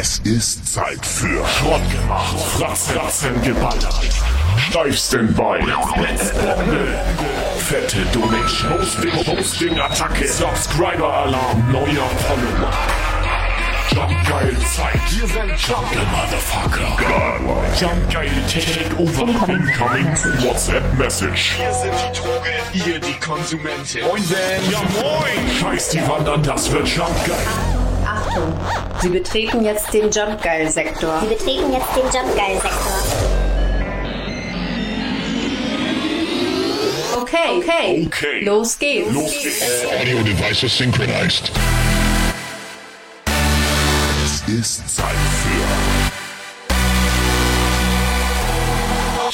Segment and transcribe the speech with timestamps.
[0.00, 3.98] Es ist Zeit für Schrott gemacht, Fratzen geballert,
[4.56, 5.66] steifsten Bein,
[7.58, 12.72] fette Donation, Hosting, Hosting, Attacke, Subscriber Alarm, neuer Follower.
[13.90, 17.40] Jump geil Zeit, wir sind Jump Motherfucker.
[17.80, 20.06] Jump geil Takeover, incoming
[20.44, 21.56] WhatsApp Message.
[21.58, 24.02] Wir sind die Droge, ihr die Konsumente.
[24.02, 25.50] Moin Ben, ja moin.
[25.60, 27.77] Scheiß die Wand an, das wird Jump geil.
[28.38, 28.54] Achtung,
[29.00, 31.20] Sie betreten jetzt den Jump Geil Sektor.
[31.20, 32.92] Sie betreten jetzt den Jump Geil Sektor.
[37.22, 38.06] Okay, okay.
[38.06, 38.44] Okay.
[38.44, 39.12] Los geht's.
[39.12, 39.62] Los geht's.
[40.00, 41.50] Audio devices synchronized.
[44.24, 45.64] Es ist Zeit für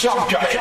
[0.07, 0.59] Jump geil.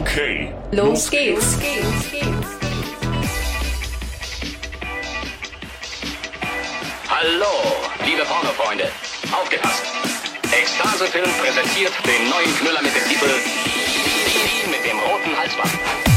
[0.00, 0.54] Okay.
[0.72, 1.58] los geht's.
[7.08, 7.46] Hallo,
[8.06, 8.88] liebe Pornofreunde.
[9.30, 9.84] Aufgepasst.
[10.50, 13.28] Ekstasefilm präsentiert den neuen Knüller mit dem Titel
[14.64, 16.11] Die mit dem roten Halsband.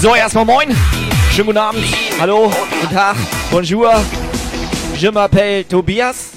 [0.00, 0.74] So, erstmal moin.
[1.30, 1.84] Schönen guten Abend.
[2.18, 2.50] Hallo.
[2.80, 3.16] Guten Tag.
[3.50, 3.92] Bonjour.
[4.96, 6.30] Je m'appelle Tobias.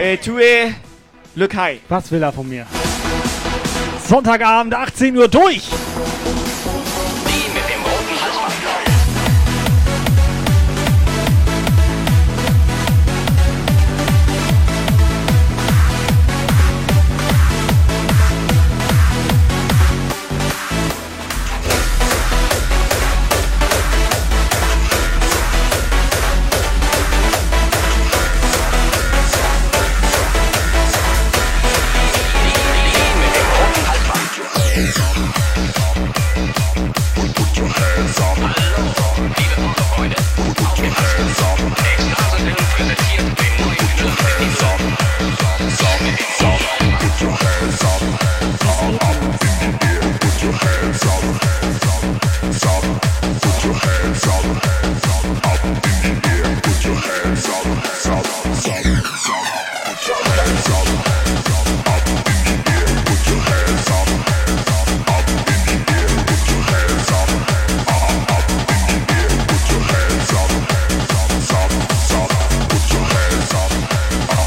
[0.00, 0.72] Et tu es
[1.36, 1.78] Le Kai.
[1.88, 2.66] Was will er von mir?
[4.08, 5.62] Sonntagabend, 18 Uhr durch.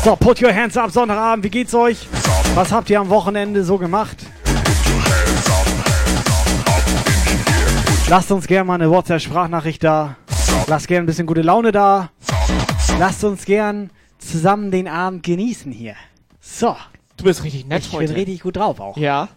[0.04, 2.08] So, put your hands up, Sonntagabend, wie geht's euch?
[2.56, 4.18] Was habt ihr am Wochenende so gemacht?
[8.10, 10.18] Lasst uns gerne mal eine WhatsApp-Sprachnachricht da.
[10.68, 12.10] Lasst gerne ein bisschen gute Laune da.
[13.00, 15.96] Lasst uns gern zusammen den Abend genießen hier.
[16.42, 16.76] So,
[17.16, 18.16] Du bist richtig nett ich bin heute.
[18.16, 18.98] richtig gut drauf auch.
[18.98, 19.30] Ja.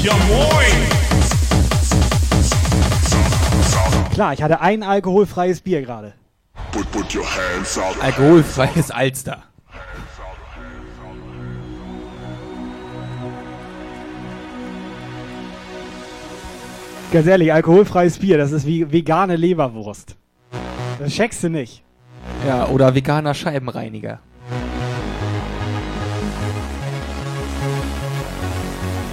[0.00, 0.88] Ja moin.
[4.12, 6.14] Klar, ich hatte ein alkoholfreies Bier gerade.
[6.70, 7.96] Put, put your hands up.
[8.00, 9.42] Alkoholfreies Alster.
[17.12, 20.16] Ganz ehrlich, alkoholfreies Bier, das ist wie vegane Leberwurst.
[20.98, 21.82] Das checkst du nicht.
[22.46, 24.20] Ja, oder veganer Scheibenreiniger.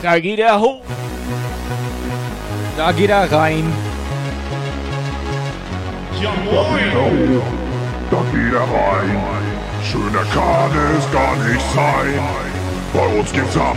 [0.01, 0.81] Da geht er hoch.
[2.78, 3.66] Da geht er rein.
[6.22, 7.42] Ja moin.
[8.10, 9.24] Da geht er rein.
[9.84, 12.19] Schöner kann es gar nicht sein.
[12.94, 13.75] Bei uns geht's ab.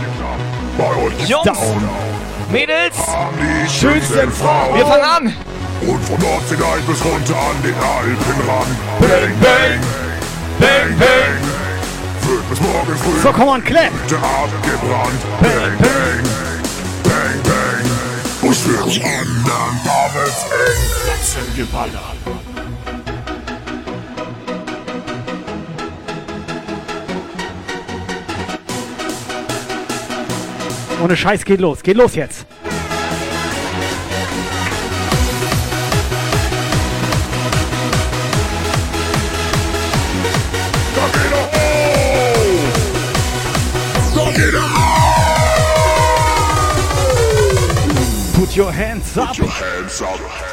[0.77, 1.43] Bei euch geht's Jungs.
[1.43, 1.89] down.
[2.53, 2.95] Mädels,
[3.39, 4.75] die schönsten Frauen.
[4.75, 5.33] Wir fangen an.
[5.89, 8.67] Und von Nordseedeich bis runter an den Alpen ran.
[8.99, 9.79] Bang, bang.
[10.59, 12.29] Bang, bang.
[12.29, 13.19] Wird bis morgen früh.
[13.23, 13.61] So, komm on!
[13.63, 15.21] Hütte abgebrannt.
[15.41, 16.23] Bang, bang.
[17.03, 18.47] Bang, bang.
[18.47, 20.83] Und für die anderen wird's eng.
[21.07, 22.52] Fratzen geballert.
[31.03, 31.83] Ohne Scheiß, geht los.
[31.83, 32.45] Geht los jetzt.
[48.33, 49.27] Put your hands up.
[49.27, 50.52] Put your hands up.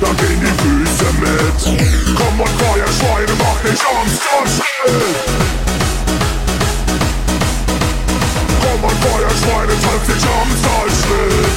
[0.00, 1.60] da gehen die Füße mit.
[2.16, 5.16] Komm und feier Schweine, mach den Jumpstart-Schritt.
[8.62, 11.56] Komm und feier Schweine, tanz den Jumpstart-Schritt.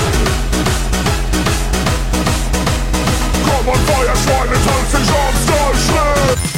[3.45, 6.39] Komm und feier Schweine, tanz den Jumpstart-Schritt.
[6.39, 6.48] Put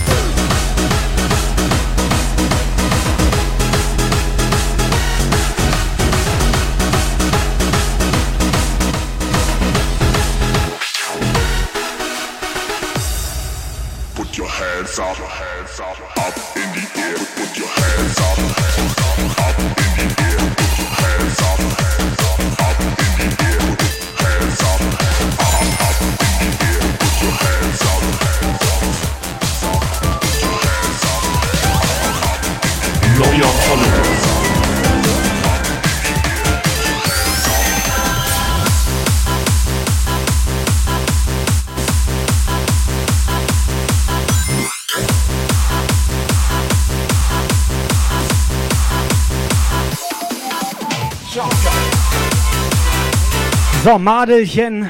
[15.01, 15.50] your
[53.91, 54.89] So, Madelchen.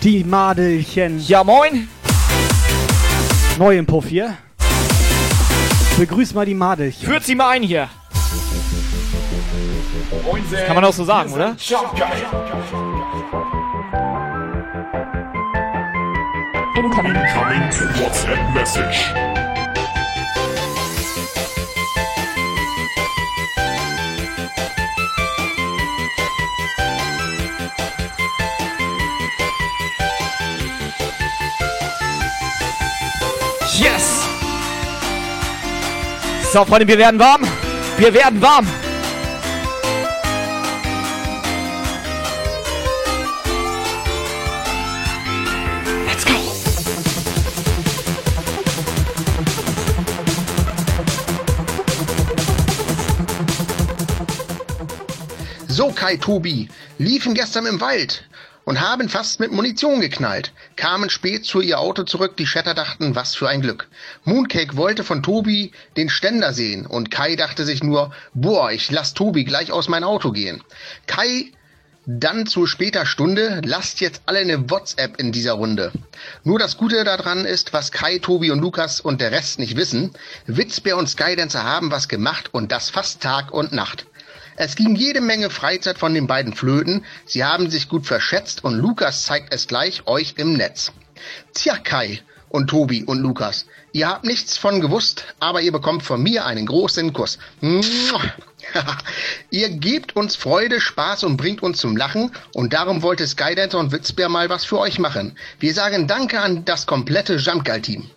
[0.00, 1.18] Die Madelchen.
[1.26, 1.88] Ja, moin.
[3.58, 4.36] Neu im Puff hier.
[5.98, 7.08] Begrüß mal die Madelchen.
[7.08, 7.88] Führt sie mal ein hier.
[10.68, 11.56] Kann man auch so sagen, oder?
[16.76, 19.25] Incoming to WhatsApp Message.
[36.56, 37.42] So, Freunde, wir werden warm.
[37.98, 38.66] Wir werden warm.
[55.68, 58.24] So, Kai Tobi, liefen gestern im Wald
[58.64, 60.52] und haben fast mit Munition geknallt,
[60.86, 63.88] kamen spät zu ihr Auto zurück, die Shatter dachten, was für ein Glück.
[64.22, 69.12] Mooncake wollte von Tobi den Ständer sehen und Kai dachte sich nur, boah, ich lass
[69.12, 70.62] Tobi gleich aus mein Auto gehen.
[71.08, 71.50] Kai
[72.06, 75.90] dann zu später Stunde, lasst jetzt alle eine WhatsApp in dieser Runde.
[76.44, 80.12] Nur das Gute daran ist, was Kai, Tobi und Lukas und der Rest nicht wissen,
[80.46, 84.06] Witzbär und Skydancer haben was gemacht und das fast Tag und Nacht.
[84.56, 88.74] Es ging jede Menge Freizeit von den beiden Flöten, sie haben sich gut verschätzt und
[88.78, 90.92] Lukas zeigt es gleich euch im Netz.
[91.52, 96.22] Tja, Kai und Tobi und Lukas, ihr habt nichts von gewusst, aber ihr bekommt von
[96.22, 97.38] mir einen großen Kuss.
[99.50, 103.92] Ihr gebt uns Freude, Spaß und bringt uns zum Lachen und darum wollte Skydancer und
[103.92, 105.38] Witzbär mal was für euch machen.
[105.60, 108.10] Wir sagen Danke an das komplette Jumpgeil-Team.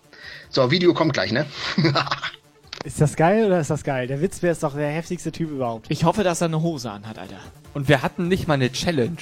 [0.48, 1.46] So, Video kommt gleich, ne?
[2.82, 4.06] Ist das geil oder ist das geil?
[4.06, 5.86] Der Witzbär ist doch der heftigste Typ überhaupt.
[5.90, 7.36] Ich hoffe, dass er eine Hose anhat, Alter.
[7.74, 9.18] Und wir hatten nicht mal eine Challenge.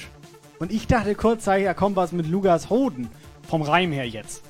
[0.60, 3.08] Und ich dachte kurzzeitig, da kommt was mit Lukas Hoden.
[3.48, 4.42] Vom Reim her jetzt.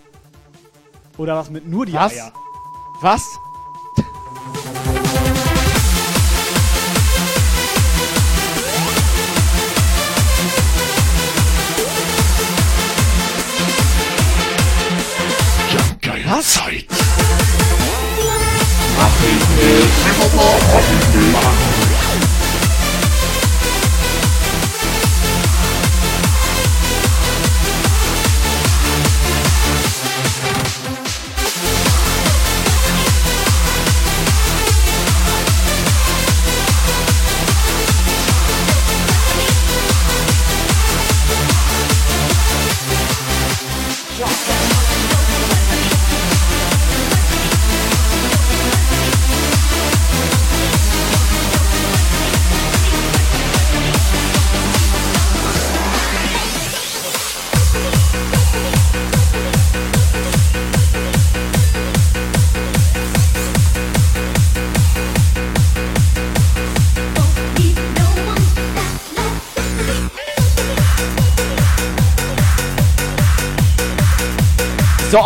[1.17, 2.13] Oder was mit nur die Was?
[2.13, 2.33] Eier.
[3.01, 3.23] Was?
[3.23, 3.39] Was?
[16.43, 16.87] Zeit.
[18.99, 21.78] Happy Days, Happy Days, Happy Days.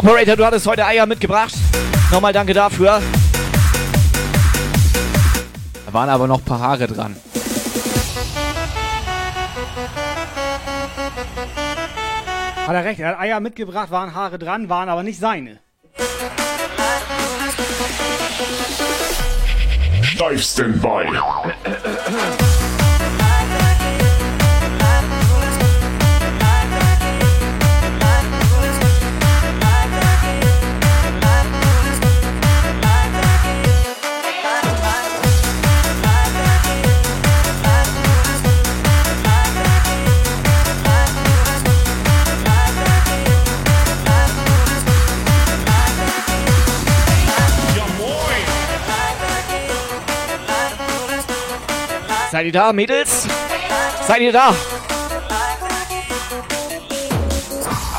[0.03, 1.55] Operator, du hattest heute Eier mitgebracht.
[2.11, 3.01] Nochmal danke dafür.
[5.87, 7.15] Da waren aber noch ein paar Haare dran.
[12.67, 15.61] Hat er recht, er hat Eier mitgebracht, waren Haare dran, waren aber nicht seine.
[20.19, 21.07] Dive Standby.
[52.33, 53.27] Seid ihr da, Mädels?
[54.07, 54.55] Seid ihr da?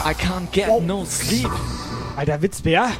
[0.03, 1.51] I can't get no sleep.
[2.17, 2.93] Alter Witzbär.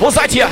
[0.00, 0.48] Wo seid ihr?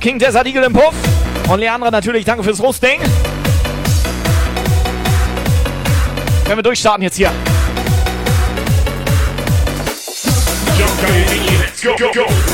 [0.00, 0.94] King Desert Eagle im Puff.
[1.48, 3.00] Und Leandra natürlich, danke fürs Roasting.
[6.44, 7.30] Können wir durchstarten jetzt hier.
[10.78, 11.24] Jump geil,
[11.60, 12.45] let's go, go, go.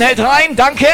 [0.00, 0.86] Grüßelchen hält rein, danke.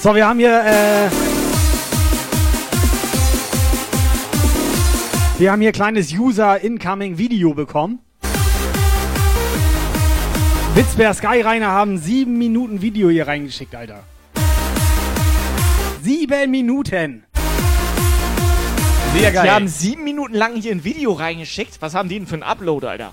[0.00, 1.10] So, wir haben hier, äh,
[5.38, 7.98] wir haben hier kleines User-Incoming-Video bekommen.
[10.74, 14.04] Witzbär Skyrainer haben sieben Minuten Video hier reingeschickt, Alter.
[16.02, 17.24] Sieben Minuten.
[19.16, 19.44] Sehr geil.
[19.44, 21.78] Die haben sieben Minuten lang hier ein Video reingeschickt.
[21.80, 23.12] Was haben die denn für einen Upload, Alter?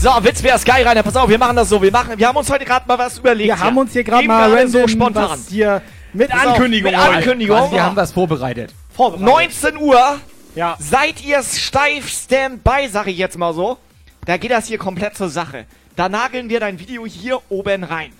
[0.00, 0.98] So, Witz wäre Sky rein.
[1.04, 1.82] Pass auf, wir machen das so.
[1.82, 3.48] Wir, machen, wir haben uns heute gerade mal was überlegt.
[3.48, 5.28] Wir haben uns hier gerade mal random so spontan.
[5.28, 5.82] was hier
[6.14, 6.90] mit Pass auf, Ankündigung.
[6.90, 7.16] mit heute.
[7.16, 7.58] Ankündigung.
[7.58, 8.72] Quasi, wir haben was vorbereitet.
[8.94, 9.62] Vorbereitet.
[9.62, 10.18] 19 Uhr.
[10.54, 10.78] Ja.
[10.78, 13.76] Seid ihr steif Standby, sag ich jetzt mal so.
[14.24, 15.66] Da geht das hier komplett zur Sache.
[15.96, 18.12] Da nageln wir dein Video hier oben rein.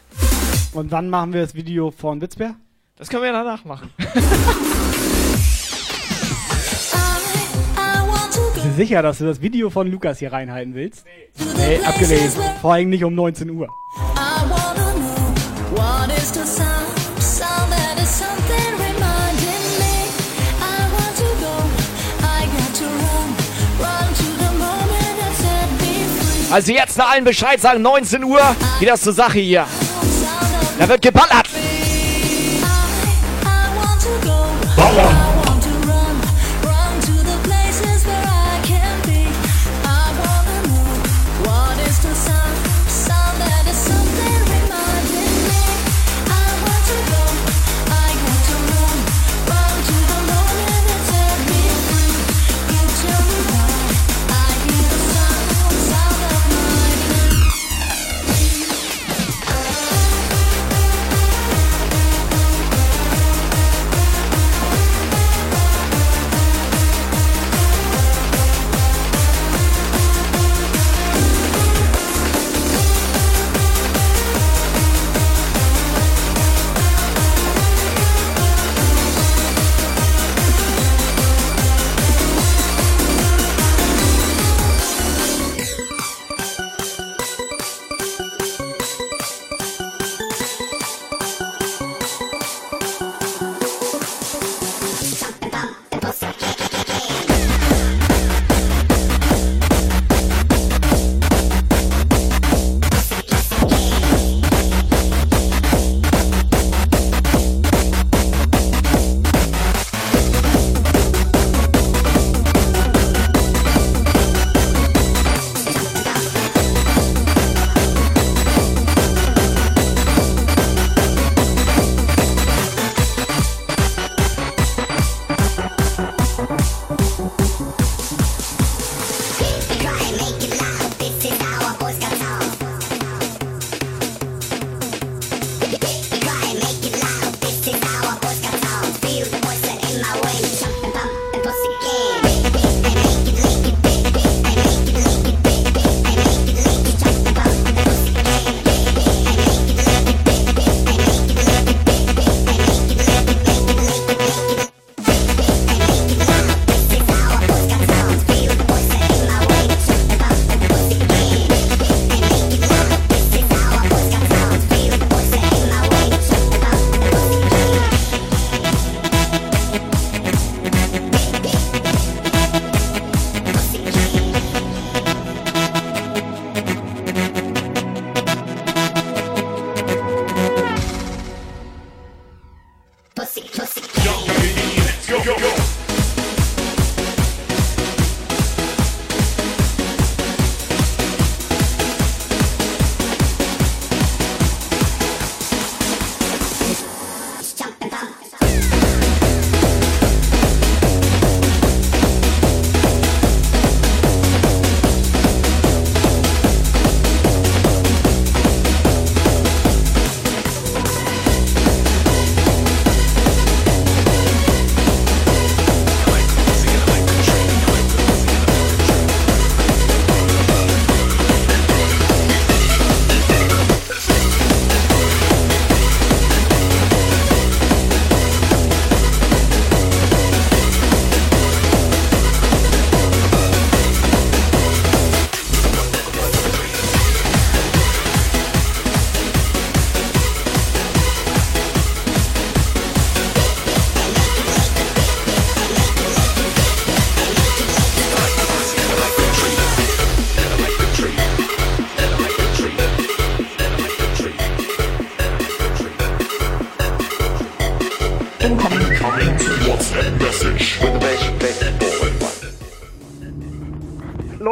[0.75, 2.57] Und wann machen wir das Video von Witzbär?
[2.97, 3.91] Das können wir danach machen.
[8.81, 11.05] sicher, dass du das Video von Lukas hier reinhalten willst?
[11.59, 12.33] Nee, abgelehnt.
[12.63, 13.69] Vor allem nicht um 19 Uhr.
[26.51, 28.41] Also jetzt nach allen Bescheid sagen, 19 Uhr
[28.81, 29.67] geht das zur Sache hier.
[30.79, 31.49] Da wird geballert.
[34.75, 35.20] Ballern.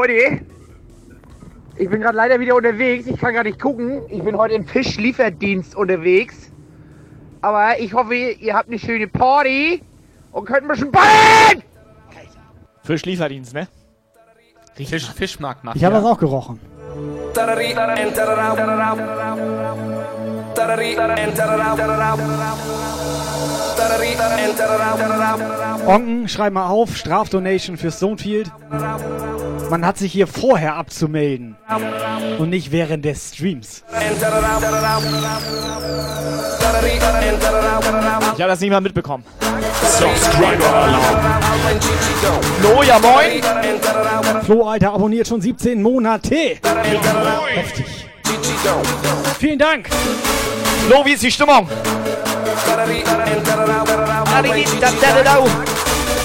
[0.08, 0.40] Leute,
[1.76, 3.06] ich bin gerade leider wieder unterwegs.
[3.06, 4.02] Ich kann gar nicht gucken.
[4.08, 6.50] Ich bin heute im Fischlieferdienst unterwegs.
[7.42, 9.82] Aber ich hoffe, ihr habt eine schöne Party
[10.32, 11.62] und könnt ein bisschen ballen!
[12.82, 13.68] Fischlieferdienst, ne?
[14.74, 16.58] Fisch, Fischmarkt Ich habe das auch gerochen.
[25.86, 28.50] Onken, schreib mal auf, Strafdonation für Stonefield.
[29.70, 31.56] Man hat sich hier vorher abzumelden
[32.38, 33.84] und nicht während des Streams.
[38.34, 39.24] Ich habe das nicht mal mitbekommen.
[39.98, 41.42] Subscriber-Alarm.
[42.60, 43.42] Flo, ja moin.
[44.44, 46.58] Flo, Alter, abonniert schon 17 Monate.
[47.54, 48.06] Heftig.
[49.38, 49.88] Vielen Dank.
[50.86, 51.68] Flo, wie ist die Stimmung?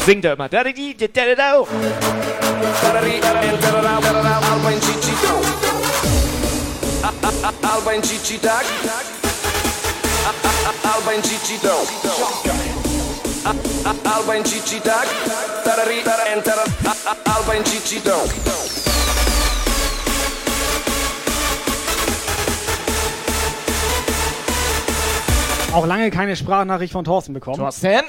[0.06, 0.50] Singt er immer.
[7.64, 8.66] Alba in Gigi Dag.
[10.84, 11.88] Alba in Gigi Dog.
[14.04, 15.08] Alba in Gigi Dag.
[15.64, 16.64] Tarari, enter.
[17.24, 18.30] Alba in Gigi Dog.
[25.74, 27.58] Auch lange keine Sprachnachricht von Thorsten bekommen.
[27.58, 28.04] Thorsten?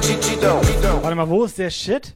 [0.00, 1.02] Gigi Dog.
[1.02, 2.14] Warte mal, wo ist der Shit?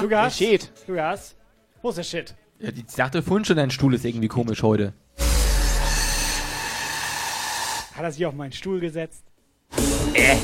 [0.00, 0.38] Lukas?
[0.38, 0.72] Der Shit.
[0.86, 1.36] Lukas?
[1.82, 2.34] Wo ist der Shit?
[2.58, 4.94] Ja, die sagte vorhin schon, dein Stuhl ist irgendwie komisch heute.
[7.94, 9.24] Hat er sich auf meinen Stuhl gesetzt?
[10.14, 10.36] Äh.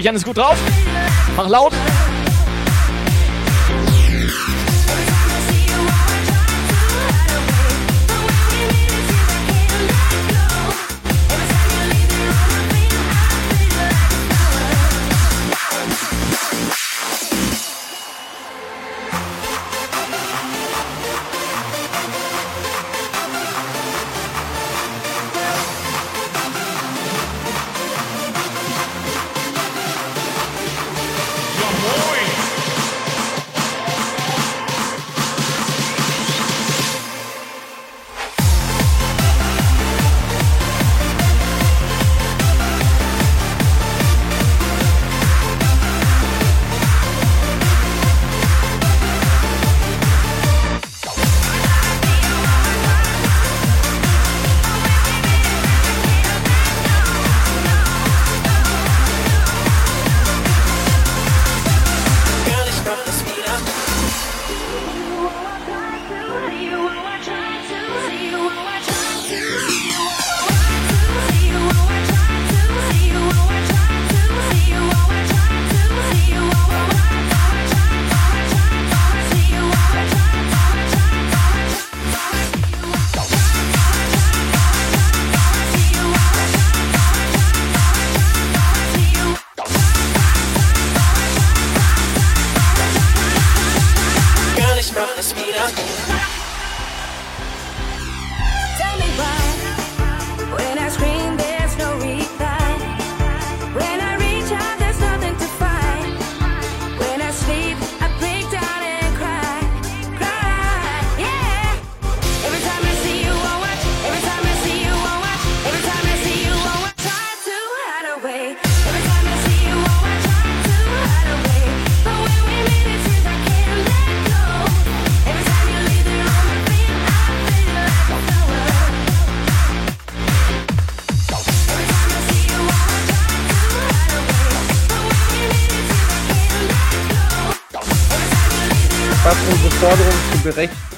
[0.00, 0.56] Janis gut drauf.
[1.36, 1.72] Mach laut.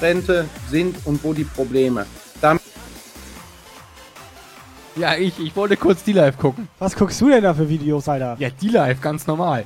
[0.05, 2.05] Trendrente sind und wo die Probleme.
[2.39, 2.61] Damit
[4.97, 6.69] ja, ich, ich wollte kurz D-Live gucken.
[6.79, 8.37] Was guckst du denn da für Videos, Alter?
[8.39, 9.65] Ja, D-Live, ganz normal.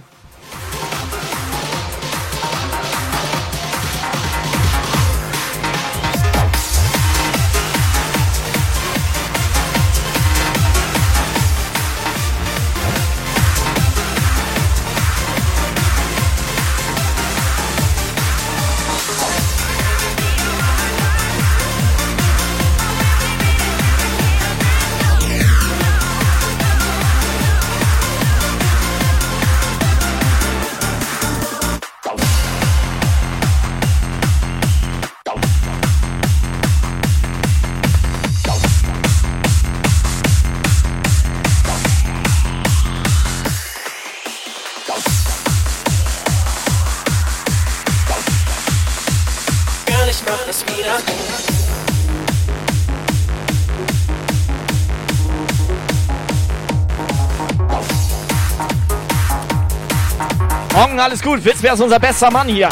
[61.29, 61.41] gut.
[61.61, 62.69] wer ist unser bester Mann hier.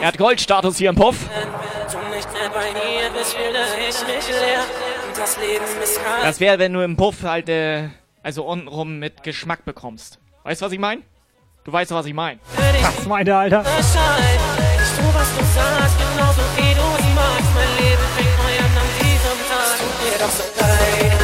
[0.00, 1.16] Er hat Goldstatus hier im Puff.
[6.22, 7.88] Das wäre, wenn du im Puff halt äh,
[8.26, 10.18] also untenrum mit Geschmack bekommst.
[10.42, 11.02] Weißt du, was ich meine?
[11.62, 12.40] Du weißt, was ich meine.
[12.96, 13.64] Was meint der Alter?
[21.00, 21.15] Ich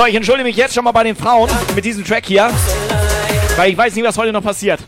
[0.00, 2.50] So, ich entschuldige mich jetzt schon mal bei den Frauen mit diesem Track hier,
[3.58, 4.80] weil ich weiß nicht, was heute noch passiert.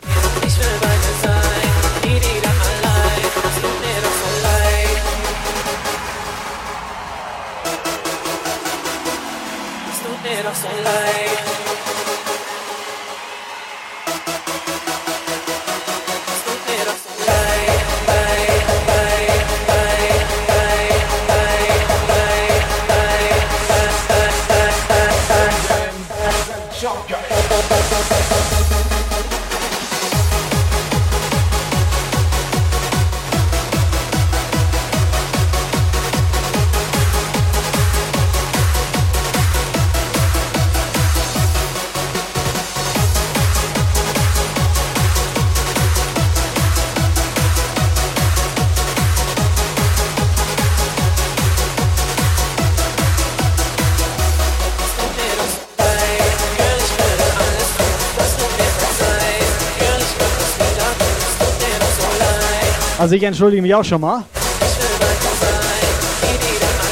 [63.03, 64.23] Also ich entschuldige mich auch schon mal.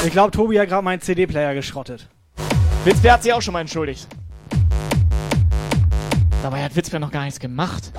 [0.05, 2.05] Ich glaube, Tobi hat gerade meinen CD-Player geschrottet.
[2.83, 4.09] Witzbär hat sich auch schon mal entschuldigt.
[6.43, 7.93] Dabei hat Witzbär noch gar nichts gemacht.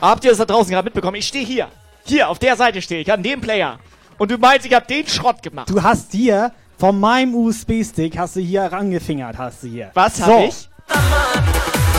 [0.00, 1.16] Habt ihr das da draußen gerade mitbekommen?
[1.16, 1.68] Ich stehe hier.
[2.04, 3.78] Hier, auf der Seite stehe ich, an dem Player.
[4.16, 5.68] Und du meinst, ich habe den Schrott gemacht.
[5.68, 9.90] Du hast dir von meinem USB-Stick hast du hier rangefingert, hast du hier.
[9.92, 10.24] Was so.
[10.24, 11.57] hab ich?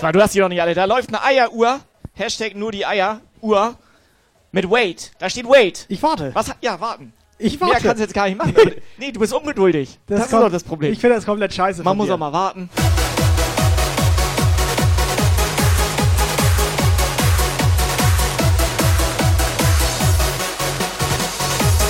[0.00, 0.74] was du hast die noch nicht alle.
[0.74, 1.80] Da läuft eine Eieruhr.
[2.14, 3.76] Hashtag nur die Eieruhr.
[4.52, 5.12] Mit Wait.
[5.18, 5.86] Da steht Wait.
[5.88, 6.34] Ich warte.
[6.34, 6.50] Was?
[6.60, 7.12] Ja, warten.
[7.38, 7.82] Ich Mehr warte.
[7.82, 8.54] kannst du jetzt gar nicht machen.
[8.96, 9.98] Nee, du bist ungeduldig.
[10.06, 10.92] Das, ist kommt- doch das Problem.
[10.92, 11.82] Ich finde das komplett scheiße.
[11.84, 12.68] Man muss auch mal warten.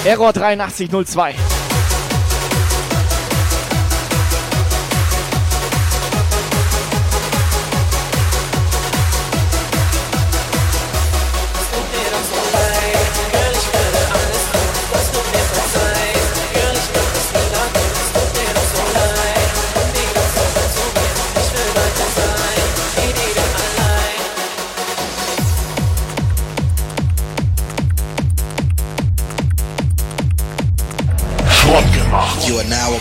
[0.05, 1.35] Error 8302.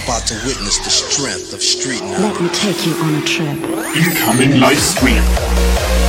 [0.03, 3.47] About to witness the strength of street Let me take you on a trip.
[3.95, 5.23] Incoming Livestream.
[5.23, 6.06] Jump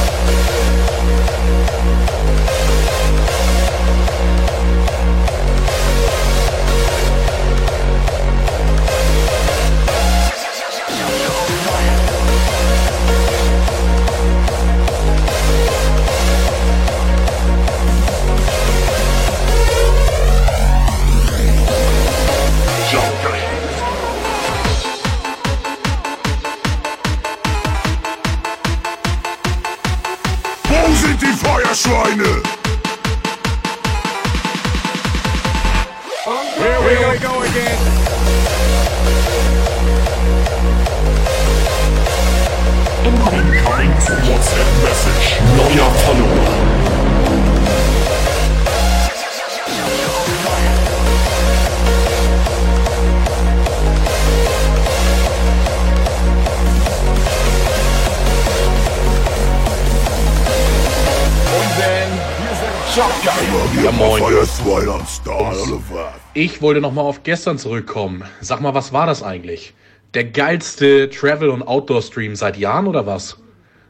[66.41, 68.23] Ich wollte nochmal auf gestern zurückkommen.
[68.41, 69.75] Sag mal, was war das eigentlich?
[70.15, 73.39] Der geilste Travel- und Outdoor-Stream seit Jahren oder was?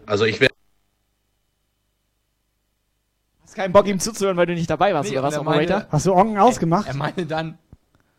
[0.06, 0.50] Also ich wäre...
[3.42, 5.50] Hast keinen Bock, ihm zuzuhören, weil du nicht dabei warst, Nee, oder was, und er
[5.50, 5.92] meinte- Operator?
[5.92, 6.88] Hast du Onken ausgemacht?
[6.88, 7.58] Er meinte dann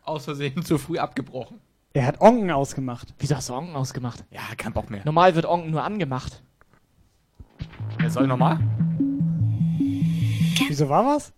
[0.04, 1.58] aus Versehen zu früh abgebrochen.
[1.92, 3.12] Er hat Onken ausgemacht.
[3.18, 4.22] Wieso hast du Onken ausgemacht?
[4.30, 5.00] Ja, kein Bock mehr.
[5.04, 6.40] Normal wird Onken nur angemacht.
[8.00, 8.60] Er soll nochmal?
[10.68, 11.32] Wieso war was?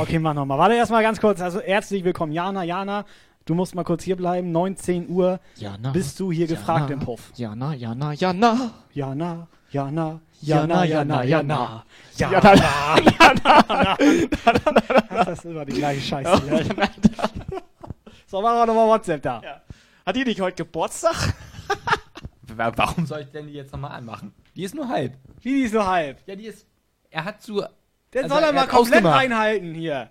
[0.00, 0.58] Okay, mach nochmal.
[0.58, 1.40] Warte erstmal ganz kurz.
[1.40, 2.62] Also herzlich willkommen, Jana.
[2.64, 3.04] Jana,
[3.44, 4.50] du musst mal kurz hier bleiben.
[4.52, 5.90] 19 Uhr Jana.
[5.92, 7.32] bist du hier gefragt im Puff.
[7.36, 8.70] Jana, Jana, Jana.
[8.92, 11.84] Jana, Jana, Jana, Jana, Jana, Jana.
[12.16, 12.54] Jana.
[13.18, 13.96] Jana.
[15.10, 16.42] Das ist immer die gleiche Scheiße.
[18.26, 19.42] So, machen wir nochmal WhatsApp da.
[20.06, 21.34] Hat die nicht heute Geburtstag?
[22.56, 24.32] Wa- Warum soll ich denn die jetzt nochmal anmachen?
[24.56, 25.16] Die ist nur halb.
[25.42, 26.18] Wie, die ist nur halb?
[26.26, 26.66] Ja, die ist.
[27.10, 27.62] Er hat zu.
[28.12, 29.20] Der also soll er mal komplett ausgemacht.
[29.20, 30.10] einhalten hier.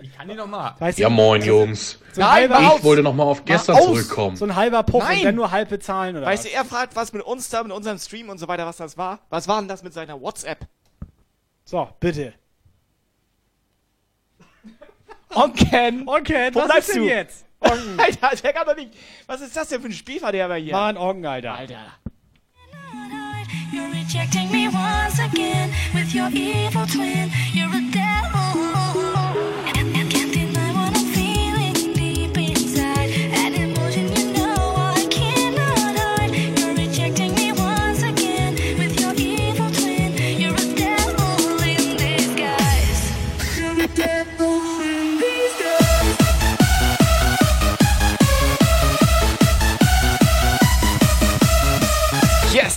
[0.00, 0.74] Ich kann die nochmal.
[0.78, 1.98] Weißt Ja, du, moin, Jungs.
[2.12, 3.84] So ein halber Ich wollte nochmal auf gestern aus.
[3.84, 4.34] zurückkommen.
[4.36, 5.18] So ein halber Puff Nein.
[5.18, 6.50] und dann nur halb bezahlen oder Weißt was?
[6.50, 8.96] du, er fragt, was mit uns da, mit unserem Stream und so weiter, was das
[8.98, 9.20] war.
[9.30, 10.66] Was war denn das mit seiner WhatsApp?
[11.64, 12.34] So, bitte.
[15.34, 16.08] Onken!
[16.08, 17.08] Onken, Wo was bleibst ist denn du?
[17.08, 17.44] jetzt?
[17.60, 18.00] Onken.
[18.22, 18.94] Alter, der kann doch nicht.
[19.26, 20.72] Was ist das denn für ein Spielverderber hier?
[20.72, 21.54] Mann, Onken, Alter.
[21.54, 21.78] Alter.
[23.72, 27.30] You're rejecting me once again with your evil twin.
[27.52, 29.63] You're a devil.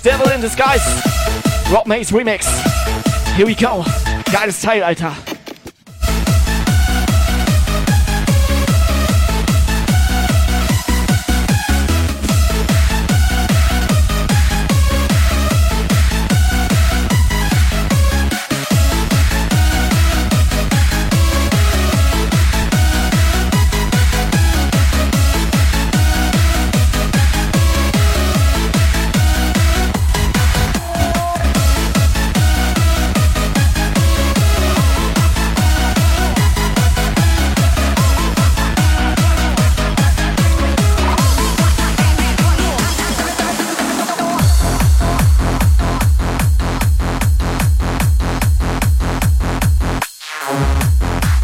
[0.08, 1.04] Devil in Disguise.
[1.70, 2.46] Rock Maze Remix.
[3.36, 3.84] Here we go.
[4.32, 5.37] Geiles Teil, Alter.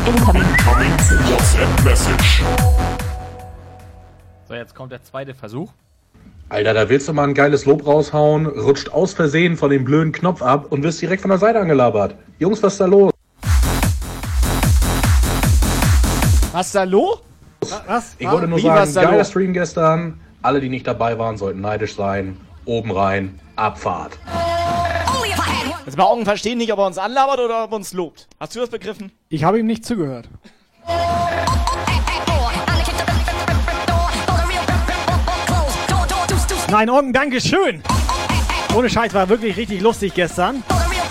[0.05, 2.43] WhatsApp Message.
[4.49, 5.71] So, jetzt kommt der zweite Versuch.
[6.49, 10.11] Alter, da willst du mal ein geiles Lob raushauen, rutscht aus Versehen von dem blöden
[10.11, 12.15] Knopf ab und wirst direkt von der Seite angelabert.
[12.37, 13.13] Jungs, was ist da los?
[16.51, 17.19] Was ist da los?
[17.87, 18.15] Was?
[18.17, 19.29] Ich wollte nur Wie, sagen, geiler los?
[19.29, 20.19] Stream gestern.
[20.41, 22.35] Alle, die nicht dabei waren, sollten neidisch sein.
[22.65, 24.19] Oben rein, Abfahrt.
[25.85, 28.27] Jetzt mal Augen verstehen nicht, ob er uns anlabert oder ob er uns lobt.
[28.39, 29.11] Hast du das begriffen?
[29.29, 30.29] Ich habe ihm nicht zugehört.
[36.69, 37.83] Nein, Onken, danke schön.
[38.75, 40.63] Ohne Scheiß war wirklich richtig lustig gestern.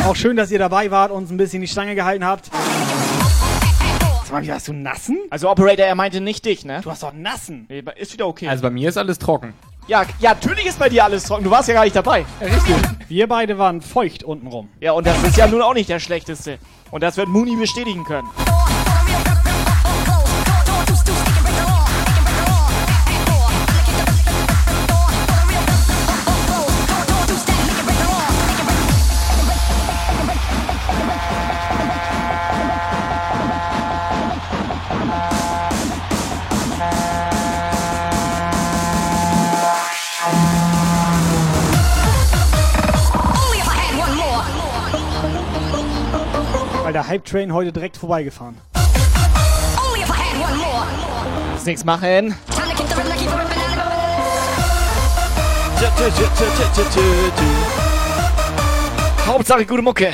[0.07, 2.51] Auch schön, dass ihr dabei wart und uns ein bisschen die Stange gehalten habt.
[4.25, 5.19] Sag mal, wie hast du nassen?
[5.31, 6.81] Also Operator, er meinte nicht dich, ne?
[6.83, 7.67] Du hast doch nassen.
[7.69, 8.49] Nee, Ist wieder okay.
[8.49, 9.53] Also bei mir ist alles trocken.
[9.89, 11.45] Ja, ja, natürlich ist bei dir alles trocken.
[11.45, 12.25] Du warst ja gar nicht dabei.
[12.41, 12.77] Richtig.
[13.09, 14.69] Wir beide waren feucht untenrum.
[14.81, 16.59] Ja, und das ist ja nun auch nicht der schlechteste.
[16.91, 18.29] Und das wird Mooney bestätigen können.
[46.95, 48.59] Alter, Hype Train heute direkt vorbeigefahren.
[51.55, 52.35] Muss nichts machen.
[59.27, 60.13] Hauptsache gute Mucke.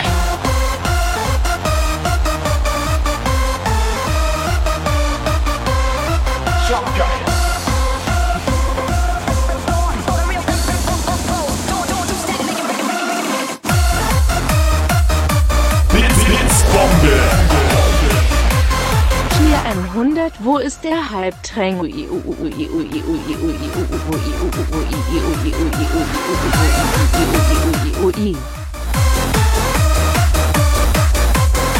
[19.68, 21.82] 100, wo ist der Halbtränk?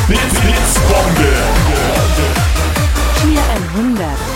[0.07, 1.33] Blitz, Blitzbombe.
[3.23, 3.43] Tier
[3.75, 4.28] 100.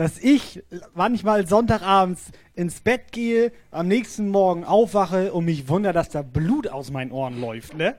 [0.00, 0.62] dass ich
[0.94, 6.68] manchmal Sonntagabends ins Bett gehe, am nächsten Morgen aufwache und mich wundere, dass da Blut
[6.68, 7.96] aus meinen Ohren läuft, ne?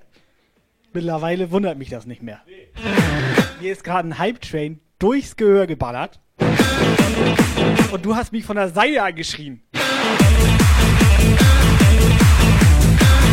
[0.93, 2.41] Mittlerweile wundert mich das nicht mehr.
[3.61, 6.19] Mir ist gerade ein Hype-Train durchs Gehör geballert.
[7.91, 9.61] Und du hast mich von der Seite angeschrien.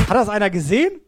[0.06, 1.00] Hat das einer gesehen?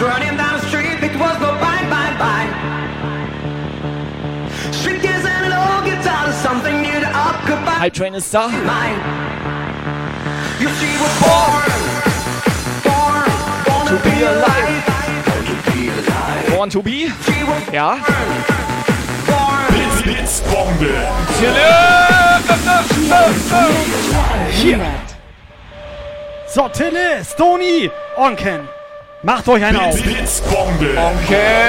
[0.00, 1.02] Running down the street.
[1.02, 2.48] It was no bye, bye, bye.
[4.72, 8.48] Street kids and an old guitar is something new to occupy Hype Train ist da.
[8.48, 9.00] mine.
[10.60, 11.70] You see, we're born,
[12.84, 14.84] born, to be alive,
[15.26, 16.56] born to be alive.
[16.56, 17.12] Born to be.
[17.72, 17.98] Ja.
[19.68, 21.06] Blitz, Blitzbombe.
[24.50, 24.80] Hier.
[26.48, 28.68] So, Tille, Stony, Onken.
[29.22, 30.00] Macht euch einen auf.
[30.00, 30.96] Blitzbombe.
[30.96, 31.68] Okay.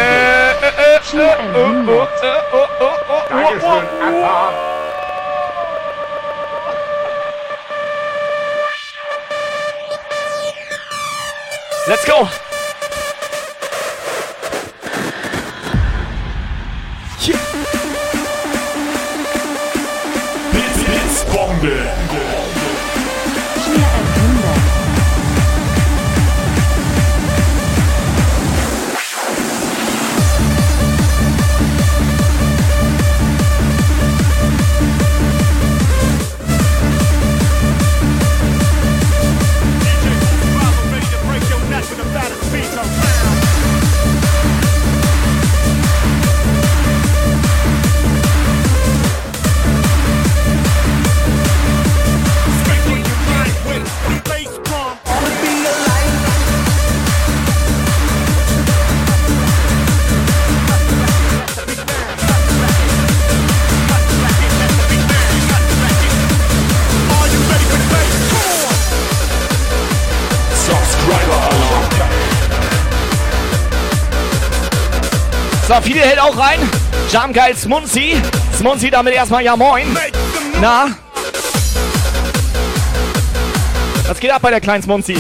[11.88, 12.30] Let's go.
[20.52, 22.09] Blitz, Blitzbombe.
[75.70, 76.58] So, viele hält auch rein.
[77.12, 78.20] Jamgeil Smunzi.
[78.58, 79.96] Smunzi damit erstmal ja moin.
[80.60, 80.88] Na?
[84.08, 85.16] Was geht ab bei der kleinen Smunzi?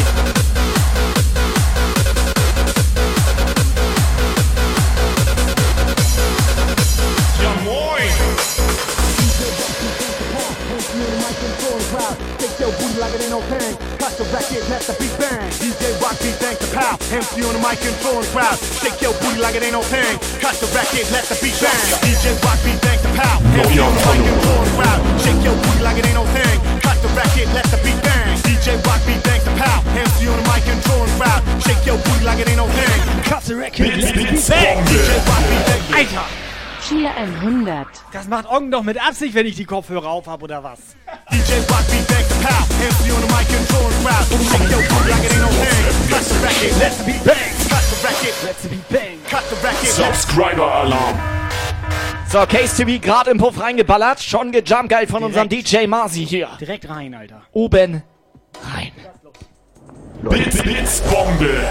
[17.40, 18.58] MC on the mic and flowing crowd.
[18.60, 20.20] Shake your booty like it ain't no pain.
[20.44, 21.88] Cut the record, let the beat bang.
[22.04, 23.40] DJ Rock beat, thanks to pal.
[23.56, 25.00] MC on the mic and flowing crowd.
[25.24, 26.58] Shake your booty like it ain't no thing.
[26.84, 28.36] Cut the record, let the beat bang.
[28.44, 29.80] DJ Rock beat, thanks to pal.
[29.96, 31.42] MC on the mic and flowing crowd.
[31.64, 33.00] Shake your booty like it ain't no thing.
[33.24, 34.84] Cut the record, let the beat bang.
[34.92, 35.64] DJ Rock beat,
[35.96, 36.28] Alter,
[36.84, 37.88] Cheer 100.
[38.12, 40.80] das macht Onken doch mit Absicht, wenn ich die Kopfhörer auf habe oder was?
[41.32, 42.66] DJ Rock beat, to pal.
[42.82, 44.26] MC on the mic and flowing crowd.
[44.50, 45.84] Shake your booty like it ain't no thing.
[46.10, 47.52] Cut the record, let the beat bang.
[47.70, 49.16] Cut the record, let the beat bang.
[49.30, 51.18] Cut the record, let Subscriber Alarm.
[52.30, 54.22] So, Case TV gerade im Puff reingeballert.
[54.22, 56.50] Schon gejumpt geil von unserem DJ Marzi hier.
[56.60, 57.42] Direkt rein, Alter.
[57.54, 58.04] Oben
[58.74, 58.92] rein.
[60.22, 61.64] Blitz, Blitzbombe.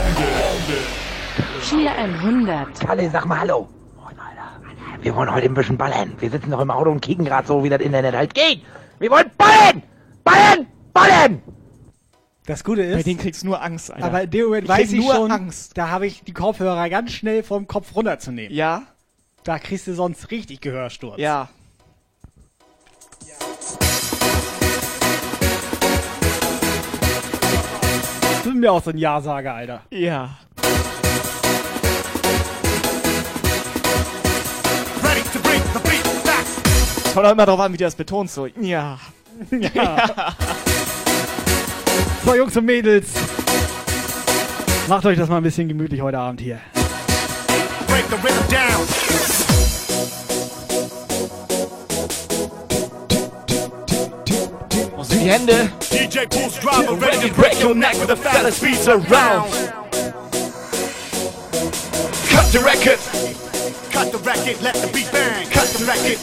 [1.63, 2.81] Cheer 100.
[2.81, 3.69] Kalle, sag mal Hallo.
[3.97, 5.03] Moin, Alter.
[5.03, 6.15] Wir wollen heute ein bisschen ballern.
[6.19, 8.63] Wir sitzen noch im Auto und kicken gerade so, wie das Internet halt geht.
[8.99, 9.83] Wir wollen ballen!
[10.29, 10.67] Ballen!
[10.93, 11.43] Ballen!
[12.47, 14.07] Das Gute ist, Bei denen kriegst du nur Angst, Alter.
[14.07, 15.77] aber in dem Moment Ich weiß ich nur schon, Angst.
[15.77, 18.55] da habe ich die Kopfhörer ganz schnell vom Kopf runterzunehmen.
[18.55, 18.83] Ja?
[19.45, 21.19] Da kriegst du sonst richtig Gehörsturz.
[21.19, 21.49] Ja.
[28.31, 29.83] Das ist mir auch so ein Ja-Sager, Alter.
[29.91, 30.39] Ja.
[35.03, 37.15] ready to bring the beat back.
[37.15, 38.35] Kommt auch immer drauf an, wie du das betonst.
[38.35, 38.47] So.
[38.47, 38.99] Ja.
[39.51, 40.35] Ja.
[42.25, 43.09] So, Jungs und Mädels.
[44.89, 46.59] Macht euch das mal ein bisschen gemütlich heute Abend hier.
[47.87, 48.87] Break the rhythm down.
[55.11, 55.71] Die Hände.
[55.91, 59.51] DJ pulls driver, ready Ready to break your neck with the fattest beats around.
[62.31, 62.99] Cut the record.
[63.91, 65.49] Cut the record, let the beat bang.
[65.51, 66.19] Cut the record,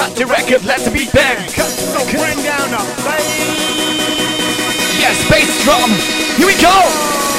[0.00, 1.36] Cut the record, let the beat bang.
[1.52, 1.68] cut.
[1.68, 3.28] So bring down the bass.
[4.98, 5.90] Yes, bass drum.
[6.38, 7.29] Here we go.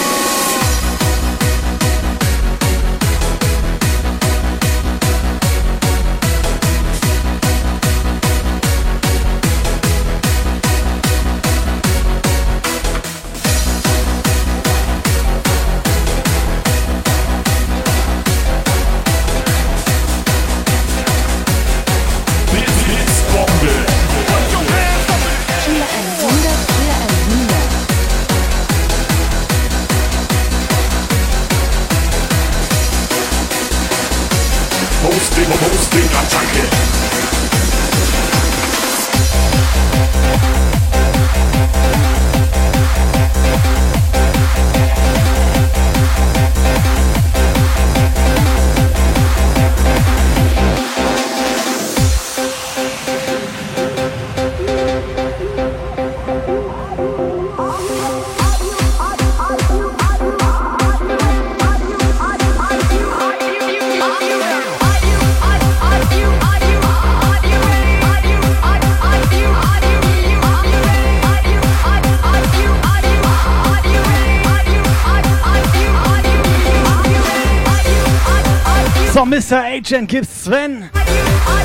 [79.92, 80.90] Agent gibt's Sven.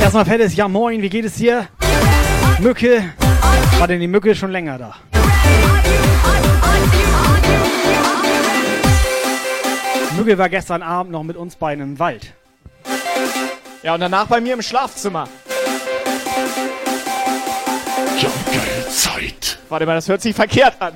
[0.00, 1.68] Erstmal fettes Ja moin, wie geht es dir?
[2.58, 3.04] Mücke.
[3.78, 4.96] War denn die Mücke schon länger da?
[10.16, 12.32] Mücke war gestern Abend noch mit uns beiden im Wald.
[13.84, 15.28] Ja, und danach bei mir im Schlafzimmer.
[18.20, 19.58] Ja, geil Zeit.
[19.68, 20.94] Warte mal, das hört sich verkehrt an.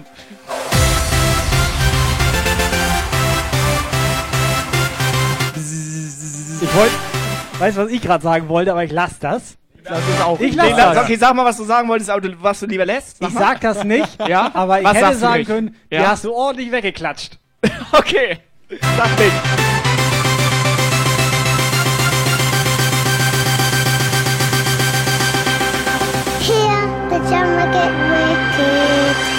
[6.62, 7.09] Ich wollte,
[7.60, 9.56] weißt du, was ich gerade sagen wollte, aber ich lass das.
[9.84, 10.38] Lass es auch.
[10.40, 10.96] Ich lass Nee, das.
[10.98, 13.22] Okay, sag mal, was du sagen wolltest, aber du, was du lieber lässt.
[13.22, 14.50] Ich sag das nicht, Ja?
[14.52, 15.46] aber ich Was hätte sagen nicht?
[15.46, 16.00] können, Ja?
[16.02, 17.38] die hast du ordentlich weggeklatscht.
[17.92, 18.38] Okay,
[18.96, 19.32] sag nicht.
[26.46, 29.29] Here, the drummer get wicked.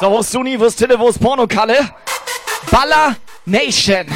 [0.00, 1.90] So, wo ist Suni, wo ist Tille, wo ist Pornokalle?
[2.70, 4.06] Baller Nation.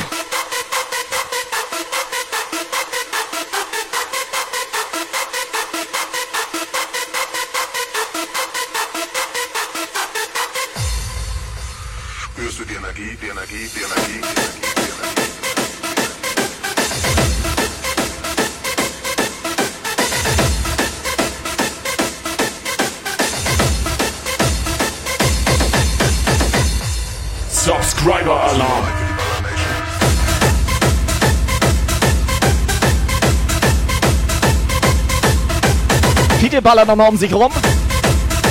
[36.54, 37.50] Fiete ballert nochmal um sich rum.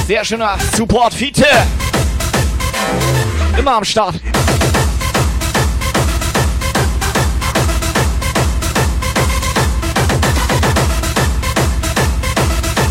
[0.05, 1.45] Sehr schöner Support, Fiete.
[3.57, 4.15] Immer am Start.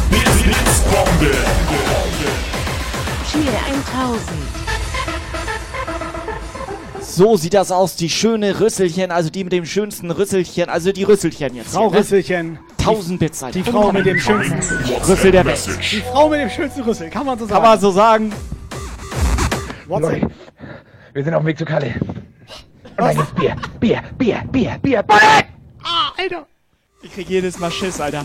[0.08, 1.36] Blitzbombe.
[3.30, 4.51] Cheer 1000.
[7.14, 11.02] So sieht das aus, die schöne Rüsselchen, also die mit dem schönsten Rüsselchen, also die
[11.02, 11.74] Rüsselchen jetzt.
[11.74, 11.98] Frau hier, ne?
[11.98, 12.58] Rüsselchen.
[12.78, 13.62] 1000 Bits seid Die.
[13.62, 14.56] Frau mit dem schönsten
[15.06, 15.60] Rüssel der Welt.
[15.92, 17.60] Die Frau mit dem schönsten Rüssel, kann man so sagen.
[17.60, 18.32] Kann man so sagen.
[19.88, 20.30] WhatsApp.
[21.12, 21.94] Wir sind auf dem Weg zu Kalle.
[22.00, 25.18] Und dann gibt's Bier, Bier, Bier, Bier, Bier, Bier.
[25.82, 26.46] Ah, Alter.
[27.02, 28.24] Ich krieg jedes Mal Schiss, Alter.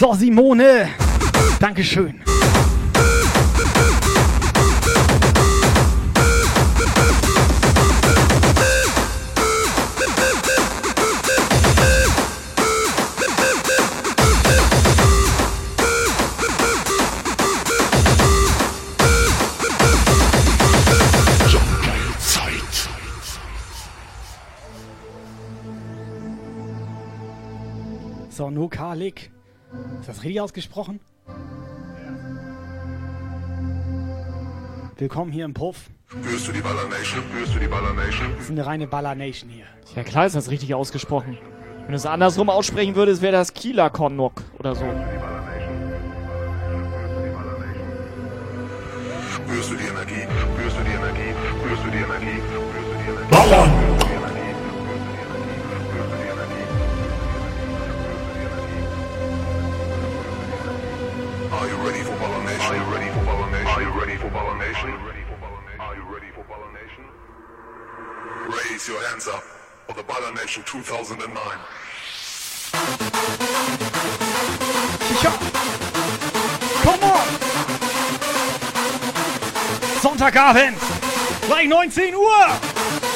[0.00, 0.88] So, Simone.
[1.60, 2.20] Dankeschön.
[28.50, 29.30] So, no Kalik.
[30.00, 30.98] Ist das richtig ausgesprochen?
[34.96, 35.88] Willkommen hier im Puff.
[36.08, 37.22] Spürst du die Baller Nation?
[37.30, 38.26] Spürst du die Baller Nation?
[38.34, 39.66] Das ist eine reine Baller Nation hier.
[39.94, 41.38] Ja klar ist das richtig ausgesprochen.
[41.82, 44.84] Wenn du es andersrum aussprechen würdest, wäre das Kieler Kornok oder so.
[49.32, 50.26] Spürst du die Energie?
[50.40, 51.34] Spürst du die Energie?
[51.60, 52.40] Spürst du die Energie?
[52.48, 53.30] Spürst du die Energie?
[53.30, 53.89] Ballern.
[64.20, 64.90] For Baller Nation?
[65.80, 67.04] Are you ready for Baller Nation?
[68.52, 69.42] Raise your hands up
[69.86, 71.32] for the Baller Nation 2009.
[75.08, 75.32] Sicher.
[76.82, 77.26] Come on!
[80.02, 80.76] Sonntagabend!
[81.46, 83.09] Gleich 19 Uhr!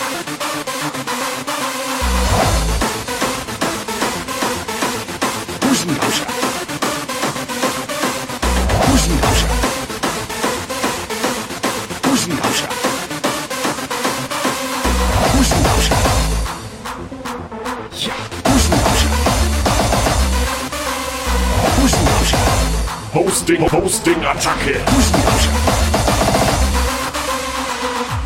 [23.45, 24.81] Hosting, Hosting, Attacke.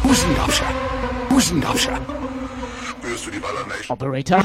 [0.04, 0.66] Husengabscher.
[1.28, 1.98] Husengabscher.
[2.88, 3.90] Spürst du die Ballernation?
[3.90, 4.44] Operator.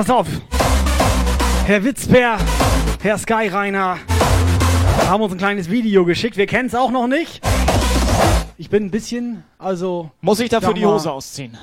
[0.00, 0.28] Pass auf.
[1.66, 2.38] Herr Witzbär,
[3.02, 3.98] Herr Skyreiner
[5.06, 6.38] haben uns ein kleines Video geschickt.
[6.38, 7.42] Wir kennen es auch noch nicht.
[8.56, 10.10] Ich bin ein bisschen, also.
[10.22, 11.58] Muss ich dafür die Hose ausziehen?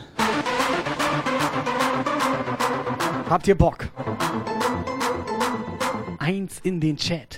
[3.27, 3.87] Habt ihr Bock?
[6.19, 7.36] Eins in den Chat.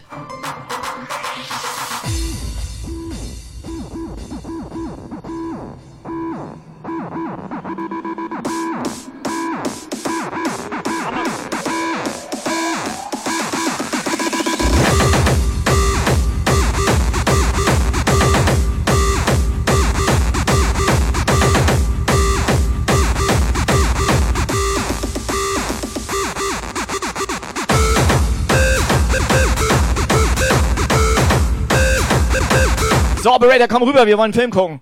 [33.50, 34.80] Operator, komm rüber, wir wollen einen Film gucken.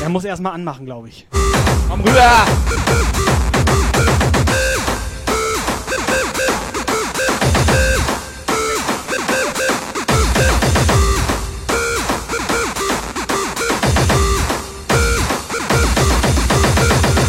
[0.00, 1.26] Er muss erstmal anmachen, glaube ich.
[1.90, 2.46] Komm rüber!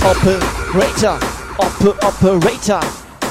[0.01, 1.19] Operator,
[1.57, 2.79] Ope, Operator,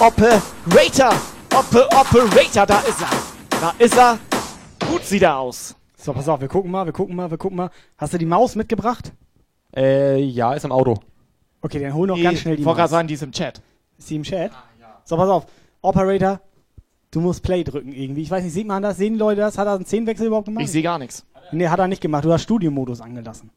[0.01, 1.15] Operator,
[1.55, 3.59] Ope, Operator, da ist er.
[3.59, 4.19] Da ist er.
[4.87, 5.75] Gut sieht er aus.
[6.05, 7.71] So, pass auf, wir gucken mal, wir gucken mal, wir gucken mal.
[7.97, 9.11] Hast du die Maus mitgebracht?
[9.75, 10.99] Äh, ja, ist im Auto.
[11.63, 12.91] Okay, dann hol noch ganz schnell die Ich wollte gerade Maus.
[12.91, 13.63] sagen, die ist im Chat.
[13.97, 14.53] Ist die im Chat?
[15.07, 15.47] So, pass auf.
[15.81, 16.41] Operator,
[17.11, 18.21] du musst Play drücken irgendwie.
[18.21, 18.99] Ich weiß nicht, sieht man das?
[18.99, 19.57] Sehen die Leute das?
[19.57, 20.63] Hat er einen Zehnwechsel überhaupt gemacht?
[20.65, 21.25] Ich sehe gar nichts.
[21.53, 22.27] Nee, hat er nicht gemacht.
[22.27, 23.49] Du hast Studiomodus angelassen.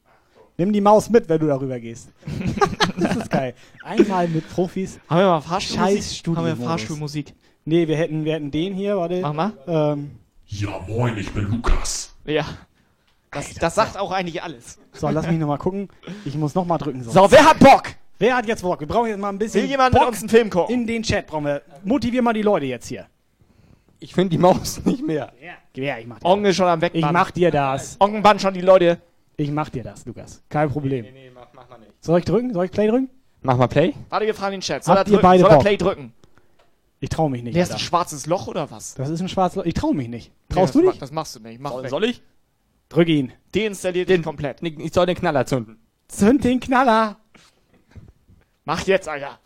[0.57, 2.13] Nimm die Maus mit, wenn du darüber gehst.
[2.97, 3.55] das ist geil.
[3.83, 5.01] Einmal mit Profis.
[5.09, 6.01] Haben wir mal Fahrstuhlmusik?
[6.01, 6.55] Scheiß Haben wir.
[6.55, 7.33] Fahrstuhlmusik?
[7.65, 9.19] Nee, wir hätten, wir hätten den hier, warte.
[9.19, 9.51] Mach mal.
[9.67, 10.11] Ähm,
[10.45, 12.13] Ja, moin, ich bin Lukas.
[12.27, 12.45] Ja.
[13.31, 14.79] Das, das sagt auch eigentlich alles.
[14.93, 15.89] so, lass mich nochmal gucken.
[16.25, 17.03] Ich muss nochmal drücken.
[17.03, 17.13] sonst.
[17.13, 17.83] So, wer hat Bock?
[18.19, 18.79] Wer hat jetzt Bock?
[18.79, 19.61] Wir brauchen jetzt mal ein bisschen.
[19.63, 20.73] Will jemand Bock mit uns einen Film gucken?
[20.73, 21.61] In den Chat brauchen wir.
[21.83, 23.05] Motivier mal die Leute jetzt hier.
[23.99, 25.31] Ich finde die Maus nicht mehr.
[25.75, 27.13] Ja, ich mach dir Ongen ist schon am Ich Wegbannen.
[27.13, 27.97] mach dir das.
[27.99, 28.99] Ongen bannt schon die Leute.
[29.35, 30.41] Ich mach dir das, Lukas.
[30.49, 31.05] Kein Problem.
[31.05, 31.91] Nee, nee, mach, mach mal nicht.
[32.03, 32.53] Soll ich drücken?
[32.53, 33.09] Soll ich Play drücken?
[33.43, 33.93] Mach mal Play.
[34.09, 34.83] Warte, wir fragen den Chat.
[34.83, 35.21] Soll er Habt ihr drücken?
[35.23, 35.59] beide Soll er?
[35.59, 36.13] Play drücken?
[37.07, 37.55] Ich trau mich nicht.
[37.55, 38.95] Der ist ein schwarzes Loch oder was?
[38.95, 39.63] Das ist ein schwarzes Loch.
[39.63, 40.33] Ich trau mich nicht.
[40.49, 40.99] Traust nee, du dich?
[40.99, 41.57] Das machst du nicht.
[41.61, 41.89] Mach Soll, weg.
[41.89, 42.21] soll ich?
[42.89, 43.31] Drück ihn.
[43.55, 44.61] Deinstalliert den komplett.
[44.61, 45.79] Ich soll den Knaller zünden.
[46.09, 47.15] Zünd den Knaller.
[48.65, 49.39] Mach jetzt, Alter.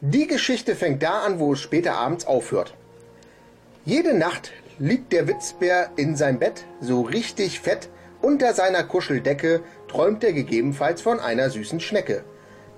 [0.00, 2.74] Die Geschichte fängt da an, wo es später abends aufhört.
[3.84, 7.88] Jede Nacht liegt der Witzbär in seinem Bett, so richtig fett,
[8.22, 12.22] unter seiner Kuscheldecke träumt er gegebenenfalls von einer süßen Schnecke.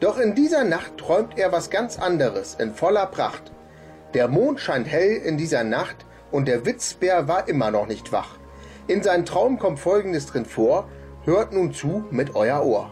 [0.00, 3.52] Doch in dieser Nacht träumt er was ganz anderes, in voller Pracht.
[4.14, 8.38] Der Mond scheint hell in dieser Nacht und der Witzbär war immer noch nicht wach.
[8.86, 10.88] In seinem Traum kommt folgendes drin vor,
[11.24, 12.90] hört nun zu mit euer Ohr.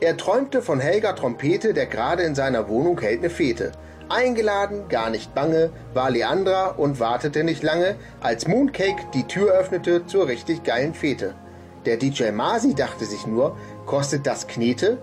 [0.00, 3.72] Er träumte von Helga Trompete, der gerade in seiner Wohnung hält ne Fete.
[4.08, 10.06] Eingeladen, gar nicht bange, war Leandra und wartete nicht lange, als Mooncake die Tür öffnete
[10.06, 11.34] zur richtig geilen Fete.
[11.84, 14.98] Der DJ Masi dachte sich nur, kostet das Knete?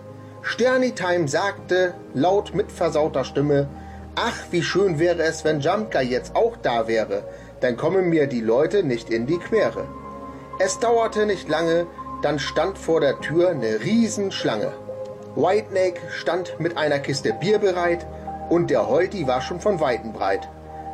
[0.47, 3.67] Sterni Time sagte, laut mit versauter Stimme,
[4.13, 7.23] ach, wie schön wäre es, wenn Jamka jetzt auch da wäre,
[7.61, 9.87] dann kommen mir die Leute nicht in die Quere.
[10.59, 11.87] Es dauerte nicht lange,
[12.21, 14.71] dann stand vor der Tür ne Riesenschlange.
[15.35, 18.05] Whitenake stand mit einer Kiste Bier bereit
[18.47, 20.47] und der Holti war schon von Weitem breit.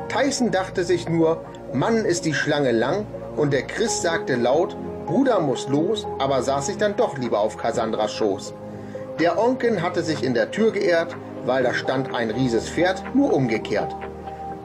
[0.07, 1.43] Tyson dachte sich nur,
[1.73, 6.67] Mann ist die Schlange lang und der Chris sagte laut, Bruder muss los, aber saß
[6.67, 8.53] sich dann doch lieber auf Cassandras Schoß.
[9.19, 13.33] Der Onken hatte sich in der Tür geehrt, weil da stand ein rieses Pferd, nur
[13.33, 13.95] umgekehrt.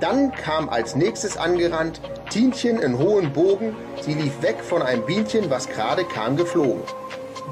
[0.00, 3.74] Dann kam als nächstes angerannt Tienchen in hohen Bogen.
[4.02, 6.82] Sie lief weg von einem Bienchen, was gerade kam geflogen.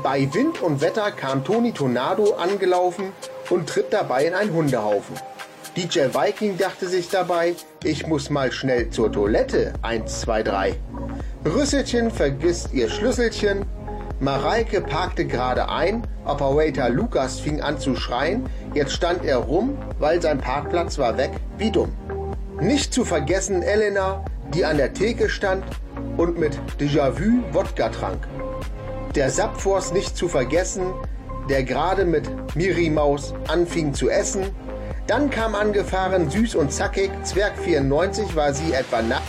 [0.03, 3.13] Bei Wind und Wetter kam Toni Tornado angelaufen
[3.49, 5.17] und tritt dabei in einen Hundehaufen.
[5.77, 9.73] DJ Viking dachte sich dabei, ich muss mal schnell zur Toilette.
[9.83, 10.75] Eins, zwei, drei.
[11.45, 13.65] Rüsselchen vergisst ihr Schlüsselchen.
[14.21, 16.07] Mareike parkte gerade ein.
[16.25, 18.49] Operator Lukas fing an zu schreien.
[18.73, 21.33] Jetzt stand er rum, weil sein Parkplatz war weg.
[21.59, 21.93] Wie dumm.
[22.61, 25.65] Nicht zu vergessen Elena, die an der Theke stand
[26.17, 28.29] und mit Déjà-vu Wodka trank.
[29.15, 30.95] Der Sapfors nicht zu vergessen,
[31.49, 34.45] der gerade mit Miri Maus anfing zu essen.
[35.07, 39.21] Dann kam angefahren süß und zackig, Zwerg 94 war sie etwa na...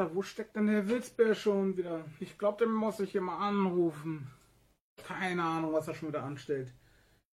[0.00, 2.06] Alter, wo steckt denn der Wilsbär schon wieder?
[2.20, 4.30] Ich glaube, den muss ich hier mal anrufen.
[4.96, 6.72] Keine Ahnung, was er schon wieder anstellt.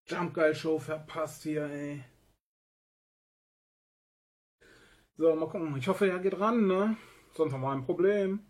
[0.06, 2.04] Jump Guy Show verpasst hier, ey.
[5.16, 5.78] So, mal gucken.
[5.78, 6.98] Ich hoffe, er geht ran, ne?
[7.36, 8.46] Sonst haben wir ein Problem.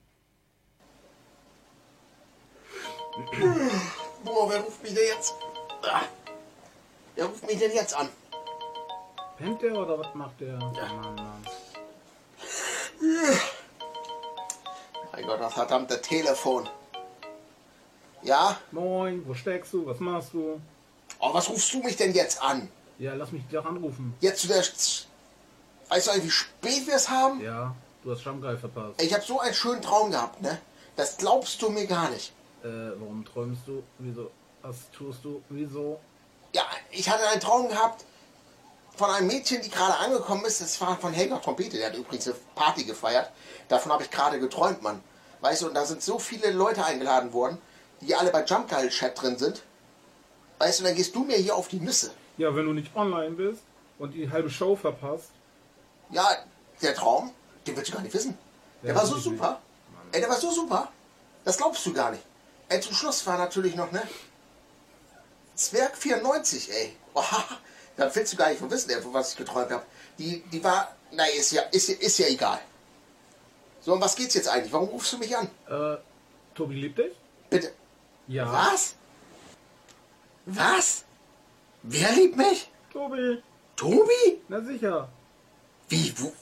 [4.23, 5.35] Boah, wer ruft mich denn jetzt?
[5.83, 6.05] Ah,
[7.15, 8.09] Wer ruft mich denn jetzt an?
[9.37, 10.57] Pennt der oder was macht der?
[10.57, 11.45] Mann, Mann.
[15.17, 16.69] Mein Gott, das verdammte Telefon.
[18.21, 18.55] Ja?
[18.71, 19.83] Moin, wo steckst du?
[19.87, 20.61] Was machst du?
[21.17, 22.69] Oh, was rufst du mich denn jetzt an?
[22.99, 24.13] Ja, lass mich doch anrufen.
[24.19, 24.57] Jetzt zu der...
[24.57, 27.41] Weißt du eigentlich, wie spät wir es haben?
[27.41, 29.01] Ja, du hast Guy verpasst.
[29.01, 30.61] Ich habe so einen schönen Traum gehabt, ne?
[30.95, 32.31] Das glaubst du mir gar nicht.
[32.63, 33.81] Äh, warum träumst du?
[33.97, 34.29] Wieso?
[34.61, 35.41] Was tust du?
[35.49, 35.99] Wieso?
[36.53, 36.61] Ja,
[36.91, 38.05] ich hatte einen Traum gehabt
[38.97, 40.59] von einem Mädchen, die gerade angekommen ist.
[40.59, 43.31] Das war von Helga Trompete, der hat übrigens eine Party gefeiert.
[43.69, 45.01] Davon habe ich gerade geträumt, Mann.
[45.41, 47.59] Weißt du, und da sind so viele Leute eingeladen worden,
[48.01, 49.61] die alle bei Jump Guy Chat drin sind.
[50.57, 52.11] Weißt du, dann gehst du mir hier auf die Nüsse.
[52.37, 53.61] Ja, wenn du nicht online bist
[53.99, 55.29] und die halbe Show verpasst.
[56.09, 56.27] Ja,
[56.81, 57.31] der Traum,
[57.65, 58.37] den willst du gar nicht wissen.
[58.81, 59.61] Der Ja, war so super.
[60.11, 60.91] Ey, der war so super.
[61.43, 62.23] Das glaubst du gar nicht.
[62.69, 64.01] Ey, zum Schluss war natürlich noch, ne?
[65.55, 66.95] Zwerg 94, ey.
[67.13, 67.43] Oha,
[67.97, 69.83] da willst du gar nicht von wissen, von was ich geträumt habe.
[70.17, 72.59] Die, die war, naja, ist ja, ist, ja- ist ja egal.
[73.81, 74.71] So, um was geht's jetzt eigentlich?
[74.73, 75.47] Warum rufst du mich an?
[75.69, 75.97] Äh,
[76.55, 77.13] Tobi liebt dich?
[77.49, 77.71] Bitte.
[78.27, 78.51] Ja.
[78.51, 78.95] Was?
[80.45, 81.03] Was?
[81.83, 82.69] Wer liebt mich?
[82.91, 83.41] Tobi.
[83.75, 84.41] Tobi?
[84.47, 85.07] Na sicher.
[85.89, 86.13] Wie?
[86.17, 86.33] Wo,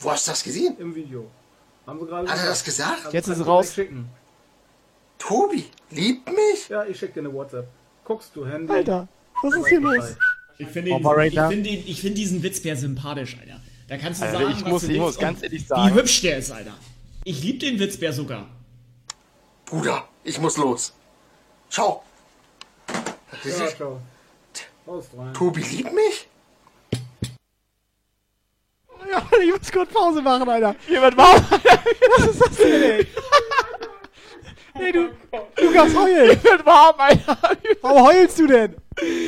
[0.00, 0.76] wo hast du das gesehen?
[0.78, 1.30] Im Video.
[1.86, 2.98] Haben sie gerade Hat er das gesagt?
[3.06, 3.72] Also Jetzt ist es raus.
[3.74, 4.08] Schicken.
[5.18, 6.68] Tobi liebt mich?
[6.68, 7.66] Ja, ich schick dir eine WhatsApp.
[8.04, 8.72] Guckst du Handy?
[8.72, 9.08] Alter,
[9.42, 10.16] was ist hier los?
[10.58, 13.60] Ich finde find, den- ich find diesen Witzbär sympathisch, Alter.
[13.88, 15.98] Da kannst du Also sagen, ich was muss- du ich muss ganz ehrlich sagen- Wie
[15.98, 16.74] hübsch der ist, Alter.
[17.24, 18.46] Ich liebe den Witzbär sogar.
[19.66, 20.92] Bruder, ich muss los.
[21.70, 22.02] Ciao.
[23.44, 24.00] Ja, ciao.
[25.34, 26.28] Tobi liebt mich?
[29.10, 30.76] Ja, ich muss kurz Pause machen, Alter.
[30.88, 31.34] Jemand war.
[32.18, 33.06] Was ist das denn, ey?
[34.76, 35.08] Ey, du,
[35.62, 36.30] Lukas, heul.
[36.32, 37.38] Ich bin warm, Alter.
[37.80, 38.74] Warum heulst du denn?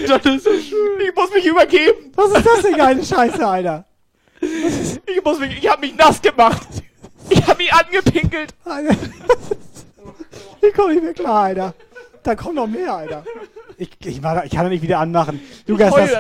[0.09, 1.01] Das ist so schön.
[1.01, 2.13] Ich muss mich übergeben.
[2.15, 3.85] Was ist das denn geile Scheiße, Alter?
[4.41, 6.67] Ich muss mich, ich hab mich nass gemacht.
[7.29, 8.55] Ich hab mich angepinkelt.
[8.65, 8.97] Alter,
[10.61, 11.75] ich komm nicht mehr klar, Alter.
[12.23, 13.25] Da kommt noch mehr, Alter.
[13.79, 15.41] Ich, ich, war da, ich kann da nicht wieder anmachen.
[15.67, 16.11] Lukas, das,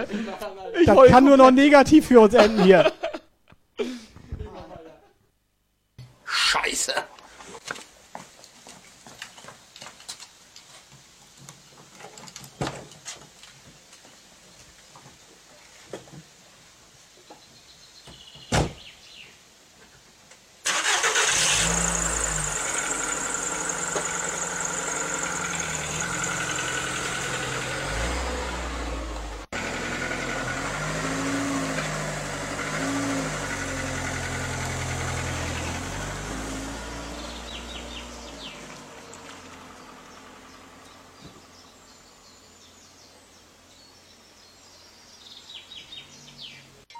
[0.86, 2.92] das kann nur noch negativ für uns enden hier.
[6.24, 6.92] Scheiße.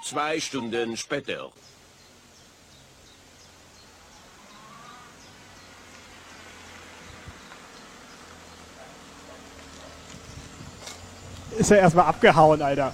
[0.09, 1.51] Zwei Stunden später.
[11.57, 12.93] Ist ja erstmal abgehauen, Alter.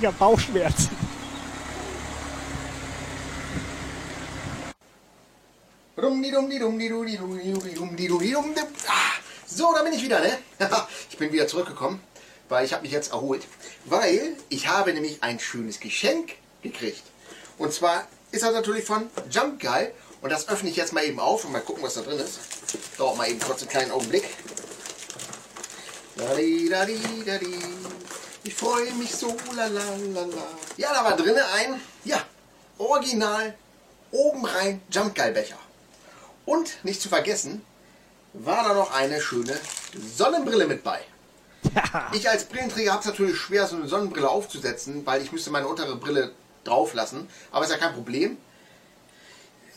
[0.00, 0.96] Ich hab Bauchschmerzen.
[8.88, 10.38] Ah, So, da bin ich wieder, ne?
[11.10, 12.00] Ich bin wieder zurückgekommen,
[12.48, 13.46] weil ich habe mich jetzt erholt.
[13.84, 16.32] Weil ich habe nämlich ein schönes Geschenk
[16.62, 17.02] gekriegt.
[17.58, 19.88] Und zwar ist das natürlich von Jump Guy.
[20.20, 22.38] Und das öffne ich jetzt mal eben auf und mal gucken, was da drin ist.
[22.96, 24.24] Dauert mal eben kurz einen kleinen Augenblick.
[28.44, 29.36] Ich freue mich so.
[30.76, 32.22] Ja, da war drinne ein, ja,
[32.78, 33.54] original,
[34.10, 35.58] oben rein Jumpgeil-Becher.
[36.46, 37.64] Und nicht zu vergessen,
[38.32, 39.58] war da noch eine schöne
[40.16, 41.00] Sonnenbrille mit bei.
[42.12, 45.66] Ich als Brillenträger habe es natürlich schwer, so eine Sonnenbrille aufzusetzen, weil ich müsste meine
[45.66, 46.32] untere Brille
[46.64, 47.28] drauf lassen.
[47.50, 48.36] Aber ist ja kein Problem.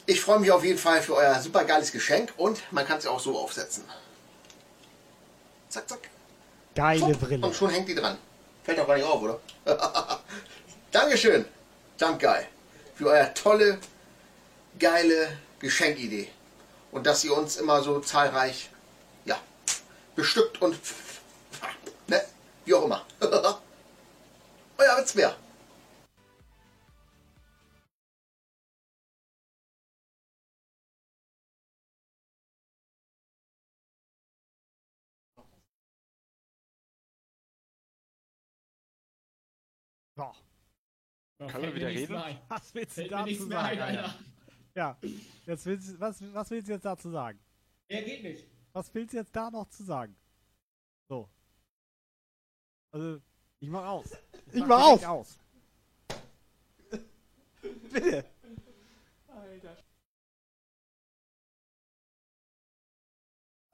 [0.05, 3.07] Ich freue mich auf jeden Fall für euer super geiles Geschenk und man kann es
[3.07, 3.83] auch so aufsetzen.
[5.69, 6.09] Zack, zack.
[6.75, 7.45] Geile Fupp, Brille.
[7.45, 8.17] Und schon hängt die dran.
[8.63, 9.39] Fällt doch gar nicht auf, oder?
[10.91, 11.45] Dankeschön,
[11.99, 12.45] Jump Guy,
[12.95, 13.79] für euer tolle,
[14.79, 16.29] geile Geschenkidee.
[16.91, 18.69] Und dass ihr uns immer so zahlreich,
[19.25, 19.37] ja,
[20.15, 20.77] bestückt und,
[22.07, 22.21] ne,
[22.65, 23.05] wie auch immer.
[24.77, 25.35] Euer Witzbär.
[40.15, 40.31] So.
[41.47, 42.15] Kann man wieder reden?
[42.47, 43.53] Was willst du dazu sagen?
[43.81, 43.97] ein?
[43.97, 44.19] Alter.
[44.73, 44.97] Ja,
[45.45, 47.39] jetzt willst, du- was, was willst du jetzt dazu sagen?
[47.87, 48.45] Er geht nicht.
[48.73, 50.15] Was willst du jetzt da noch zu sagen?
[51.09, 51.29] So.
[52.91, 53.19] Also,
[53.59, 54.05] ich mach aus.
[54.53, 55.05] Ich mach mach auf.
[55.05, 55.39] aus.
[57.91, 58.25] Bitte.
[59.27, 59.77] Alter.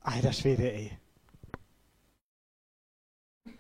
[0.01, 0.97] Alter Schwede, ey.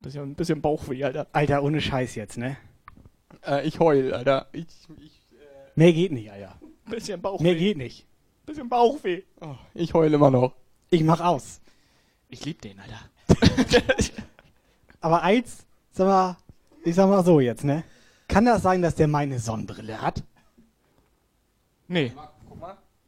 [0.00, 1.26] Bisschen, bisschen Bauchweh, Alter.
[1.32, 2.58] Alter, ohne Scheiß jetzt, ne?
[3.46, 4.48] Äh, ich heul, Alter.
[4.52, 4.66] Ich,
[5.00, 5.22] ich,
[5.76, 6.58] Mehr geht nicht, Alter.
[6.84, 7.42] bisschen Bauchweh.
[7.42, 8.06] Mehr geht nicht.
[8.44, 9.22] Bisschen Bauchweh.
[9.40, 10.54] Oh, ich heul immer noch.
[10.90, 11.62] Ich mach aus.
[12.28, 13.00] Ich lieb den, Alter.
[15.00, 15.58] Aber eins,
[15.92, 16.36] sag mal,
[16.84, 17.84] ich sag mal so jetzt, ne?
[18.28, 20.22] Kann das sein, dass der meine Sonnenbrille hat?
[21.88, 22.12] Nee.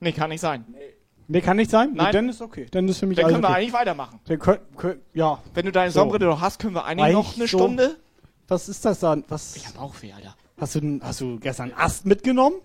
[0.00, 0.64] Nee, kann nicht sein.
[1.28, 1.92] Nee, kann nicht sein?
[1.94, 2.06] Nein.
[2.06, 2.66] Nee, dann ist okay.
[2.70, 3.56] Dann ist für mich Dann können wir okay.
[3.58, 4.20] eigentlich weitermachen.
[4.26, 5.42] Dann können, können, ja.
[5.54, 6.00] Wenn du deine So.
[6.00, 7.58] Sonnenbrille noch hast, können wir eigentlich noch Reicht eine so.
[7.58, 7.96] Stunde.
[8.46, 9.24] Was ist das dann?
[9.28, 9.56] Was?
[9.56, 10.36] Ich hab Bauchweh, Alter.
[10.58, 12.56] Hast du, denn- hast du gestern Ast mitgenommen?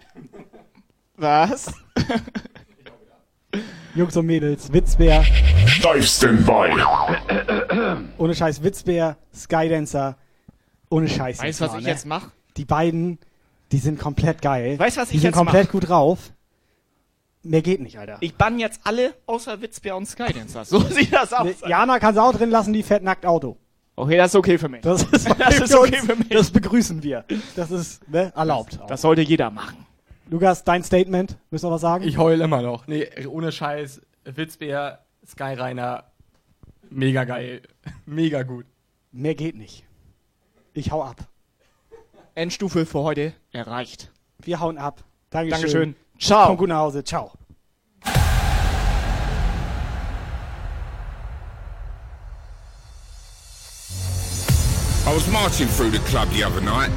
[1.15, 1.73] Was?
[3.95, 5.23] Jungs und Mädels, Witzbär.
[5.83, 6.71] Dive Standby.
[8.17, 10.17] Ohne Scheiß, Witzbär, Skydancer.
[10.89, 11.41] Ohne Scheiß.
[11.41, 11.91] Weißt du, was mal, ich ne?
[11.91, 12.29] jetzt mach?
[12.57, 13.19] Die beiden,
[13.71, 14.79] die sind komplett geil.
[14.79, 15.71] Weißt du, was die ich sind jetzt komplett mach?
[15.71, 16.31] gut drauf.
[17.43, 18.17] Mehr geht nicht, Alter.
[18.19, 20.63] Ich bann jetzt alle außer Witzbär und Skydancer.
[20.63, 21.45] So sieht das aus.
[21.45, 23.57] Ne, Jana kannst du auch drin lassen, die fährt nackt Auto.
[23.95, 24.81] Okay, das ist okay für mich.
[24.81, 26.29] Das ist okay, Das ist für, okay für mich.
[26.29, 27.25] Das begrüßen wir.
[27.55, 28.79] Das ist ne, erlaubt.
[28.87, 29.85] Das sollte jeder machen.
[30.31, 31.37] Lukas, dein Statement.
[31.49, 32.05] Willst du noch was sagen?
[32.07, 32.87] Ich heul immer noch.
[32.87, 34.01] Nee, ohne Scheiß.
[34.23, 36.05] Witzbär, Skyreiner,
[36.89, 37.61] mega geil.
[38.05, 38.65] Mega gut.
[39.11, 39.83] Mehr geht nicht.
[40.73, 41.27] Ich hau ab.
[42.33, 44.09] Endstufe für heute erreicht.
[44.39, 45.03] Wir hauen ab.
[45.31, 45.61] Dankeschön.
[45.61, 45.95] Dankeschön.
[46.17, 46.47] Ciao.
[46.47, 47.03] Komm gut nach Hause.
[47.03, 47.33] Ciao.
[55.05, 56.91] I was marching through the club the other night,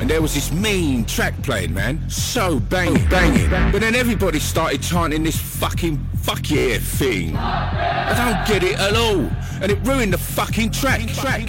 [0.00, 2.08] and there was this mean track playing, man.
[2.08, 3.50] So banging, banging.
[3.72, 7.36] But then everybody started chanting this fucking fuck yeah thing.
[7.36, 9.30] I don't get it at all.
[9.62, 11.06] And it ruined the fucking track.
[11.08, 11.48] track.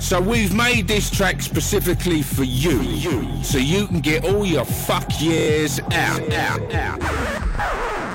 [0.00, 2.80] So we've made this track specifically for you.
[2.80, 3.44] You.
[3.44, 8.10] So you can get all your fuck yeahs out, out, out.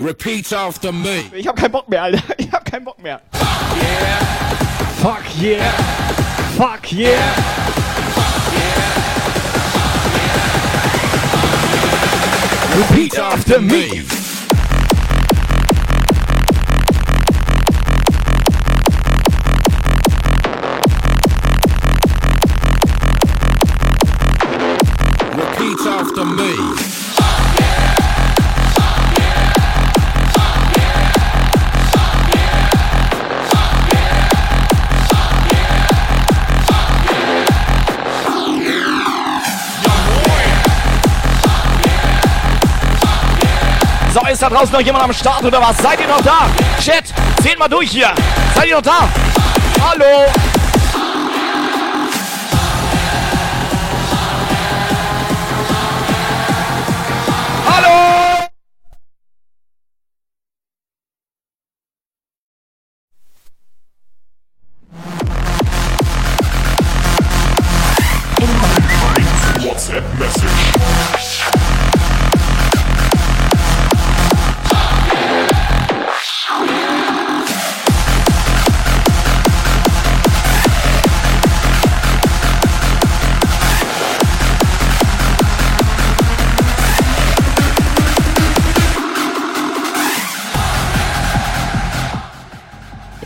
[0.00, 1.30] Repeat after me.
[1.32, 2.22] Ich hab keinen Bock mehr, Alter.
[2.38, 3.20] Ich hab keinen Bock mehr.
[5.00, 5.72] Fuck yeah.
[6.56, 7.52] Fuck yeah.
[12.76, 14.00] Repeat after me.
[25.36, 26.71] Repeat after me.
[44.42, 45.78] Da draußen noch jemand am Start oder was?
[45.78, 46.50] Seid ihr noch da?
[46.80, 47.04] Chat,
[47.40, 48.12] zählt mal durch hier.
[48.56, 49.08] Seid ihr noch da?
[49.80, 50.26] Hallo?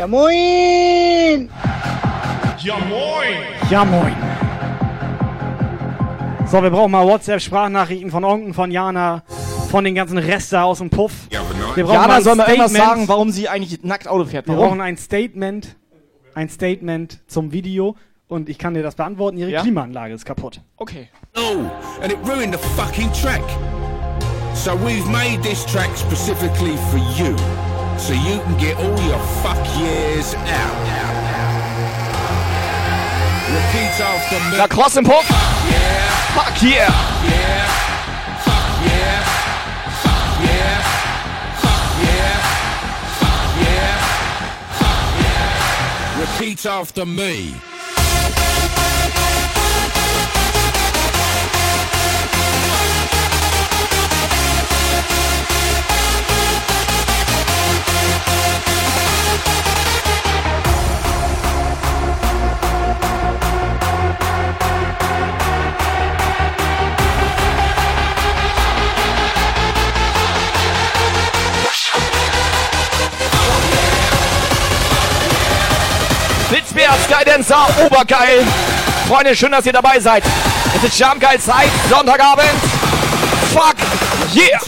[0.06, 1.50] Ja moin!
[2.60, 3.36] Ja moin!
[3.68, 4.14] Ja, moin.
[6.46, 9.24] So, wir brauchen mal WhatsApp-Sprachnachrichten von Onken, von Jana,
[9.68, 11.12] von den ganzen Resten aus dem Puff.
[11.28, 11.40] Wir
[11.84, 14.46] brauchen Jana soll mal irgendwas sagen, warum sie eigentlich nackt Auto fährt.
[14.46, 14.68] Wir Warum?
[14.68, 15.76] brauchen ein Statement,
[16.34, 17.96] ein Statement zum Video
[18.28, 19.38] und ich kann dir das beantworten.
[19.38, 19.62] Ihre Ja?
[19.62, 20.60] Klimaanlage ist kaputt.
[20.76, 21.08] Okay.
[21.34, 21.68] No,
[22.00, 23.42] and it ruined the fucking track.
[24.54, 27.34] So we've made this track specifically for you,
[27.98, 30.76] so you can get all your fuck years out.
[33.56, 34.68] Repeat after me.
[34.68, 35.28] Cross im Puff.
[35.30, 36.10] Yeah.
[36.34, 36.90] Fuck yeah.
[37.24, 37.66] Yeah.
[38.44, 39.22] Fuck yeah.
[40.02, 40.82] Fuck yeah.
[41.62, 42.38] Fuck yeah.
[43.20, 43.98] Fuck yeah.
[44.80, 46.20] Fuck yeah.
[46.20, 47.54] Repeat after me.
[77.06, 78.44] Skydancer, obergeil.
[79.08, 80.24] Freunde, schön, dass ihr dabei seid.
[80.76, 82.50] Es ist Jamgeil Zeit, Sonntagabend.
[83.52, 83.76] Fuck
[84.34, 84.60] yeah.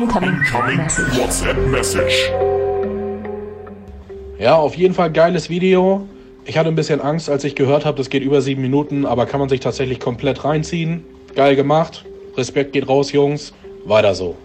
[0.00, 0.40] Incoming
[1.18, 2.30] WhatsApp Message.
[4.38, 6.08] Ja, auf jeden Fall geiles Video.
[6.46, 9.26] Ich hatte ein bisschen Angst, als ich gehört habe, das geht über sieben Minuten, aber
[9.26, 11.04] kann man sich tatsächlich komplett reinziehen.
[11.34, 12.06] Geil gemacht.
[12.34, 13.52] Respekt geht raus, Jungs.
[13.84, 14.36] Weiter so.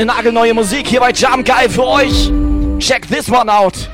[0.00, 2.32] Meine nagelneue Musik hier bei Jamgeil für euch.
[2.78, 3.89] Check this one out.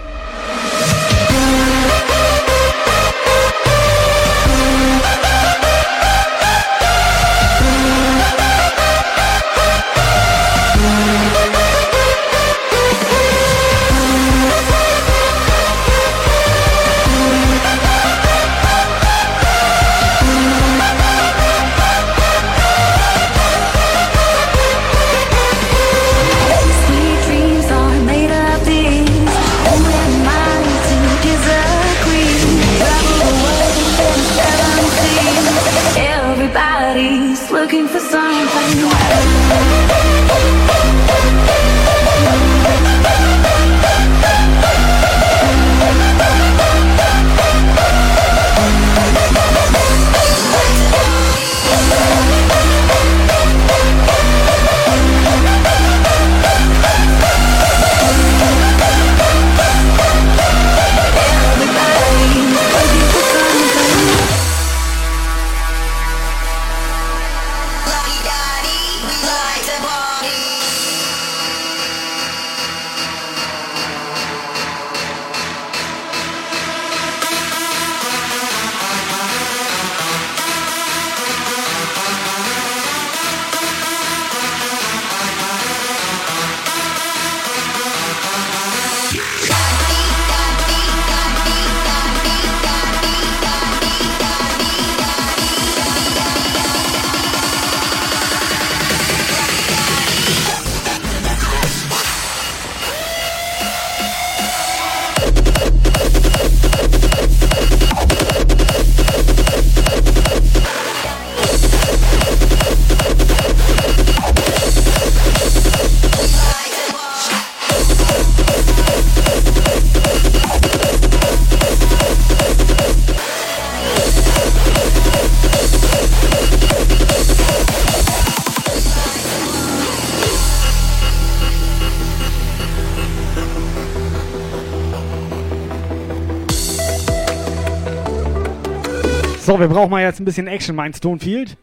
[139.56, 141.56] So, wir brauchen mal jetzt ein bisschen Action, mein Stonefield.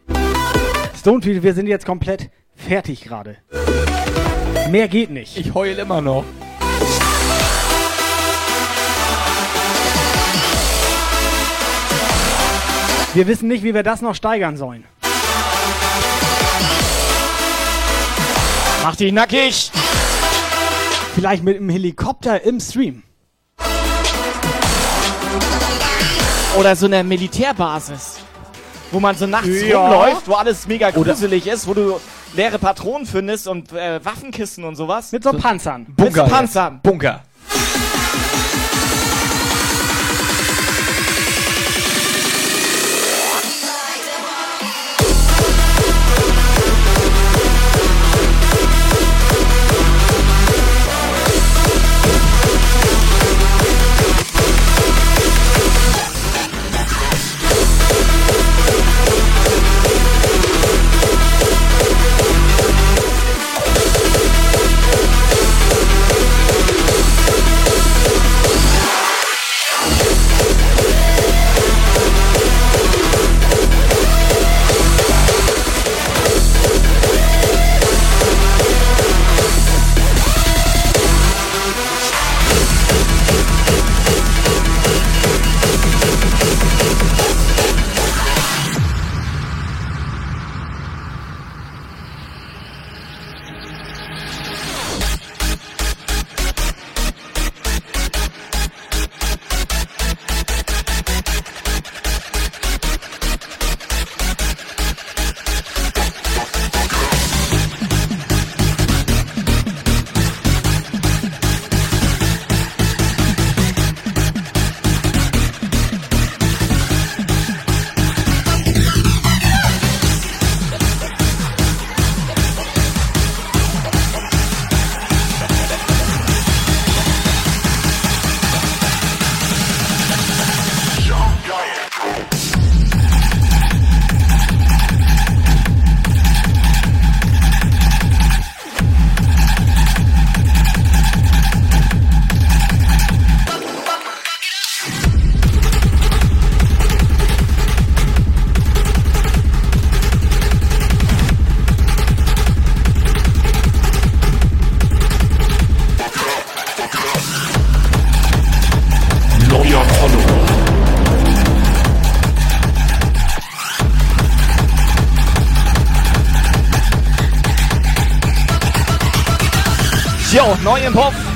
[0.98, 3.38] Stonefield, wir sind jetzt komplett fertig gerade.
[4.72, 5.38] Mehr geht nicht.
[5.38, 6.26] Ich heul immer noch.
[13.14, 14.86] Wir wissen nicht, wie wir das noch steigern sollen.
[18.82, 19.70] Mach dich nackig!
[21.14, 23.03] Vielleicht mit einem Helikopter im Stream.
[26.58, 28.20] Oder so eine Militärbasis.
[28.92, 29.82] Wo man so nachts Ja.
[29.82, 32.00] rumläuft, wo alles mega gruselig ist, wo du
[32.36, 35.12] leere Patronen findest und äh, Waffenkisten und sowas.
[35.12, 35.88] Mit so Panzern.
[35.98, 36.80] Mit so Panzern.
[36.84, 37.24] Bunker.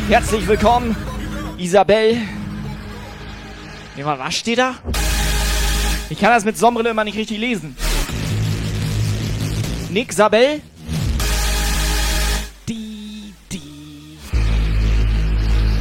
[0.09, 0.95] Herzlich willkommen,
[1.57, 2.17] Isabel.
[3.97, 4.75] Nee, mal, was steht da?
[6.09, 7.75] Ich kann das mit Sonnenbrille immer nicht richtig lesen.
[9.89, 10.61] Nick Sabel?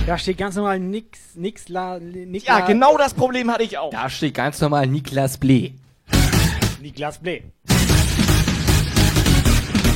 [0.07, 2.47] Da steht ganz normal nix, nix, la, nix.
[2.47, 3.91] Ja, genau das Problem hatte ich auch.
[3.91, 5.75] Da steht ganz normal Niklas Blee.
[6.81, 7.43] Niklas Blee.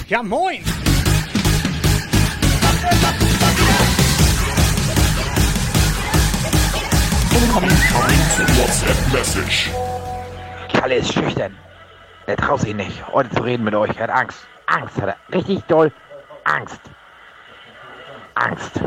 [0.09, 0.63] Ja, moin!
[10.73, 11.57] Kalle ist schüchtern.
[12.27, 13.97] Er traut sich nicht, heute zu reden mit euch.
[13.97, 14.47] Er hat Angst.
[14.67, 15.35] Angst hat er.
[15.35, 15.93] Richtig doll.
[16.45, 16.81] Angst.
[18.35, 18.81] Angst.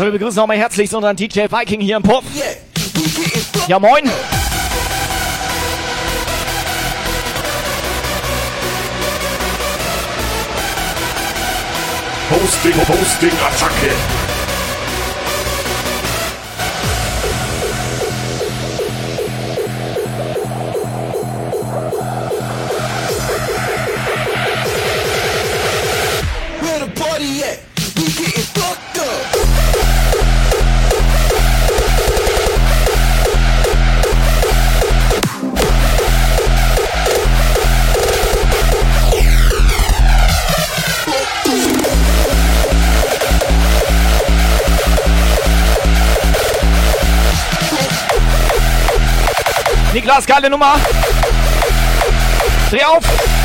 [0.00, 2.24] So, wir begrüßen nochmal herzlich unseren DJ Viking hier im Puff.
[3.68, 4.10] Ja, moin.
[12.30, 14.19] Hosting, Hosting, Attacke.
[50.20, 50.74] Niklas, geile Nummer.
[52.70, 53.39] Dreh auf.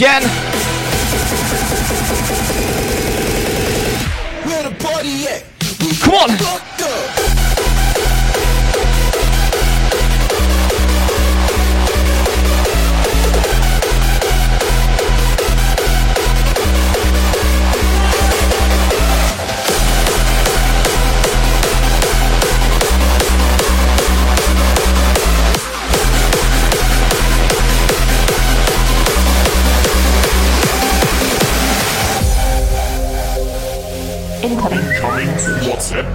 [0.00, 0.29] weekend.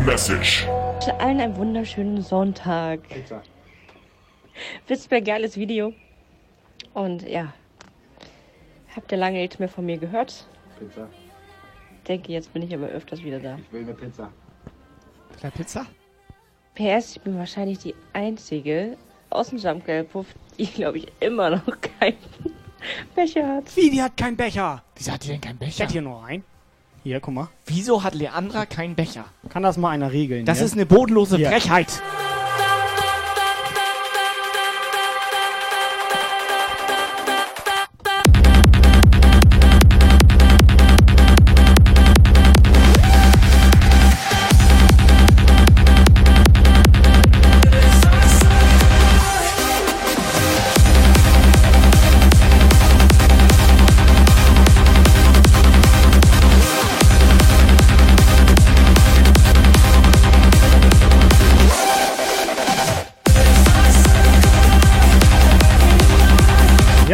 [0.05, 0.67] Message.
[0.67, 2.99] wünsche allen einen wunderschönen Sonntag.
[4.87, 5.93] Wisst ihr, geiles Video.
[6.93, 7.51] Und ja,
[8.95, 10.45] habt ihr lange nichts mehr von mir gehört?
[10.77, 11.09] Pizza.
[12.07, 13.57] Denke, jetzt bin ich aber öfters wieder da.
[13.57, 14.31] Ich will eine Pizza.
[15.41, 15.87] Der Pizza?
[16.75, 18.97] PS, ich bin wahrscheinlich die einzige
[19.31, 20.27] aus dem Jump Puff,
[20.59, 22.17] die, glaube ich, immer noch keinen
[23.15, 23.75] Becher hat.
[23.75, 24.83] Wie, die hat keinen Becher?
[24.95, 25.83] Wieso hat die denn keinen Becher?
[25.83, 26.43] hätte hier nur einen.
[27.05, 27.49] Hier, guck mal.
[27.67, 29.25] Wieso hat Leandra keinen Becher?
[29.49, 30.43] Kann das mal einer regeln?
[30.43, 30.65] Das hier?
[30.65, 31.49] ist eine bodenlose Hier.
[31.49, 32.01] Frechheit.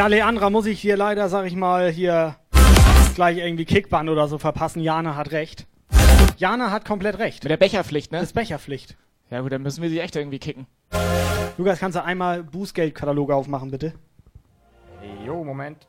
[0.02, 2.36] Ja, Leandra muss ich hier leider, sag ich mal, hier
[3.14, 4.82] gleich irgendwie Kickband oder so verpassen.
[4.82, 5.68] Jana hat recht.
[6.38, 7.44] Jana hat komplett recht.
[7.44, 8.18] Mit der Becherpflicht, ne?
[8.18, 8.98] Das ist Becherpflicht.
[9.30, 10.66] Ja gut, dann müssen wir sie echt irgendwie kicken.
[11.56, 13.94] Lukas, kannst du einmal Bußgeldkataloge aufmachen, bitte?
[15.24, 15.86] Jo, Moment.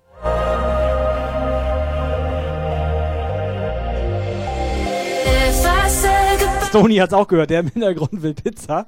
[6.72, 8.86] Stony hat's auch gehört, der im Hintergrund will Pizza.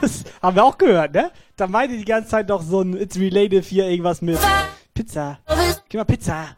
[0.00, 1.32] Das haben wir auch gehört, ne?
[1.56, 4.38] Da meinte die ganze Zeit doch so ein It's Related hier irgendwas mit
[4.94, 5.40] Pizza.
[5.88, 6.54] Gib mal Pizza.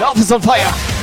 [0.00, 0.93] Love is on fire.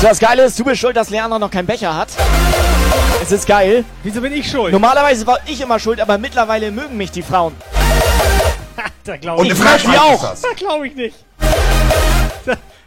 [0.00, 2.08] So, das Geile ist, du bist schuld, dass Leandra noch keinen Becher hat.
[3.22, 3.84] Es ist geil.
[4.02, 4.72] Wieso bin ich schuld?
[4.72, 7.54] Normalerweise war ich immer schuld, aber mittlerweile mögen mich die Frauen.
[9.04, 10.22] Da glaube Und ich Frechheit die ist auch.
[10.30, 10.42] das.
[10.42, 11.16] Da glaube ich nicht.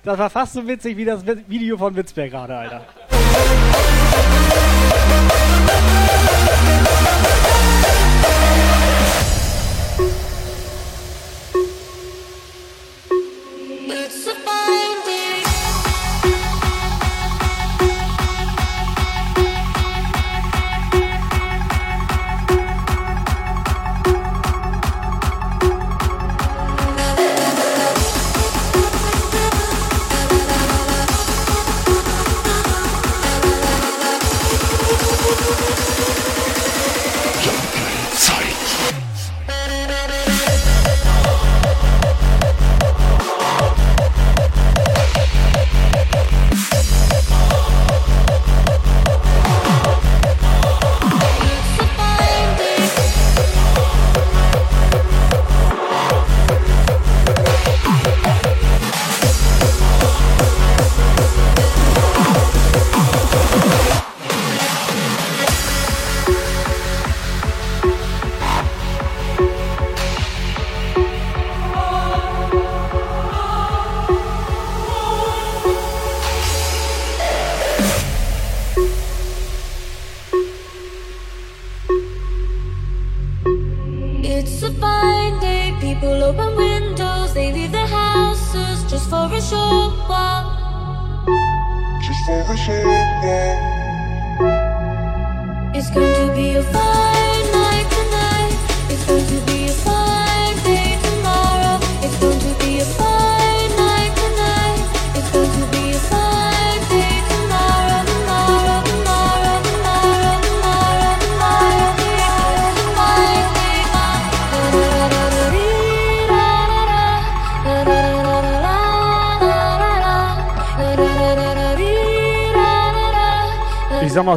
[0.04, 2.82] Das, war fast so witzig wie das Vi- Video von Witzberg gerade, Alter.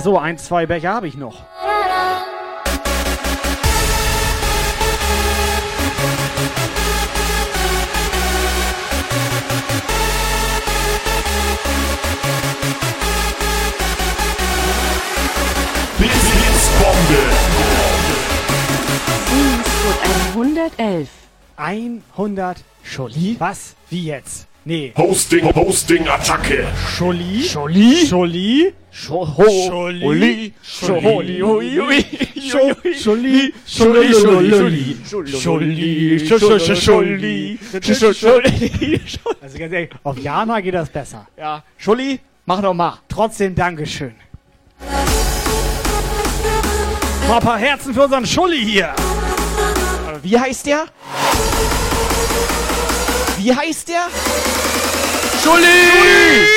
[0.07, 1.43] So, ein, zwei Becher habe ich noch.
[19.28, 19.99] Dienstgut
[20.37, 21.09] 111.
[21.57, 23.35] 100 Scholli?
[23.41, 23.74] Was?
[23.91, 24.45] Wie jetzt?
[24.68, 24.93] Nee.
[24.97, 26.66] Hosting, Hosting, Attacke.
[26.88, 27.44] Scholli?
[27.44, 27.94] Scholli?
[28.05, 28.74] Scholli?
[28.90, 29.62] Scholli?
[29.70, 30.52] Scholli?
[30.60, 31.43] Scholli?
[32.51, 33.55] Scholli?
[33.64, 34.97] Scholli, Scholli?
[35.06, 37.59] Scholli, Scholli,
[38.12, 39.01] Scholli.
[39.40, 41.28] Also ganz ehrlich, auf Jana geht das besser.
[41.38, 42.98] Ja, Scholli, mach noch mal.
[43.09, 44.16] Trotzdem Dankeschön.
[47.28, 48.93] Mal ein paar Herzen für unseren Scholli hier.
[50.22, 50.86] Wie heißt der?
[53.38, 54.08] Wie heißt der?
[55.42, 56.56] Scholli!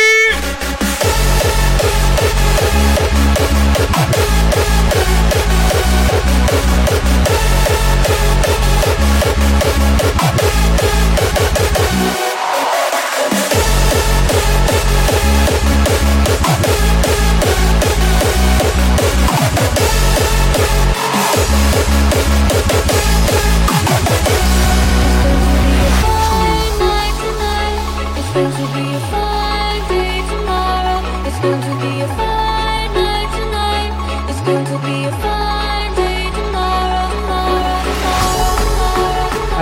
[24.12, 24.39] It's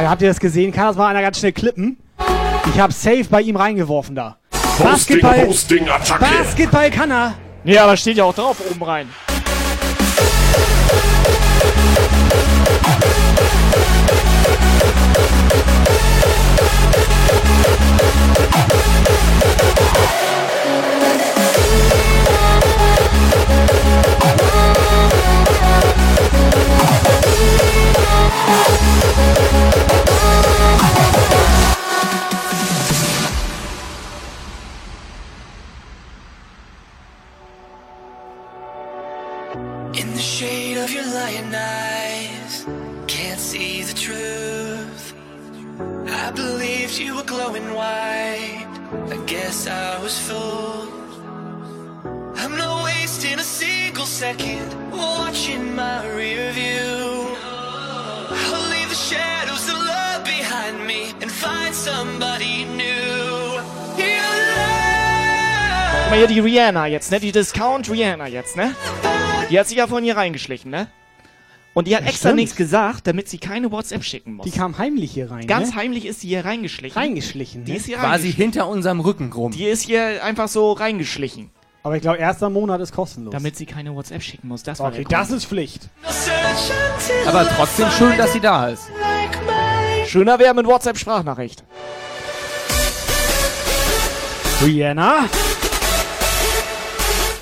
[0.07, 0.71] Also, habt ihr das gesehen?
[0.71, 1.97] Kann das mal einer ganz schnell klippen?
[2.73, 4.37] Ich hab safe bei ihm reingeworfen da.
[4.53, 5.47] Hosting, Basketball.
[5.47, 6.23] Hosting, Attacke.
[6.23, 7.33] Basketball kann er.
[7.65, 9.09] Nee, aber steht ja auch drauf oben rein.
[29.49, 29.86] In
[47.47, 48.67] glowing white.
[49.09, 50.89] I guess I was fooled.
[52.35, 57.27] I'm not wasting a single second watching my rear view.
[58.29, 63.61] I'll leave the shadows of love behind me and find somebody new.
[66.03, 67.19] Guck mal hier die Rihanna jetzt, ne?
[67.19, 68.73] Die Discount Rihanna jetzt, ne?
[69.49, 70.87] Die hat sich ja von hier reingeschlichen, ne?
[71.77, 72.37] Und die hat Ja, extra stimmt.
[72.37, 74.45] nichts gesagt, damit sie keine WhatsApp schicken muss.
[74.45, 75.45] Die kam heimlich hier rein.
[75.45, 75.75] Ganz ne?
[75.75, 76.99] heimlich ist sie hier reingeschlichen.
[76.99, 77.77] Reingeschlichen, Die ne?
[77.77, 79.51] ist hier Quasi hinter unserem Rücken rum.
[79.51, 81.51] Die ist hier einfach so reingeschlichen.
[81.83, 83.31] Aber ich glaube, erster Monat ist kostenlos.
[83.31, 84.63] Damit sie keine WhatsApp schicken muss.
[84.63, 85.87] Das war okay, das ist Pflicht.
[87.27, 88.89] Aber trotzdem schön, dass sie da ist.
[90.07, 91.63] Schöner wäre mit WhatsApp-Sprachnachricht.
[94.63, 95.25] Rihanna?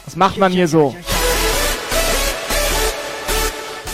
[0.03, 0.93] Was macht man hier so?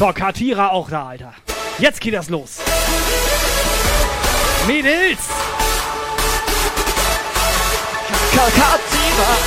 [0.02, 1.32] So, Katira auch da, Alter.
[1.78, 2.58] Jetzt geht das los.
[4.66, 5.20] Mädels!
[8.32, 9.38] Katira!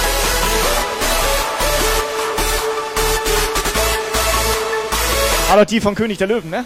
[5.51, 6.65] Aber die von König der Löwen, ne?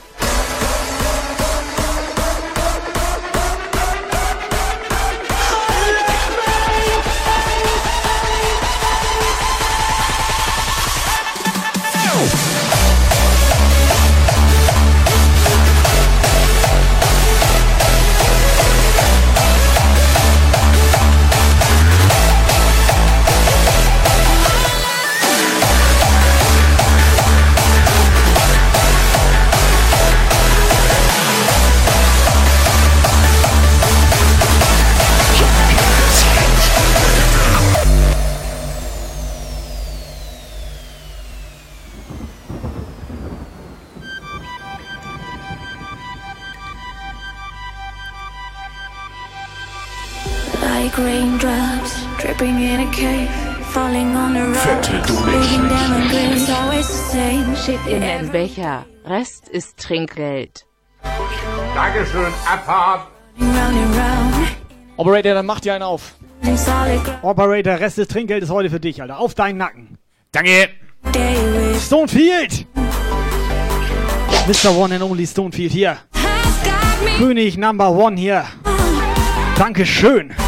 [54.60, 55.56] Viertel durch.
[57.86, 58.86] In einem Becher.
[59.04, 60.66] Rest ist Trinkgeld.
[61.74, 63.08] Dankeschön, Abfahrt.
[64.96, 66.14] Operator, dann mach dir einen auf.
[67.22, 69.18] Operator, Rest ist Trinkgeld ist heute für dich, Alter.
[69.18, 69.98] Auf deinen Nacken.
[70.32, 70.70] Danke.
[71.80, 72.66] Stonefield.
[74.46, 74.76] Mr.
[74.76, 75.98] One and Only Stonefield hier.
[77.18, 78.44] König Number One hier.
[79.56, 80.34] Dankeschön.
[80.34, 80.47] schön.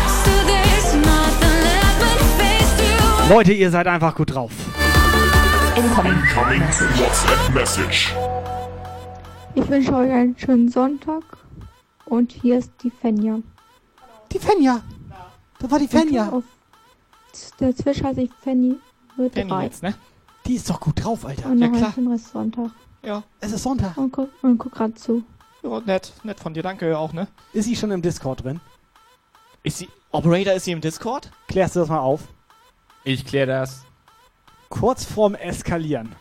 [3.31, 4.51] Leute, ihr seid einfach gut drauf.
[5.77, 6.19] Incoming
[6.99, 8.13] WhatsApp Message.
[9.55, 11.23] Ich wünsche euch einen schönen Sonntag.
[12.07, 13.39] Und hier ist die Fenja.
[14.33, 14.81] Die Fenja.
[15.61, 16.43] Das war die Fenja.
[17.61, 18.75] Der Zwisch heiße ich Fanny.
[19.17, 19.63] Drei.
[19.63, 19.95] jetzt, ne?
[20.47, 21.51] Die ist doch gut drauf, Alter.
[21.51, 21.95] Und Ja, klar.
[22.11, 22.73] Rest Sonntag.
[23.05, 23.23] Ja.
[23.39, 23.97] Es ist Sonntag.
[23.97, 25.23] Und guck, und guck gerade zu.
[25.63, 26.13] Ja, nett.
[26.25, 27.29] Nett von dir, danke auch, ne?
[27.53, 28.61] Ist sie schon im Discord drin?
[29.63, 29.89] Ist sie.
[30.11, 31.31] Operator, ist sie im Discord?
[31.47, 32.23] Klärst du das mal auf?
[33.05, 33.85] Ich klär das.
[34.69, 36.15] Kurz vorm Eskalieren.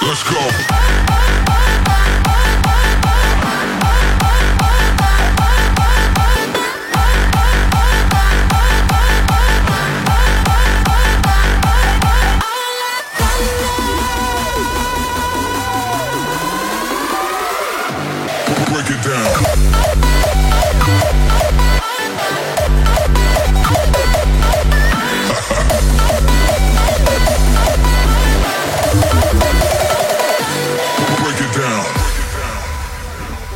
[0.00, 0.77] Let's go.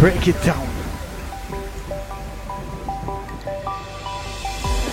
[0.02, 0.66] Break it down.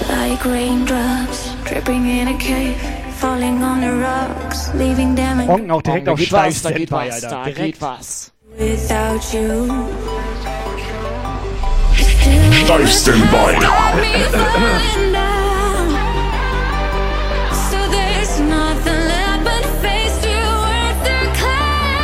[0.08, 2.78] like raindrops dripping in a cave,
[3.18, 6.72] falling on the rocks, leaving them in Onken auch direkt da auf Steif was, da
[6.72, 7.30] geht was, Alter.
[7.30, 7.58] da Direkt.
[7.58, 8.32] geht was.
[8.60, 9.68] without you.
[12.66, 13.66] Steif Standby.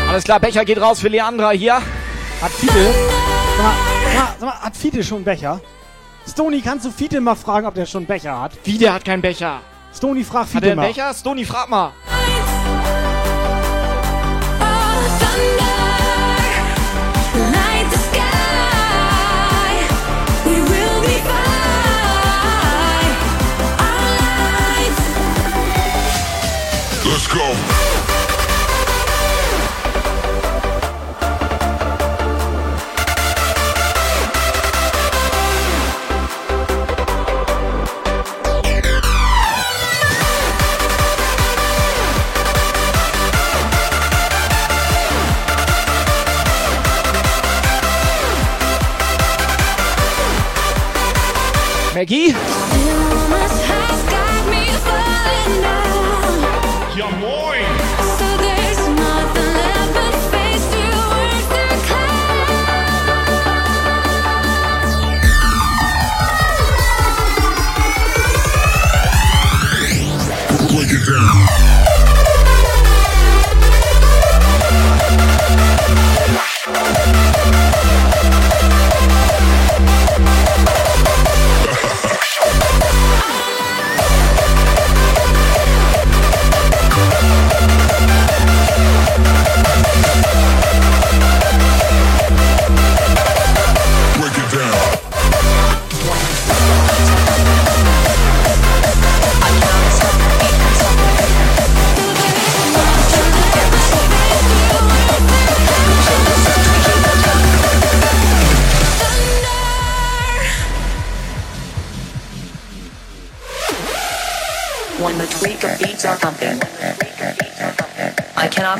[0.09, 1.83] Alles klar, Becher geht raus für Leandra hier.
[2.41, 2.93] Hat Fiete.
[3.57, 5.61] Sag mal, sag mal, sag mal, hat Fiete schon einen Becher?
[6.27, 8.51] Stony, kannst du Fiete mal fragen, ob der schon einen Becher hat?
[8.63, 9.61] Wie, der hat keinen Becher.
[9.93, 10.87] Stony, frag Hat Fiete er einen mal.
[10.87, 11.13] Becher?
[11.13, 11.91] Stony, frag mal.
[17.51, 18.15] Light the
[51.95, 52.54] Maggie?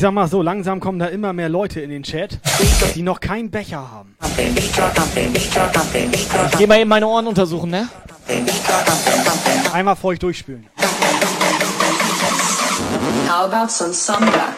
[0.00, 2.38] Ich sag mal so, langsam kommen da immer mehr Leute in den Chat,
[2.94, 4.16] die noch keinen Becher haben.
[4.56, 4.72] Ich
[6.56, 7.86] geh mal eben meine Ohren untersuchen, ne?
[9.74, 10.66] Einmal feucht durchspülen.
[13.28, 14.49] How about some samba?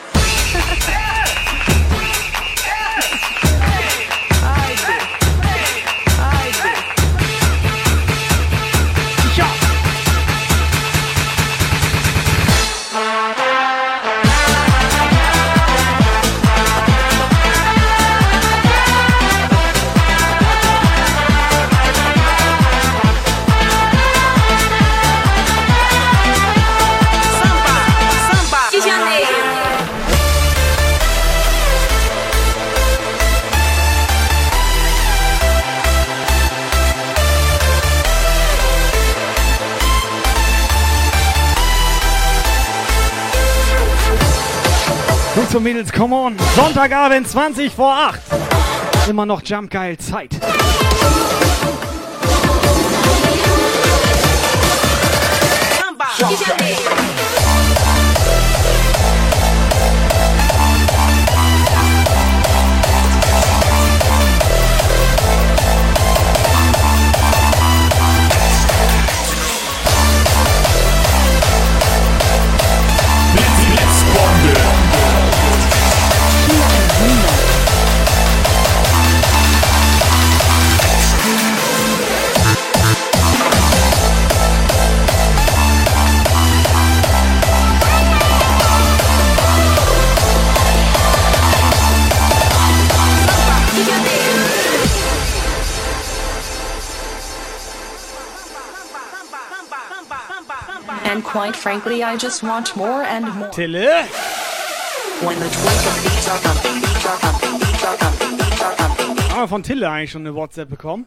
[45.53, 46.37] Jungs Mädels, come on.
[46.57, 48.21] Sonntagabend 20 vor 8.
[49.07, 50.31] Immer noch Jump geil Zeit.
[55.85, 57.22] And
[101.53, 103.49] quite frankly, I just want more and more.
[103.51, 104.07] Tille?
[105.23, 109.31] When the beats are pumping, beats are pumping, beats are pumping, beats are pumping.
[109.31, 111.07] Haben wir von Tille eigentlich schon eine WhatsApp bekommen?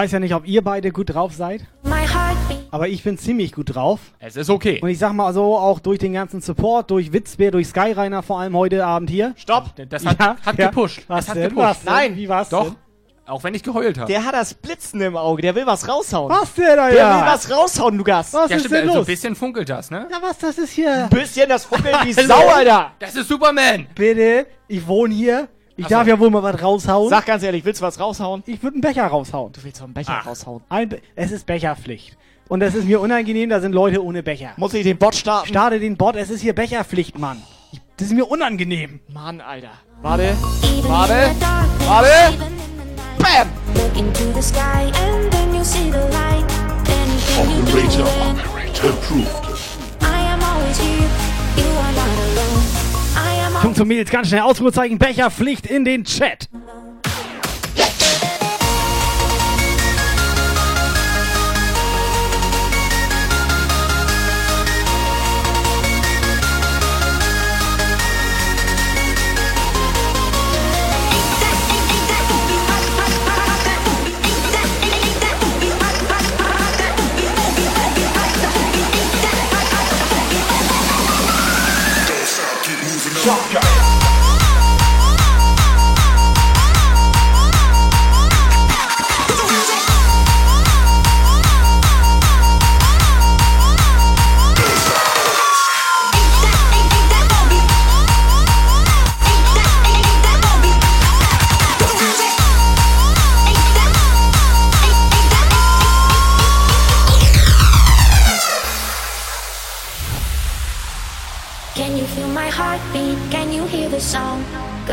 [0.00, 1.60] Weiß ja nicht, ob ihr beide gut drauf seid,
[2.70, 4.00] aber ich bin ziemlich gut drauf.
[4.18, 4.80] Es ist okay.
[4.80, 8.40] Und ich sag mal so, auch durch den ganzen Support, durch Witzbär, durch Skyrainer vor
[8.40, 9.34] allem heute Abend hier.
[9.36, 9.74] Stopp!
[9.90, 10.68] Das hat, Ja, hat ja.
[10.68, 11.02] gepusht.
[11.06, 11.54] Was das hat denn?
[11.54, 11.80] gepusht.
[11.84, 12.16] Nein.
[12.16, 12.64] Wie war's Doch.
[12.64, 12.76] denn?
[13.26, 14.10] Auch wenn ich geheult habe.
[14.10, 16.32] Der hat das Blitzen im Auge, der will was raushauen.
[16.32, 16.96] Was denn, Alter?
[16.96, 18.32] Der will was raushauen, du Gast.
[18.32, 19.06] Was ja, ist stimmt, denn so ein los?
[19.06, 20.08] bisschen funkelt das, ne?
[20.10, 21.04] Ja, was, das ist hier...
[21.04, 22.12] Ein bisschen das Fuckeln wie?
[22.14, 22.92] Sau, Alter.
[22.98, 23.86] Das ist Superman!
[23.94, 25.48] Bitte, ich wohne hier.
[25.80, 25.94] Ich Ach so.
[25.94, 27.08] darf ja wohl mal was raushauen.
[27.08, 28.42] Sag ganz ehrlich, willst du was raushauen?
[28.44, 29.50] ich würde einen Becher raushauen.
[29.54, 30.62] Du willst doch einen Becher raushauen.
[30.68, 32.18] Ein Be es ist Becherpflicht.
[32.48, 34.50] Und es ist mir unangenehm, da sind Leute ohne Becher.
[34.58, 35.48] Muss ich den Bot starten?
[35.48, 37.40] Starte den Bot, es ist hier Becherpflicht, Mann.
[37.72, 39.00] Ich, das ist mir unangenehm.
[39.08, 39.70] Mann, Alter.
[40.02, 40.36] Warte.
[40.82, 41.30] Warte.
[41.86, 42.08] Warte.
[43.18, 43.48] Bam!
[43.74, 46.44] Look into the sky and then you see the light.
[46.90, 50.02] Anything you do, Operator, operator approved.
[50.02, 51.29] I am always here.
[53.62, 56.48] Und Mädels, ganz schnell Ausrufezeichen Becherpflicht in den Chat.
[83.22, 83.69] Shocker.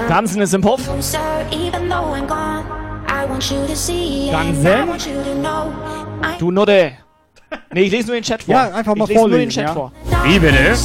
[0.07, 0.81] Tanzen ist im Puff.
[4.31, 4.89] Tanzen.
[6.39, 6.91] Du Nutte.
[7.73, 8.53] Nee, ich lese nur den Chat vor.
[8.53, 9.73] Ja, einfach mal ich lese nur den Chat ja.
[9.73, 9.91] vor.
[10.23, 10.75] Wie bitte?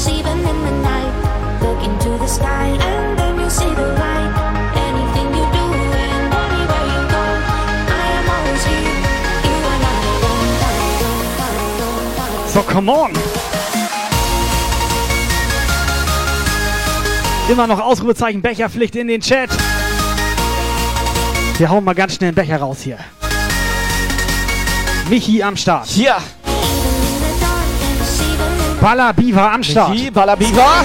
[12.48, 13.31] So, come on!
[17.48, 19.50] Immer noch Ausrufezeichen Becherpflicht in den Chat.
[21.58, 22.98] Wir hauen mal ganz schnell einen Becher raus hier.
[25.10, 25.86] Michi am Start.
[25.88, 26.16] Hier.
[28.80, 29.90] Baller Biva am Start.
[29.90, 30.84] Michi, Baller Biva.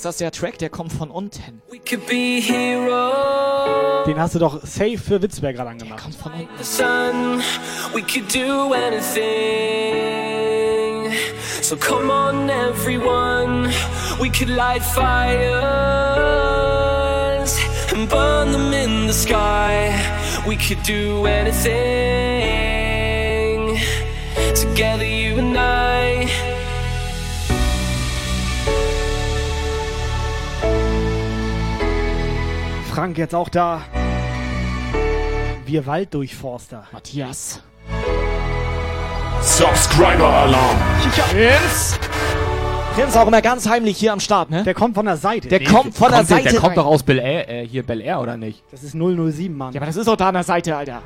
[0.00, 1.60] Merkst, dass der Track, der kommt von unten.
[1.70, 4.06] We could be heroes.
[4.06, 6.02] Den hast du doch safe für Witzberg gerade angemacht.
[6.02, 6.48] Kommt von unten.
[7.92, 9.20] We could do anything.
[11.60, 13.70] So come on, everyone.
[14.18, 15.10] We could light fires
[17.92, 19.92] and burn them in the sky.
[20.46, 21.68] We could do anything.
[24.54, 26.49] Together, you and I.
[33.00, 33.80] Frank jetzt auch da.
[35.64, 36.86] Wir Walddurchforster.
[36.92, 37.62] Matthias.
[39.40, 40.76] Subscriber-Alarm.
[41.30, 41.98] Prinz.
[42.94, 44.64] Prinz auch immer ganz heimlich hier am Start, ne?
[44.64, 45.48] Der kommt von der Seite.
[45.48, 47.84] Der kommt von der Kommt Seite Der, der kommt doch aus Bel Air, äh, hier
[47.84, 48.62] Bel Air, oder nicht?
[48.70, 49.72] Das ist 007, Mann.
[49.72, 51.00] Ja, aber das ist doch da an der Seite, Alter.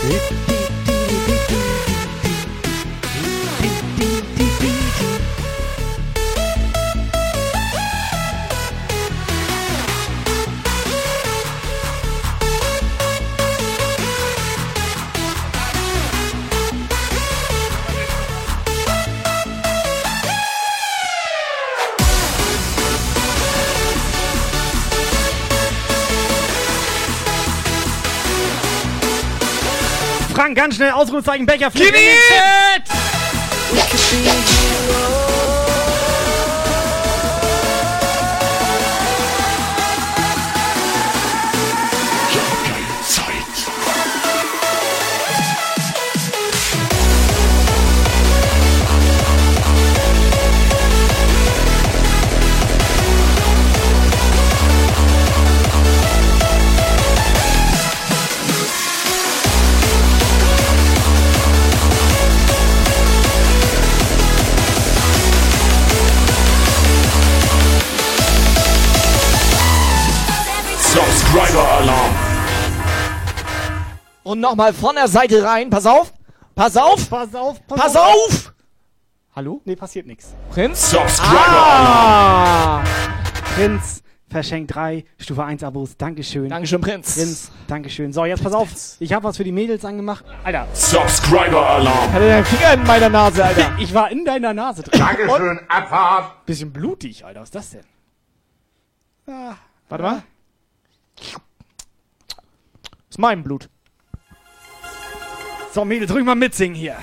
[0.00, 0.53] Frank,
[30.54, 32.04] ganz schnell Ausrufezeichen Becher fliegt Gib
[71.34, 72.14] Subscriber-Alarm.
[74.22, 75.68] Und nochmal von der Seite rein.
[75.68, 76.12] Pass auf.
[76.54, 77.10] Pass auf.
[77.10, 78.54] Pass auf, pass, Pass auf.
[79.34, 79.60] Hallo?
[79.64, 80.32] Nee, passiert nichts.
[80.50, 80.92] Prinz.
[80.92, 82.84] Subscriber-Alarm.
[82.84, 82.84] Ah.
[83.56, 85.96] Prinz verschenkt drei Stufe 1 Abos.
[85.96, 86.50] Dankeschön.
[86.50, 87.16] Dankeschön, Prinz.
[87.16, 88.12] Prinz, Dankeschön.
[88.12, 88.68] So, jetzt pass auf.
[89.00, 90.24] Ich habe was für die Mädels angemacht.
[90.44, 90.68] Alter.
[90.72, 92.12] Subscriber-Alarm.
[92.12, 93.72] Hatte deinen Finger in meiner Nase, Alter.
[93.80, 95.00] Ich war in deiner Nase drin.
[95.00, 96.46] Dankeschön, Abfahrt.
[96.46, 97.40] Bisschen blutig, Alter.
[97.40, 97.84] Was ist das denn?
[99.26, 99.56] Ah,
[99.88, 100.22] Warte mal.
[103.10, 103.68] Ist mein Blut.
[105.72, 106.96] So, Mädels, ruhig mal mitsingen hier.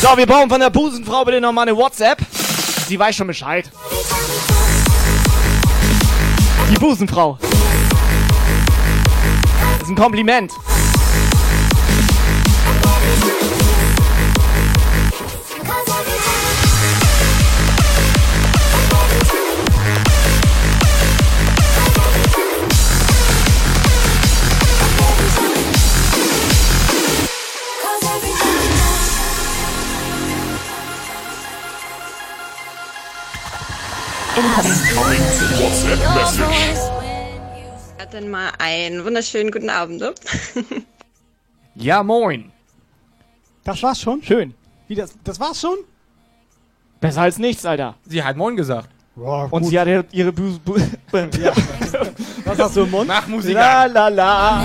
[0.00, 2.18] So, wir brauchen von der Busenfrau bitte nochmal eine WhatsApp.
[2.90, 3.70] Sie weiß schon Bescheid.
[6.68, 7.38] Die Busenfrau.
[9.78, 10.50] Das ist ein Kompliment.
[34.40, 36.80] WhatsApp-Message.
[38.10, 40.00] Dann mal einen wunderschönen guten Abend.
[40.00, 40.12] Ne?
[41.76, 42.50] Ja, moin.
[43.62, 44.20] Das war's schon?
[44.24, 44.52] Schön.
[44.88, 45.76] Wie, das, das war's schon?
[47.00, 47.94] Besser als nichts, Alter.
[48.04, 48.88] Sie hat Moin gesagt.
[49.14, 50.74] Und sie hat ihre- Bu Bu
[52.44, 53.06] Was hast du im Mund?
[53.06, 54.62] Mach Musik La la la.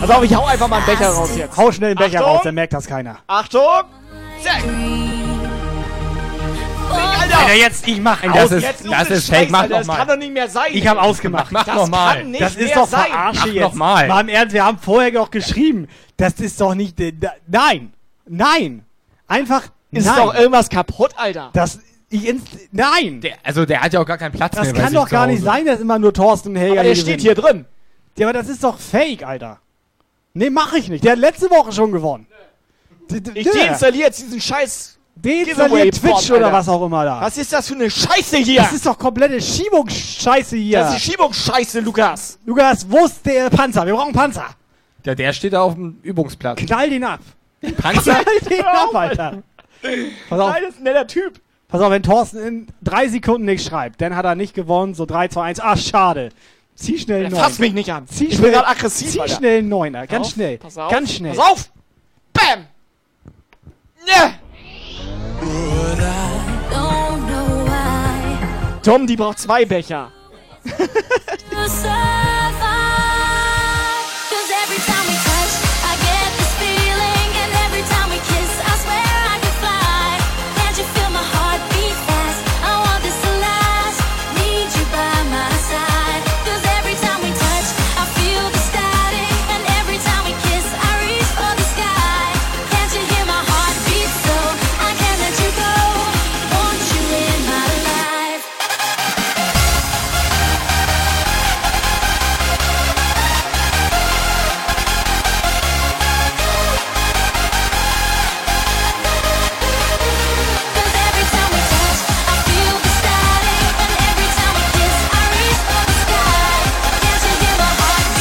[0.00, 1.56] Pass auf, ich hau einfach mal einen Becher raus jetzt.
[1.56, 2.32] Hau schnell den Becher Achtung.
[2.34, 3.18] raus, dann merkt das keiner.
[3.28, 3.84] Achtung!
[4.42, 4.64] Zack!
[6.90, 7.38] Alter!
[7.38, 8.52] Alter, jetzt, ich mach Das aus.
[8.52, 9.98] ist- das ist fake, mach Alter, das noch mal.
[9.98, 10.70] kann doch nicht mehr sein.
[10.72, 11.52] Ich habe ausgemacht.
[11.52, 12.16] Mach das noch mal.
[12.18, 13.06] kann nicht Das ist doch sein.
[13.10, 13.74] verarsche Mach jetzt.
[13.74, 14.08] mal.
[14.08, 15.88] Mal im Ernst, wir haben vorher noch geschrieben.
[16.16, 16.98] Das ist doch nicht.
[17.00, 17.12] äh,
[17.46, 17.92] Nein.
[18.26, 18.84] Nein.
[19.26, 19.62] Einfach.
[19.90, 20.16] Ist nein.
[20.16, 21.50] doch irgendwas kaputt, Alter.
[21.52, 21.78] Das.
[22.10, 23.20] Ich ins, nein.
[23.22, 24.74] Der, also der hat ja auch gar keinen Platz das mehr.
[24.74, 27.20] bei kann doch gar nicht sein, dass immer nur Thorsten und Helga Aber der steht
[27.20, 27.64] hier drin.
[28.16, 29.58] Ja, aber das ist doch fake, Alter.
[30.32, 31.02] Nee, mach ich nicht.
[31.04, 32.26] Der hat letzte Woche schon gewonnen.
[33.34, 36.52] Ich deinstalliere jetzt diesen scheiß Deinstalliert Twitch oder Alter.
[36.52, 37.20] was auch immer da.
[37.20, 38.60] Was ist das für eine Scheiße hier?
[38.62, 40.80] Das ist doch komplette Schiebungsscheiße hier.
[40.80, 42.38] Das ist Schiebungsscheiße, Lukas.
[42.44, 43.86] Lukas, wo ist der Panzer?
[43.86, 44.46] Wir brauchen Panzer.
[45.04, 46.58] Ja, der steht da auf dem Übungsplatz.
[46.60, 47.20] Knall den ab.
[47.78, 48.14] Panzer?
[48.16, 49.42] Knall den ab, Alter.
[50.28, 51.40] Pass auf, Nein, das ist ein netter Typ.
[51.68, 54.94] pass auf, wenn Thorsten in drei Sekunden nichts schreibt, dann hat er nicht gewonnen.
[54.94, 55.60] So 3, 2, 1.
[55.60, 56.30] Ach, schade.
[56.74, 57.58] Zieh schnell einen Fass Neun.
[57.58, 58.08] Oh, mich nicht an.
[58.08, 59.36] Zieh ich bin schnell, gerade aggressiv, Zieh Alter.
[59.36, 60.06] schnell einen Neuner.
[60.06, 60.58] Ganz auf, schnell.
[60.58, 60.90] Pass auf.
[60.90, 61.34] Ganz schnell.
[61.34, 61.70] Pass auf.
[62.32, 62.66] Bam.
[64.06, 64.34] Ne.
[68.82, 70.12] Tom, die braucht zwei Becher.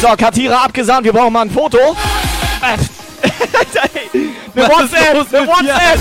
[0.04, 1.78] So, Katira abgesandt, wir brauchen mal ein Foto.
[4.54, 6.00] Eine WhatsApp, eine WhatsApp.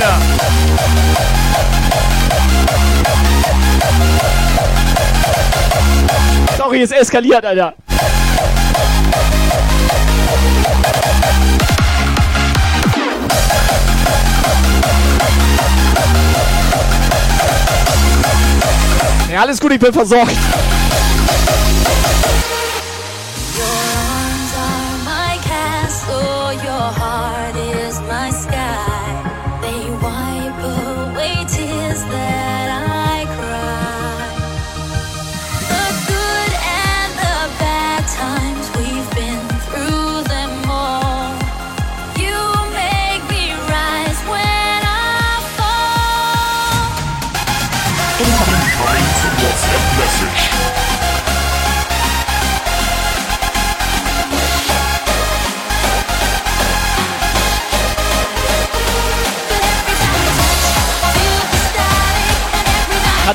[6.59, 7.74] Sorry, es eskaliert, Alter.
[19.33, 20.37] Ja, alles gut, ich bin versorgt.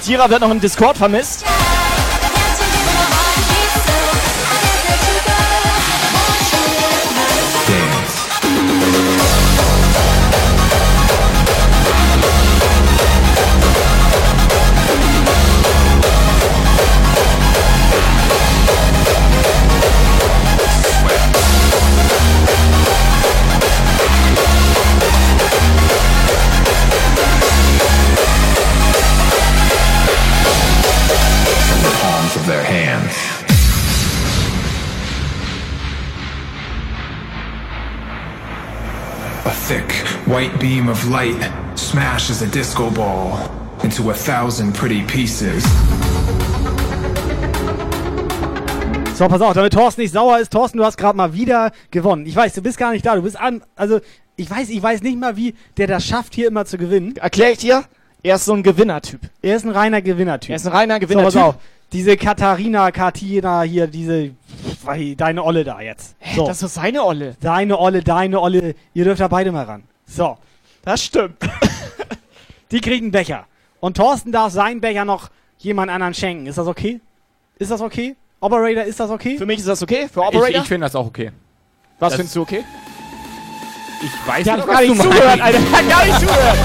[0.07, 1.43] Katira wird noch im Discord vermisst.
[40.27, 43.39] White beam of light smashes a disco ball
[43.83, 45.63] into a thousand pretty pieces.
[49.15, 50.51] So, pass auf, damit Thorsten nicht sauer ist.
[50.51, 52.25] Thorsten, du hast gerade mal wieder gewonnen.
[52.27, 53.15] Ich weiß, du bist gar nicht da.
[53.15, 53.63] Du bist an.
[53.75, 53.99] Also,
[54.35, 57.15] ich weiß, ich weiß nicht mal, wie der das schafft, hier immer zu gewinnen.
[57.17, 57.83] Erklär ich dir?
[58.21, 59.21] Er ist so ein Gewinnertyp.
[59.41, 60.51] Er ist ein reiner Gewinnertyp.
[60.51, 61.33] Er ist ein reiner So, Gewinnertyp.
[61.33, 61.55] pass auf.
[61.93, 64.31] Diese Katharina, Katina hier, diese.
[65.15, 66.15] Deine Olle da jetzt.
[66.35, 66.45] So.
[66.45, 67.35] Das ist seine Olle.
[67.39, 68.75] Deine Olle, deine Olle.
[68.93, 69.83] Ihr dürft da beide mal ran.
[70.07, 70.37] So.
[70.83, 71.37] Das stimmt.
[72.71, 73.45] Die kriegen einen Becher.
[73.79, 75.29] Und Thorsten darf seinen Becher noch
[75.59, 76.47] jemand anderen schenken.
[76.47, 76.99] Ist das okay?
[77.59, 78.15] Ist das okay?
[78.39, 79.37] Operator, ist das okay?
[79.37, 80.07] Für mich ist das okay?
[80.07, 80.61] Für Ich, Operator?
[80.61, 81.31] ich finde das auch okay.
[81.99, 82.63] Was das- findest du okay?
[84.03, 85.43] Ich weiß Der hat nicht, doch gar was nicht du zugehört, meinst.
[85.43, 85.59] Alter.
[85.59, 86.57] Der hat gar nicht zugehört.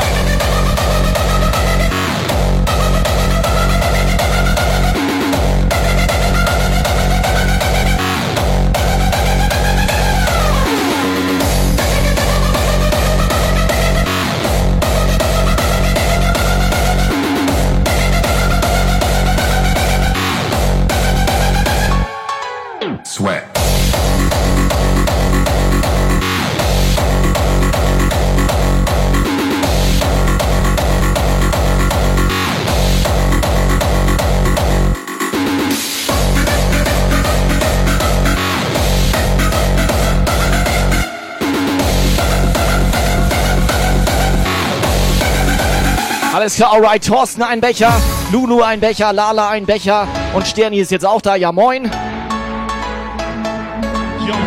[46.42, 47.06] Alles klar, alright.
[47.06, 47.92] Thorsten ein Becher,
[48.32, 51.36] Lulu ein Becher, Lala ein Becher und Sterni ist jetzt auch da.
[51.36, 51.84] Ja, moin.
[51.84, 51.90] Ja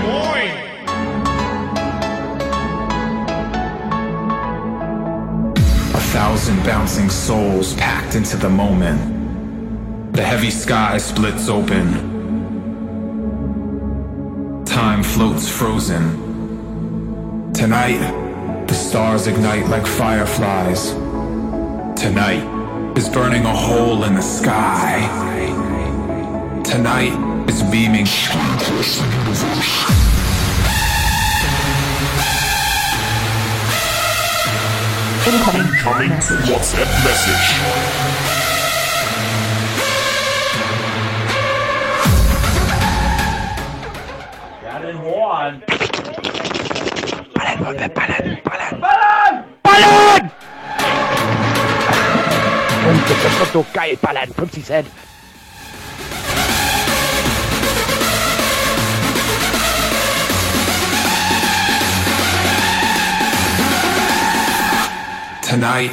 [0.04, 0.52] moin!
[5.94, 9.00] A thousand bouncing souls packed into the moment.
[10.14, 11.94] The heavy sky splits open.
[14.66, 16.20] Time floats frozen.
[17.54, 18.02] Tonight,
[18.68, 20.94] the stars ignite like fireflies.
[21.96, 22.44] Tonight
[22.98, 25.00] is burning a hole in the sky.
[26.64, 27.14] Tonight
[27.50, 28.06] is beaming.
[35.26, 35.72] Incoming
[36.52, 37.48] WhatsApp message.
[44.64, 45.64] Ja, den Horn.
[47.34, 48.84] Ballern, Leute, ballern, ballern.
[49.64, 50.45] Ballern!
[52.86, 53.00] Ballern!
[53.00, 54.88] Und das wird so geil, ballern, 50 Cent.
[65.48, 65.92] Tonight,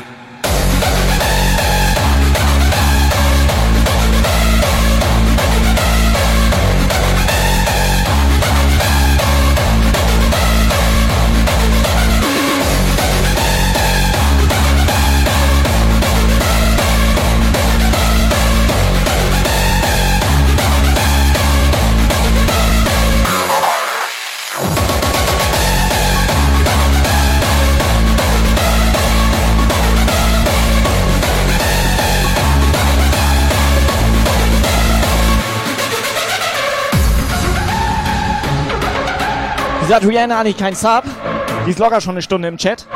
[39.83, 41.03] Wieso hat Rihanna eigentlich kein Sub?
[41.67, 42.87] Die ist locker schon eine Stunde im Chat.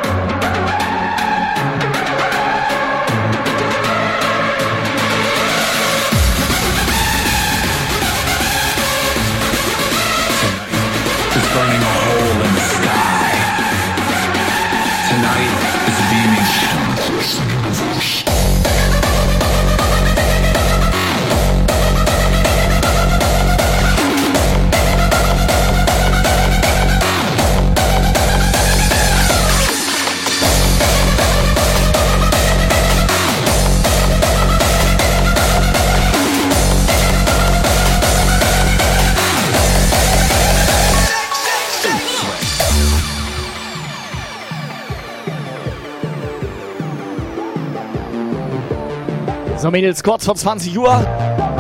[49.67, 51.05] So, Mädels, kurz vor 20 Uhr.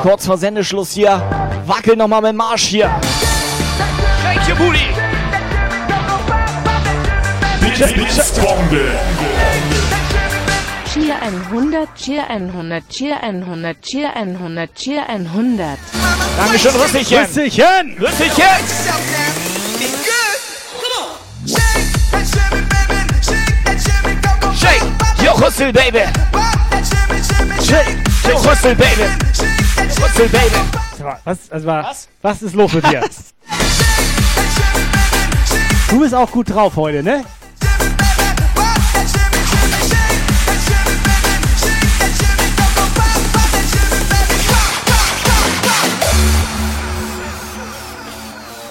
[0.00, 1.20] Kurz vor Sendeschluss hier.
[1.66, 2.88] Wackel nochmal mit dem Marsch hier.
[4.22, 4.78] Shake your booty.
[7.94, 8.92] Blitzbombe.
[10.94, 15.78] Cheer 100, Cheer 100, Cheer 100, Cheer 100, Cheer 100.
[16.38, 17.18] Dankeschön, Rüsselchen.
[17.18, 17.96] Rüsselchen.
[17.98, 18.44] Rüsselchen.
[24.54, 26.04] Shake your Rüssel, Baby.
[27.68, 29.08] Rüssel, Baby.
[30.00, 30.54] Rüssel, Baby.
[31.24, 32.08] Was, also, was?
[32.22, 33.00] was ist los mit dir?
[35.90, 37.24] Du bist auch gut drauf heute, ne?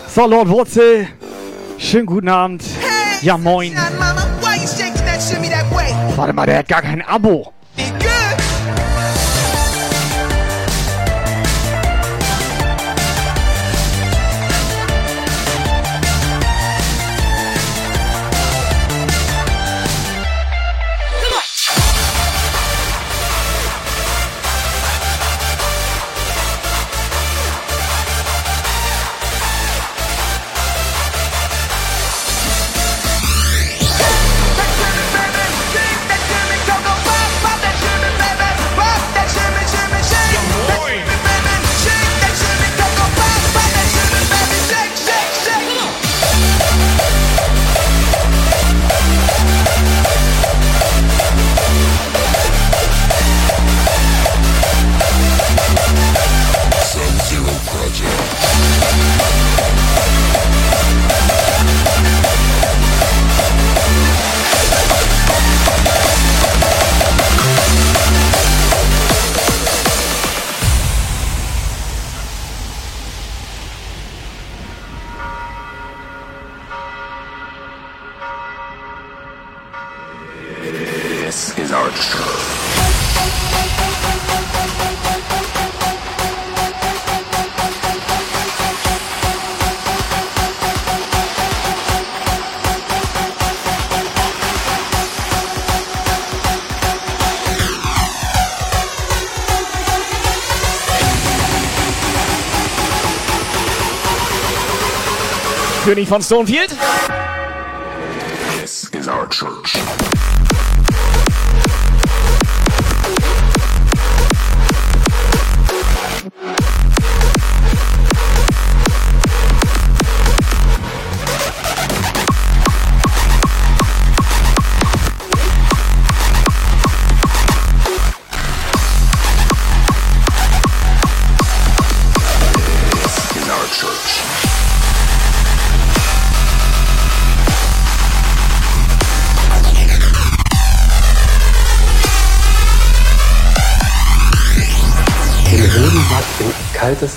[0.08, 1.10] So, Lord Wurzel,
[1.78, 2.64] schönen guten Abend.
[3.22, 3.76] Ja, moin.
[6.16, 7.52] Warte mal, der hat gar kein Abo.
[105.96, 106.76] König von Stonefield.
[108.60, 109.78] This is our church.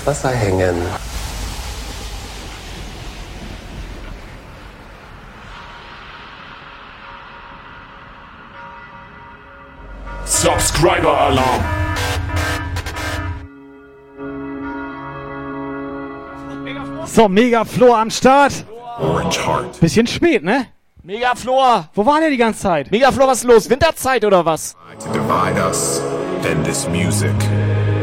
[0.09, 0.75] Wasser hängen.
[10.25, 11.63] Subscriber Alarm.
[17.05, 18.65] So, Megaflor am Start.
[18.99, 19.79] Orange Heart.
[19.79, 20.65] Bisschen spät, ne?
[21.03, 21.87] Megaflor.
[21.93, 22.89] Wo war der die ganze Zeit?
[22.89, 23.69] Megaflor, was ist los?
[23.69, 24.75] Winterzeit oder was?
[25.03, 26.01] To divide us,
[26.41, 27.35] then this music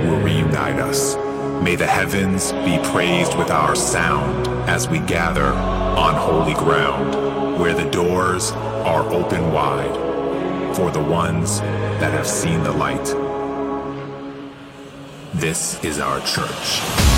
[0.04, 1.18] will reunite us.
[1.62, 7.74] May the heavens be praised with our sound as we gather on holy ground, where
[7.74, 13.04] the doors are open wide for the ones that have seen the light.
[15.34, 17.15] This is our church.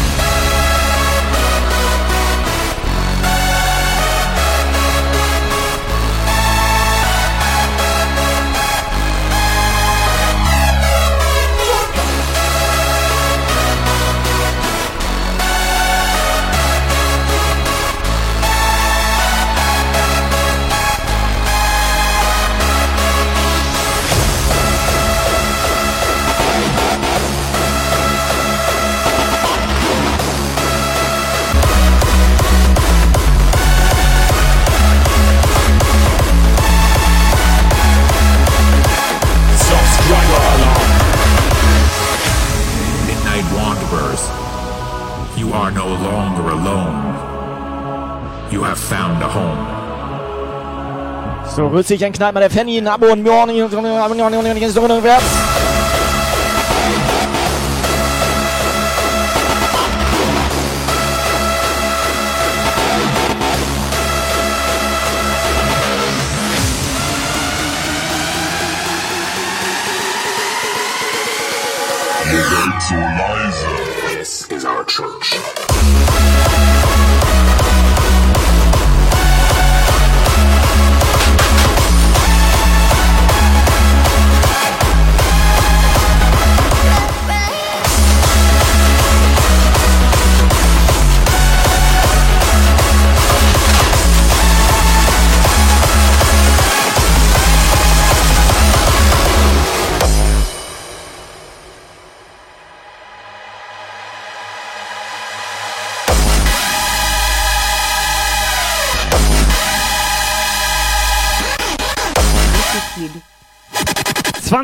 [51.70, 53.62] Dich, ein Kneiper der Fanny, ein Abo und Morning.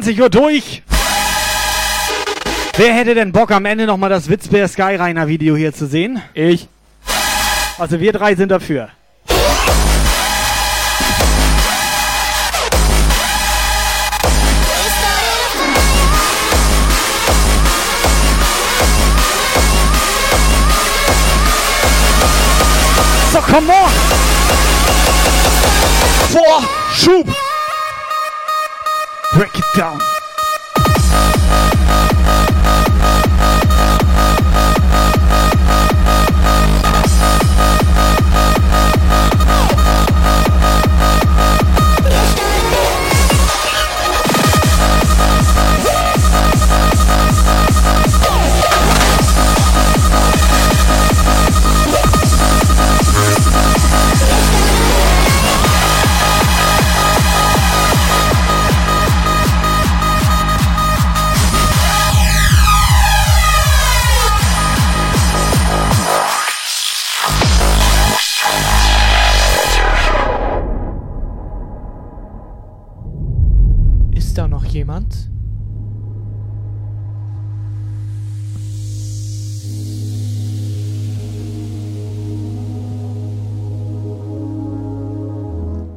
[0.05, 0.83] 20 Uhr durch.
[2.77, 6.21] Wer hätte denn Bock am Ende nochmal das Witzbär Skyrainer Video hier zu sehen?
[6.35, 6.69] Ich.
[7.79, 8.91] Also wir drei sind dafür.
[23.33, 23.91] So, come on!
[26.31, 26.63] Vor,
[26.93, 27.54] Schub!
[29.35, 30.24] Break it down.
[74.85, 75.31] Jemand?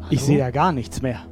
[0.10, 1.26] Ich sehe ja gar nichts mehr.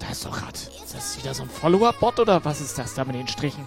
[0.00, 0.54] Da ist doch grad.
[0.54, 3.64] Ist das wieder so ein Follower-Bot oder was ist das da mit den Strichen?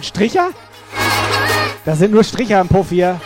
[0.00, 0.50] Stricher?
[1.84, 3.20] Das sind nur Stricher im Puff hier.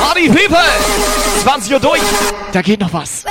[0.00, 0.56] Party People!
[1.42, 2.00] 20 Uhr durch.
[2.52, 3.24] Da geht noch was.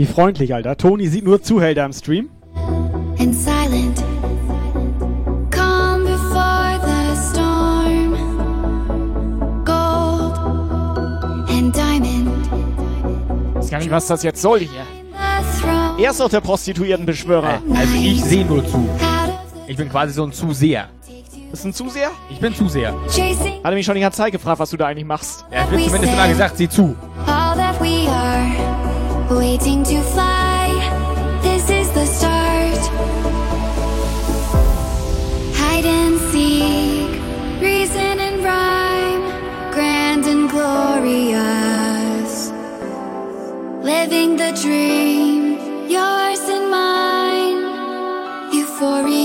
[0.00, 0.78] Wie freundlich, Alter.
[0.78, 2.30] Toni sieht nur Zuhälter im Stream.
[3.18, 4.02] and silent.
[13.52, 14.86] Ich weiß gar nicht, was das jetzt soll hier.
[16.02, 17.60] Er ist doch der Prostituiertenbeschwörer.
[17.76, 18.88] Also ich sehe nur zu.
[19.66, 20.88] Ich bin quasi so ein Zuseher.
[21.50, 22.10] Bist du ein Zuseher?
[22.30, 22.94] Ich bin Zuseher.
[23.08, 25.44] Chasing Hat er mich schon die ganze Zeit gefragt, was du da eigentlich machst.
[25.50, 26.96] Er wird zumindest immer gesagt, sieh zu.
[27.26, 28.69] all that we are.
[29.30, 30.66] Waiting to fly.
[31.40, 32.80] This is the start.
[35.54, 37.12] Hide and seek.
[37.62, 39.22] Reason and rhyme.
[39.72, 42.50] Grand and glorious.
[43.84, 45.88] Living the dream.
[45.88, 48.52] Yours and mine.
[48.52, 49.19] Euphoria.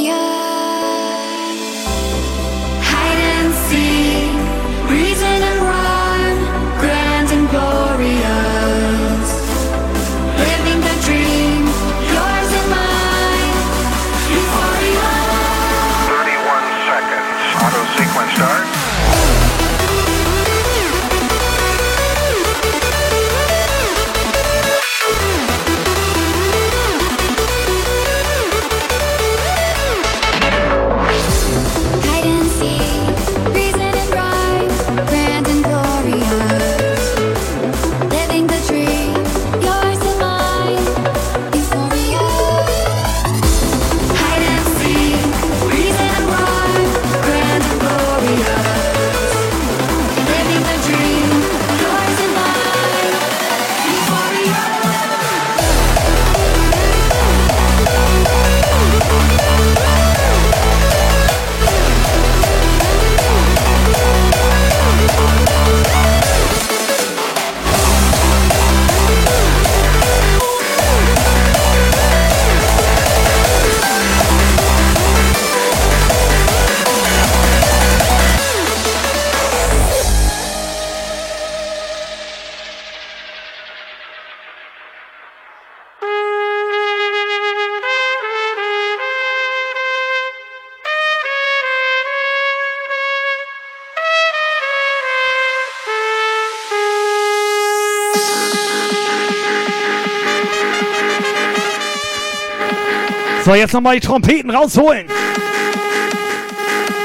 [103.46, 105.06] So, jetzt nochmal die Trompeten rausholen.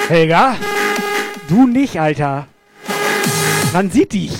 [0.08, 0.56] Helga?
[1.50, 2.46] Du nicht, Alter.
[3.74, 4.32] Man sieht dich.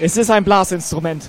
[0.00, 1.24] Es ist ein Blasinstrument.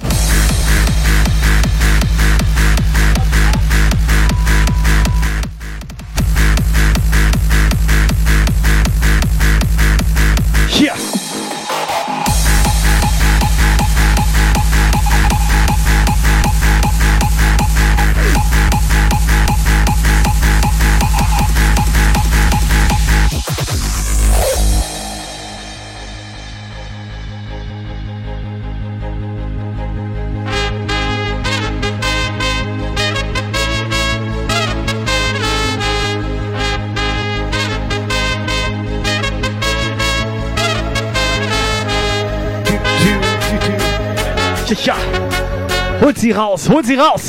[46.12, 47.22] Holt sie raus, holt sie raus.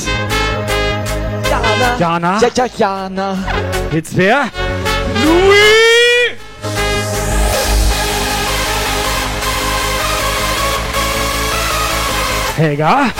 [1.49, 1.99] Jana.
[2.01, 2.41] Jana.
[2.41, 3.39] Ja, ja, Jana.
[3.93, 4.49] Jetzt wer?
[5.25, 6.37] Louis!
[12.57, 13.11] Helga.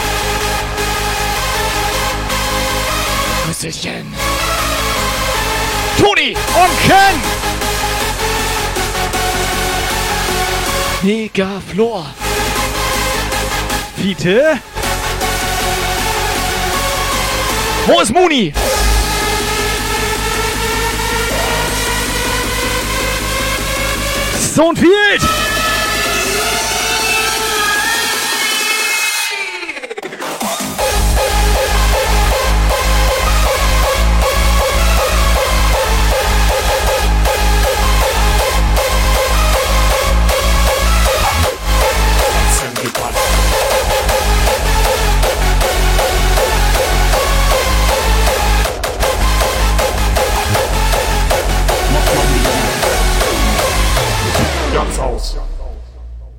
[5.97, 7.23] Toni und Ken.
[11.03, 12.05] Mega Flor.
[13.97, 14.59] Fiete.
[17.87, 18.53] Wo ist Muni?
[24.55, 25.42] Ganz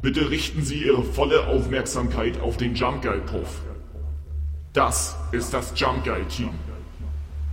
[0.03, 3.61] Bitte richten Sie Ihre volle Aufmerksamkeit auf den Jump Guy Puff.
[4.73, 6.49] Das ist das Jump Guy Team.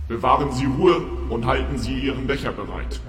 [0.09, 0.97] Bewahren Sie Ruhe
[1.29, 2.99] und halten Sie Ihren Becher bereit.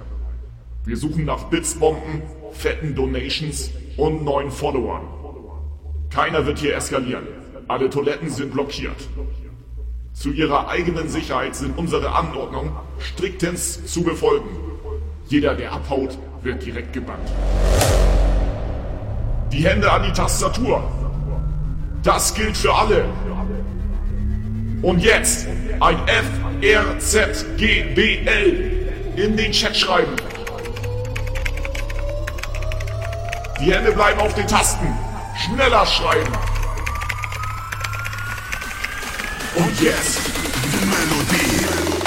[0.85, 2.21] Wir suchen nach Blitzbomben,
[2.53, 5.03] fetten Donations und neuen Followern.
[6.09, 7.27] Keiner wird hier eskalieren.
[7.67, 9.09] Alle Toiletten sind blockiert.
[10.13, 14.47] Zu Ihrer eigenen Sicherheit sind unsere Anordnungen striktens zu befolgen.
[15.27, 17.29] Jeder, der abhaut, wird direkt gebannt.
[19.53, 20.83] Die Hände an die Tastatur.
[22.01, 23.05] Das gilt für alle.
[24.81, 25.47] Und jetzt
[25.79, 26.25] ein F,
[26.61, 30.15] R, Z, G, B, L in den Chat schreiben.
[33.61, 34.87] Die Hände bleiben auf den Tasten.
[35.37, 36.33] Schneller schreiben.
[39.55, 40.19] Und jetzt
[40.65, 42.02] die Melodie.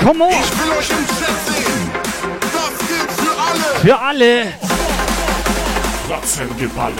[0.00, 0.30] Come on.
[0.30, 1.90] Ich will euch im Chat sehen.
[2.52, 3.80] Das gilt für alle.
[3.80, 4.52] Für alle.
[6.08, 6.94] Ratzengeballer.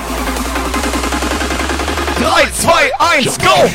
[2.20, 3.70] 3, 2, 1, go!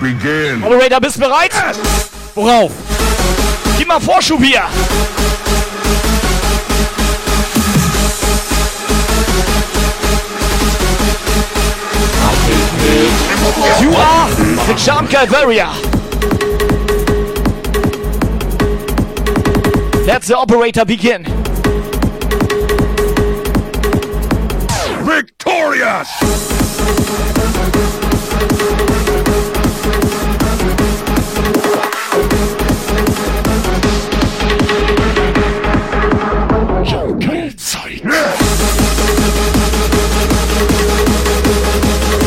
[0.00, 0.62] Begin.
[0.62, 1.52] Operator, bist bereit?
[2.34, 2.72] Worauf?
[3.78, 4.64] Gib mal Vorschub hier!
[13.44, 14.30] You are
[14.66, 14.74] the
[15.12, 15.68] Guy Warrior!
[20.06, 21.24] Let the operator begin!
[25.04, 26.08] Victorious!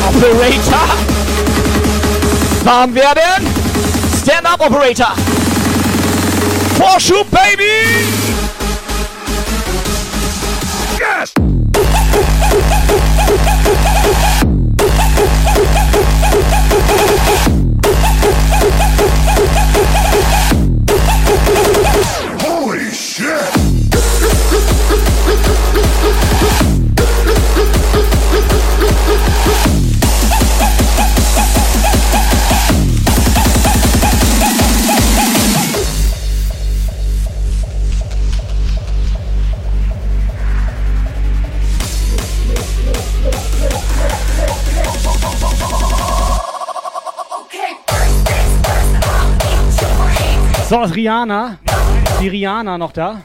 [0.04, 0.87] Operator!
[2.68, 3.48] Warm werden!
[4.22, 5.14] Stand up, Operator!
[6.78, 8.17] Vorschub, Baby!
[50.70, 51.60] So, ist Rihanna.
[52.20, 53.22] Die Rihanna noch da?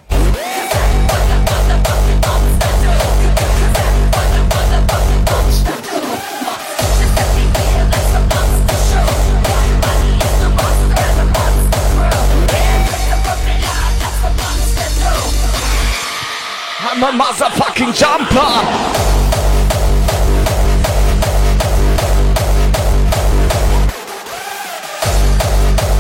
[16.95, 19.02] I'm a motherfucking jumper!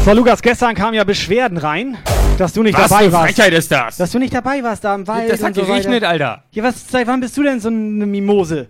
[0.05, 1.97] So, Lukas, gestern kamen ja Beschwerden rein,
[2.37, 3.35] dass du nicht Was dabei für warst.
[3.37, 3.97] Frechheit ist das?
[3.99, 5.31] Dass du nicht dabei warst da im Wald.
[5.31, 6.09] Das hat so geregnet, weiter.
[6.09, 6.45] Alter.
[6.51, 8.69] Ja, was, seit wann bist du denn so eine Mimose?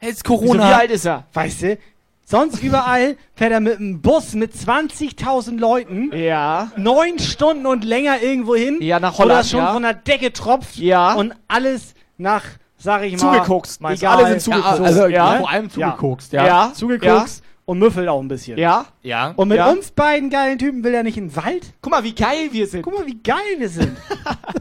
[0.00, 0.68] Jetzt Wieso, Corona.
[0.68, 1.24] wie alt ist er?
[1.32, 1.78] Weißt du?
[2.26, 6.10] Sonst überall fährt er mit einem Bus mit 20.000 Leuten.
[6.14, 6.70] Ja.
[6.76, 8.76] Neun Stunden und länger irgendwo hin.
[8.80, 9.72] Ja, nach Holland, das schon ja.
[9.72, 10.76] von der Decke tropft.
[10.76, 11.14] Ja.
[11.14, 12.42] Und alles nach,
[12.76, 13.32] sag ich mal.
[13.38, 14.10] Zugeguckst, meinst du?
[14.10, 14.76] Alle sind zugeguckt.
[14.76, 15.38] So, Also, Ja.
[15.38, 16.46] vor allem zugeguckst, Ja.
[16.46, 16.72] ja.
[16.74, 18.56] Zugeguckst und müffelt auch ein bisschen.
[18.58, 18.86] Ja?
[19.02, 19.34] Ja.
[19.36, 19.70] Und mit Ja.
[19.70, 21.74] uns beiden geilen Typen will er nicht in den Wald?
[21.82, 22.82] Guck mal, wie geil wir sind.
[22.82, 23.96] Guck mal, wie geil wir sind.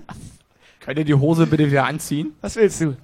[0.82, 2.34] Könnt ihr die Hose bitte wieder anziehen?
[2.41, 2.95] Was willst du?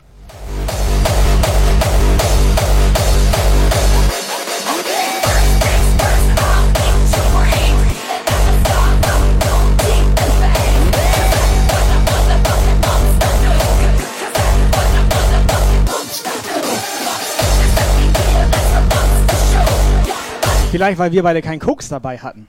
[20.72, 22.48] Vielleicht, weil wir beide keinen Koks dabei hatten.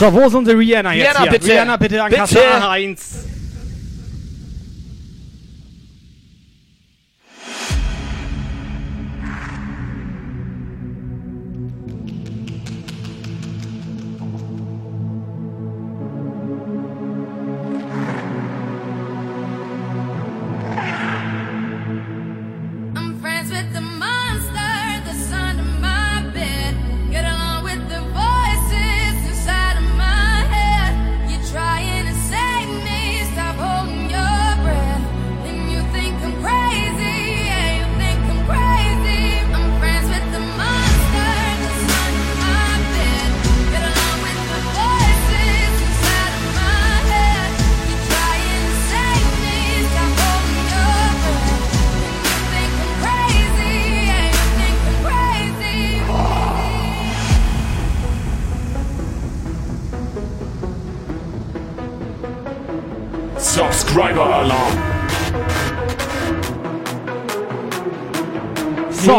[0.00, 1.30] So, wo ist unsere Rihanna jetzt Rihanna, hier?
[1.30, 1.52] bitte.
[1.52, 2.20] Rihanna, bitte an Bitte.
[2.20, 3.35] Kasse 1.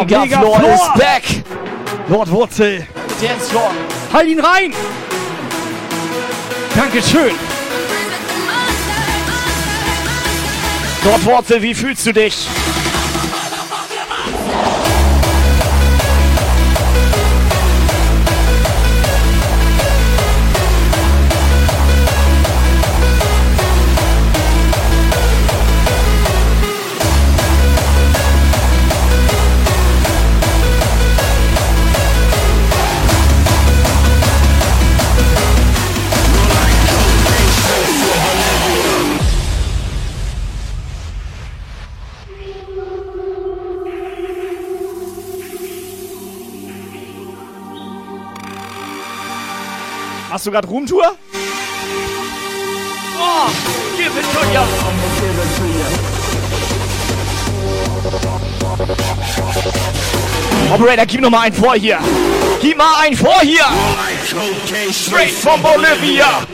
[0.08, 0.74] Mega Mega Floor Floor.
[0.74, 1.24] ist back.
[2.08, 2.88] Lord Wurzel.
[3.22, 3.72] Dance Floor.
[4.14, 4.74] Halt ihn rein!
[6.74, 7.32] Dankeschön.
[11.04, 12.48] Dort Wurzel, wie fühlst du dich?
[50.38, 51.18] Hast du gerade Roomtour?
[53.20, 53.50] Oh,
[53.98, 54.64] give it to ya.
[60.76, 61.98] Operator, gib noch mal einen vor hier.
[62.62, 63.66] Gib mal einen vor hier.
[64.92, 66.46] Straight from Bolivia.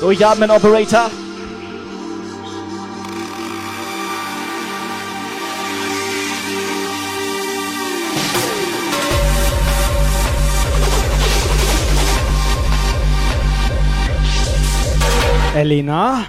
[0.00, 1.10] Durchatmen, Operator.
[15.56, 16.24] Elena.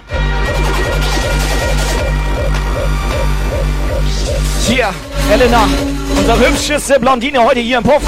[4.66, 4.92] Hier,
[5.32, 5.68] Elena,
[6.16, 8.02] unsere hübscheste Blondine heute hier im Puff.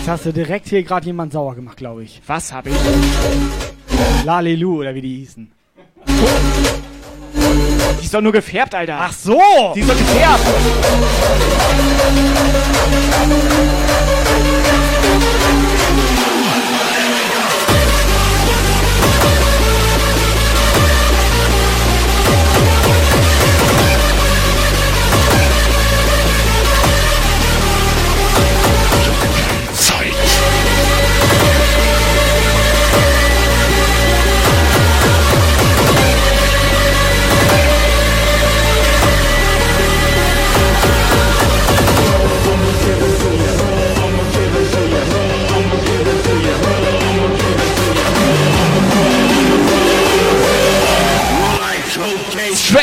[0.00, 2.22] Jetzt hast du direkt hier gerade jemand sauer gemacht, glaube ich.
[2.26, 2.72] Was hab ich?
[4.24, 5.52] Lalelu oder wie die hießen.
[8.00, 8.96] Die ist doch nur gefärbt, Alter.
[8.98, 9.38] Ach so!
[9.74, 10.40] Die ist doch gefärbt.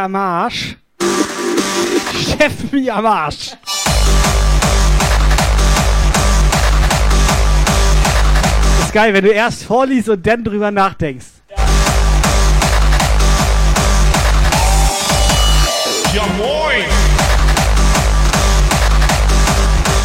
[0.00, 0.76] am Arsch.
[2.14, 3.52] Steffen, am Arsch.
[8.90, 11.26] ist geil, wenn du erst vorliest und dann drüber nachdenkst.
[16.12, 16.84] Ja moin!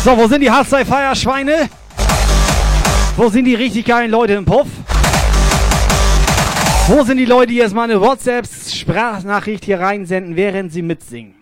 [0.04, 1.68] So, wo sind die Hardstyle-Feierschweine?
[3.18, 4.68] Wo sind die richtig geilen Leute im Puff?
[6.88, 8.00] Wo sind die Leute, die jetzt mal eine
[8.86, 11.36] WhatsApp-Sprachnachricht hier reinsenden, während sie mitsingen?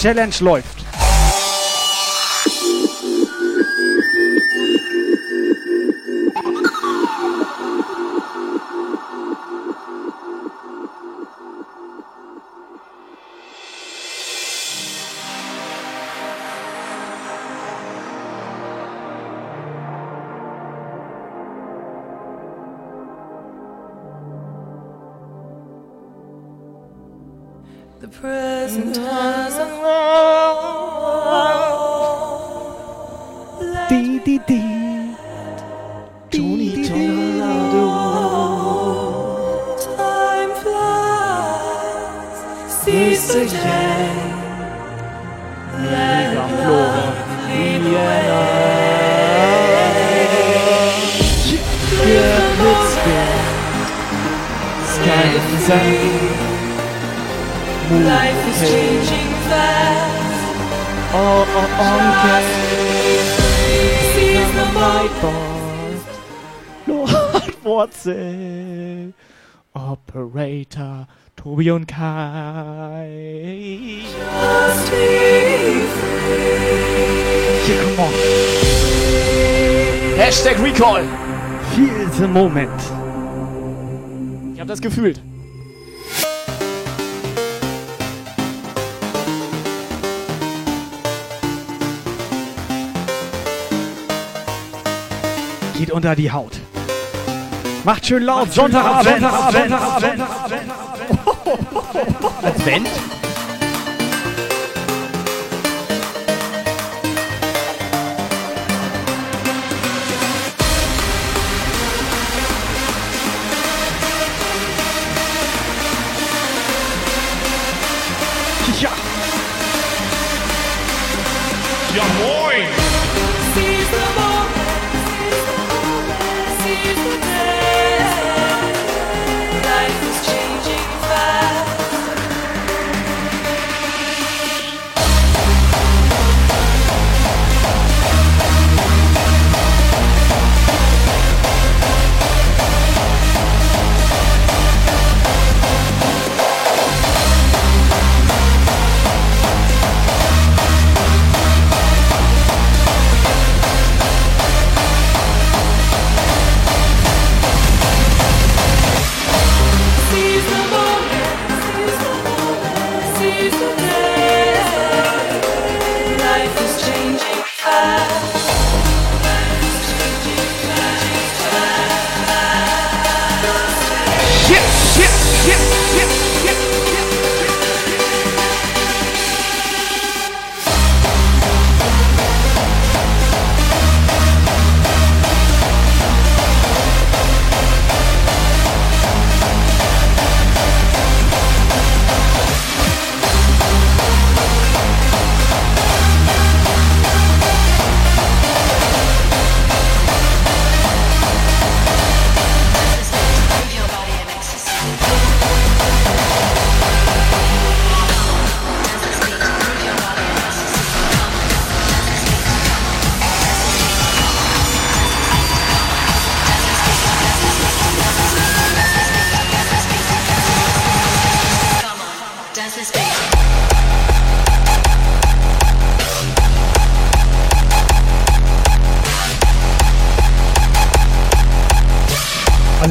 [0.00, 0.73] Challenge läuft.
[55.34, 56.38] Sky and sand.
[58.06, 60.46] Life is changing fast.
[61.12, 61.78] Oh, oh,
[62.22, 62.44] okay.
[64.14, 66.02] Seize the moment.
[67.64, 69.12] Nordwurzel.
[69.74, 70.96] Operator
[71.36, 73.08] Tobi und Kai.
[74.04, 76.54] Just be free.
[77.66, 78.12] Hier, come on.
[80.16, 81.04] Hashtag Recall.
[81.74, 83.03] Feel the moment.
[84.64, 85.20] Ich hab das gefühlt.
[95.76, 96.52] Geht unter die Haut.
[97.84, 98.54] Macht schön laut.
[98.54, 99.20] Sonntagabend.
[99.20, 99.70] Sonntagabend.
[100.00, 100.22] Sonntagabend.
[102.42, 102.86] Advent?
[102.86, 103.23] Ja.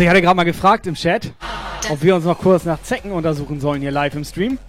[0.03, 1.32] Also ich hatte gerade mal gefragt im Chat,
[1.90, 4.59] ob wir uns noch kurz nach Zecken untersuchen sollen hier live im Stream.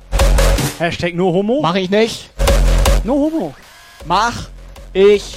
[0.79, 1.59] Hashtag no homo.
[1.61, 2.31] Mach ich nicht.
[3.03, 3.53] No homo.
[4.05, 4.49] Mach
[4.93, 5.34] ich.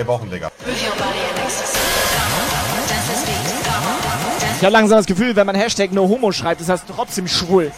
[0.00, 0.50] Zwei Wochen, Digga.
[4.56, 7.72] Ich habe langsam das Gefühl, wenn man Hashtag No Homo schreibt, ist das trotzdem schwul.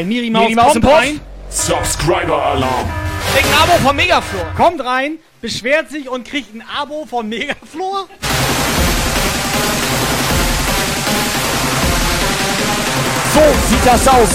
[0.00, 1.02] Geil, Miri Maus, Miri Maus im kommt Puff.
[1.02, 1.20] rein.
[1.50, 2.88] Subscriber-Alarm!
[3.34, 4.46] Krieg ein Abo von Megaflor.
[4.56, 8.08] Kommt rein, beschwert sich und kriegt ein Abo von Megaflor.
[13.34, 14.28] So sieht das aus.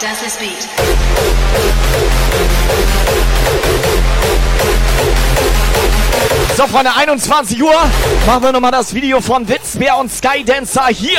[0.00, 0.68] Das ist Beat.
[6.56, 7.74] So, Freunde, 21 Uhr
[8.26, 11.18] machen wir nochmal das Video von Witzbär und Skydancer hier.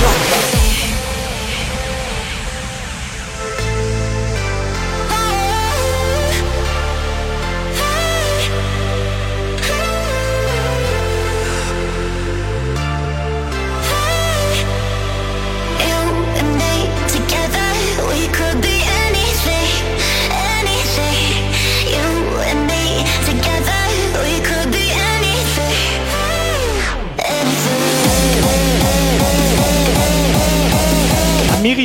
[0.00, 0.57] You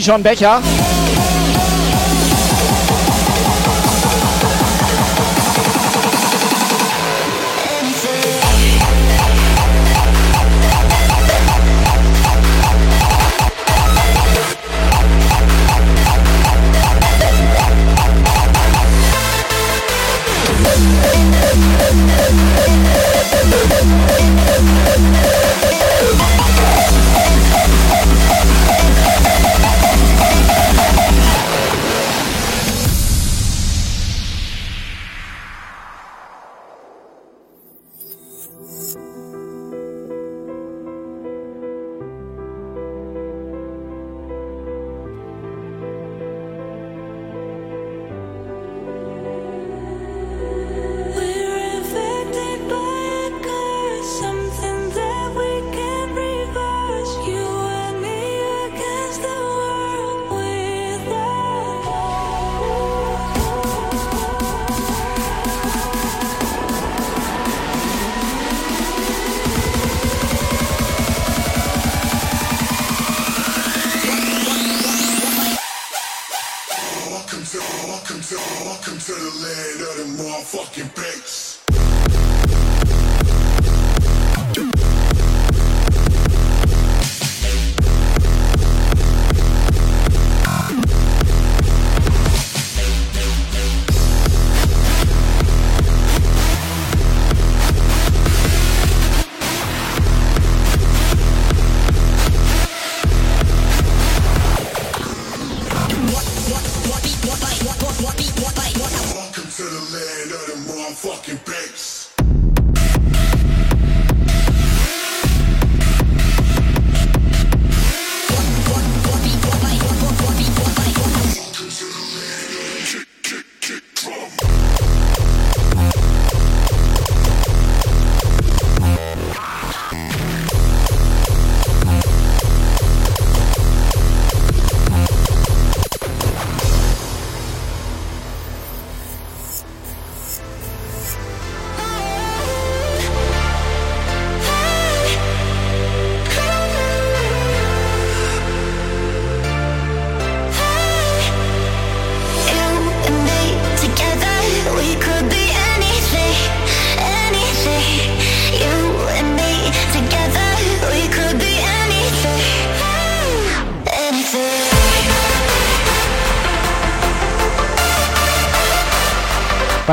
[0.04, 1.03] Miri John Becher.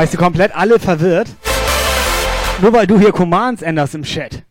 [0.01, 1.27] Weißt du, komplett alle verwirrt.
[2.59, 4.41] Nur weil du hier Commands änderst im Chat.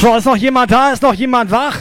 [0.00, 0.90] So, ist noch jemand da?
[0.90, 1.76] Ist noch jemand wach?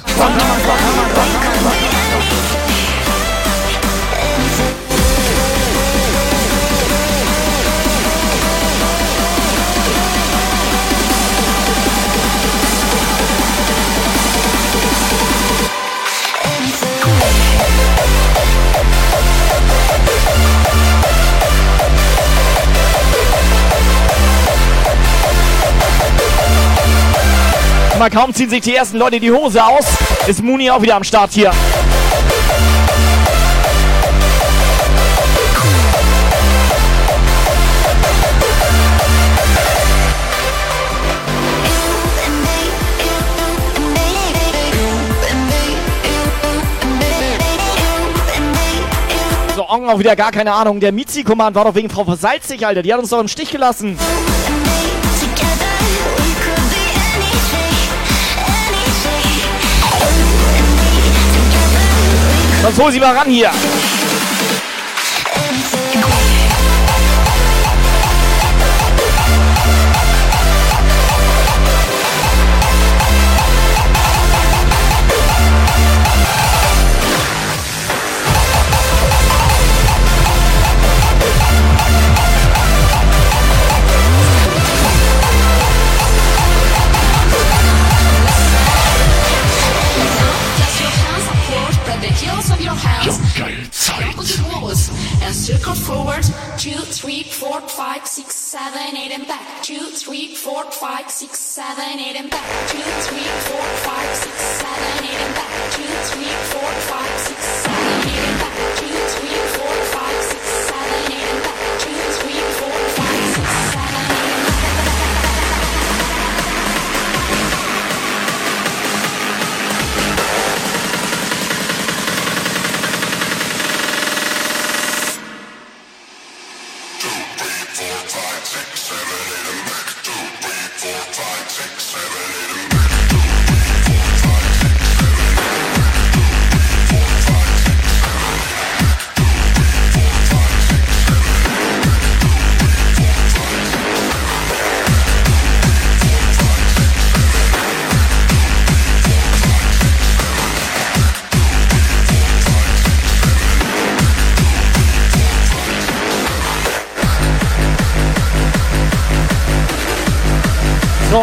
[28.03, 29.85] Mal kaum ziehen sich die ersten Leute die Hose aus,
[30.27, 31.51] ist Muni auch wieder am Start hier.
[49.55, 50.81] So, Ong auch wieder gar keine Ahnung.
[50.81, 52.81] Der Mizi-Command war doch wegen Frau Versalzig, Alter.
[52.81, 53.97] Die hat uns doch im Stich gelassen.
[62.63, 63.51] Sonst hol sie mal ran hier.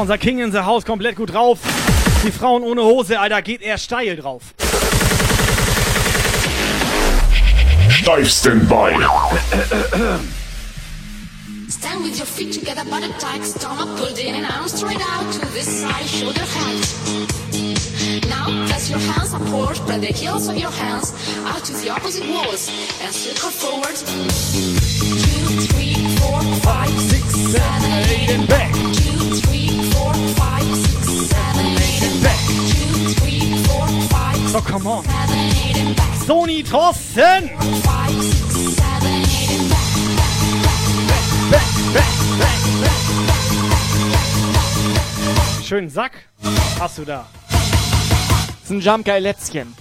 [0.00, 1.58] Unser King in the House komplett gut drauf.
[2.24, 4.54] Die Frauen ohne Hose, Alter, geht er steil drauf.
[7.90, 8.94] Steif Standby.
[11.68, 15.40] Stand with your feet together, body tight, stomach pulled in and arms straight out to
[15.52, 16.86] this side, shoulder height.
[18.28, 21.12] Now place your hands upward, spread the heels of your hands
[21.44, 22.70] out to the opposite walls
[23.02, 23.96] and circle forward.
[25.24, 28.72] Two, three, four, five, six, seven, eight, and back.
[28.72, 29.19] Two,
[34.52, 35.04] So, come on.
[36.26, 37.50] Sony Thorsten!
[45.64, 46.12] Schönen Sack
[46.80, 47.26] hast du da.
[47.48, 49.72] Das ist ein Jump Guy Lätzchen.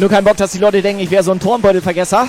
[0.00, 2.28] Nur keinen Bock, dass die Leute denken, ich wäre so ein Turnbeutelvergesser.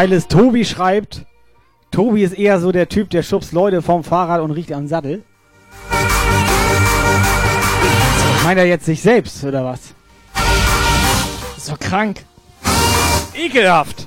[0.00, 1.26] Geile ist, Tobi schreibt,
[1.90, 5.22] Tobi ist eher so der Typ, der schubst Leute vom Fahrrad und riecht am Sattel.
[8.42, 9.92] Meint er jetzt sich selbst, oder was?
[11.68, 12.24] Doch krank.
[13.34, 14.06] Ekelhaft.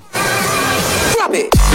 [1.30, 1.73] Rise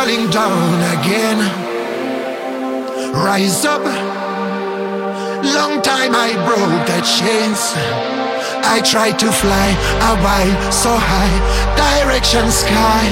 [0.00, 1.38] falling down again.
[3.12, 3.84] Rise up.
[5.44, 7.60] Long time I broke the chains.
[8.74, 9.68] I tried to fly
[10.10, 11.36] a while so high,
[11.84, 13.04] direction sky.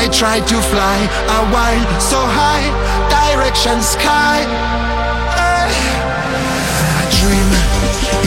[0.00, 0.98] I tried to fly
[1.38, 2.66] a while so high,
[3.16, 4.38] direction sky.
[5.40, 5.70] Eh.
[6.96, 7.50] My dream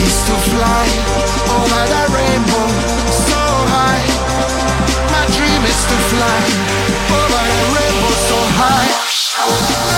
[0.06, 0.86] is to fly
[1.58, 3.05] over the rainbow.
[5.56, 6.38] My dream is to fly
[7.16, 9.95] over the rainbow so high.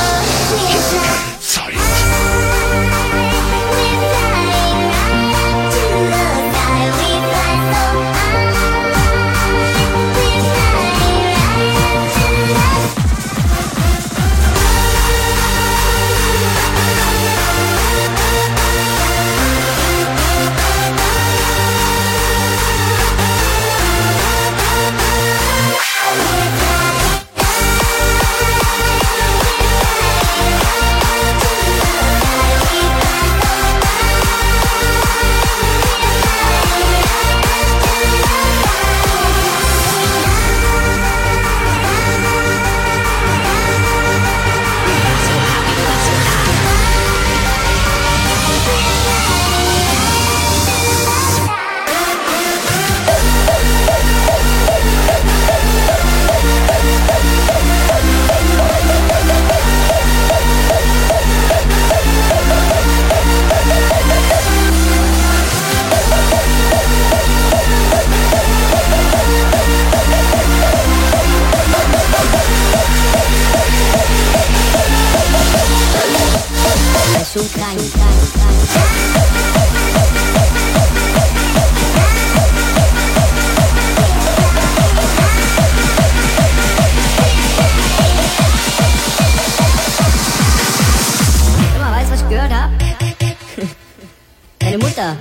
[94.71, 95.17] Deine Mutter.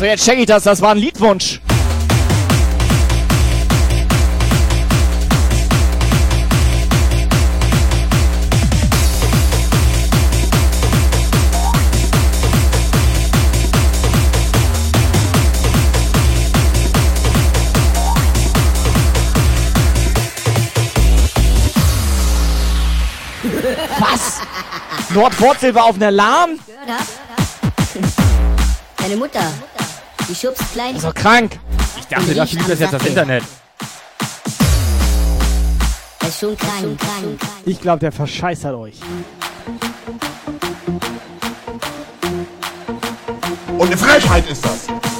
[0.00, 0.64] So, jetzt check ich das.
[0.64, 1.60] Das war ein Liedwunsch.
[25.14, 26.50] Nordwurzel war auf einer hab?
[28.96, 29.52] Deine Mutter.
[30.28, 30.98] Die schubst klein.
[30.98, 31.58] So krank.
[32.00, 33.44] Ich dachte, dafür gibt es jetzt das Internet.
[36.20, 37.00] Er ist schon krank.
[37.64, 39.00] Ich glaube, der verscheißert euch.
[43.78, 45.13] Und eine Frechheit ist das.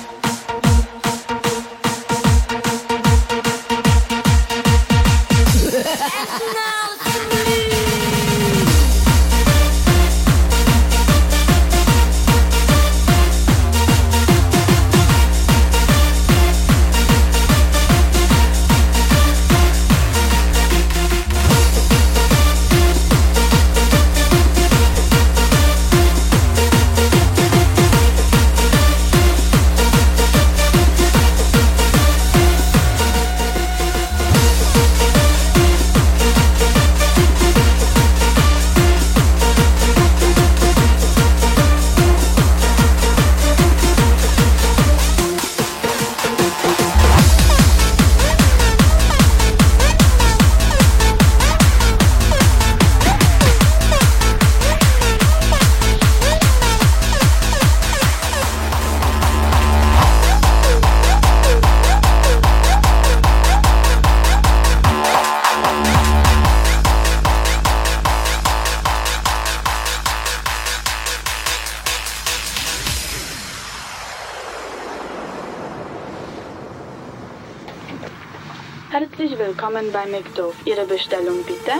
[79.74, 80.54] Willkommen bei McDoof.
[80.64, 81.72] Ihre Bestellung bitte.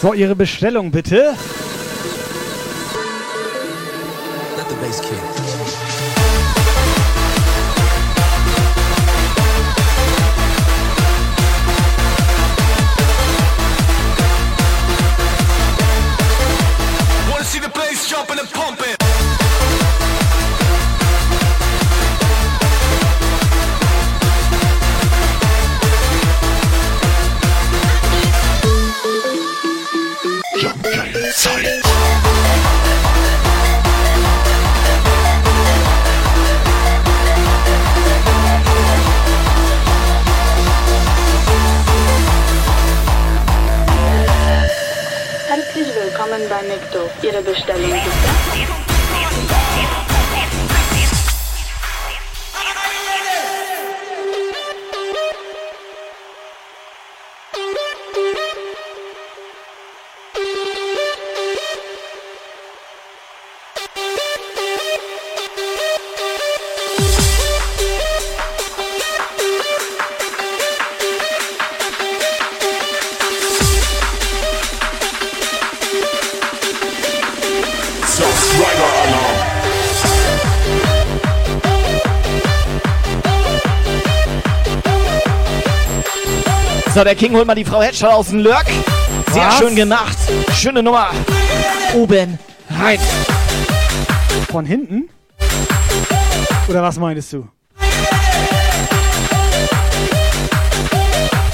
[0.00, 1.34] So, Ihre Bestellung bitte.
[4.56, 5.27] Let the bass kick.
[86.98, 88.66] So, der King holt mal die Frau Hedgehog aus dem Lurk.
[89.30, 89.58] Sehr Was?
[89.58, 90.18] schön gemacht.
[90.52, 91.10] Schöne Nummer.
[91.94, 92.98] Oben rein.
[94.50, 95.08] Von hinten?
[96.66, 97.46] Oder was meinst du?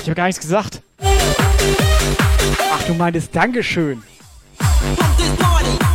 [0.01, 0.81] Ich habe gar nichts gesagt.
[2.73, 4.03] Ach, du meintest Dankeschön.
[4.59, 5.94] Dankeschön,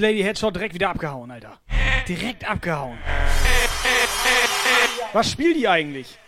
[0.00, 1.58] Lady Headshot direkt wieder abgehauen, Alter.
[2.08, 2.98] Direkt abgehauen.
[5.12, 6.18] Was spielt die eigentlich?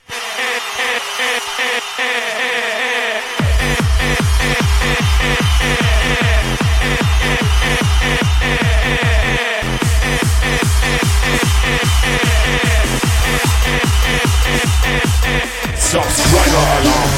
[15.78, 17.10] Subscriber Alarm.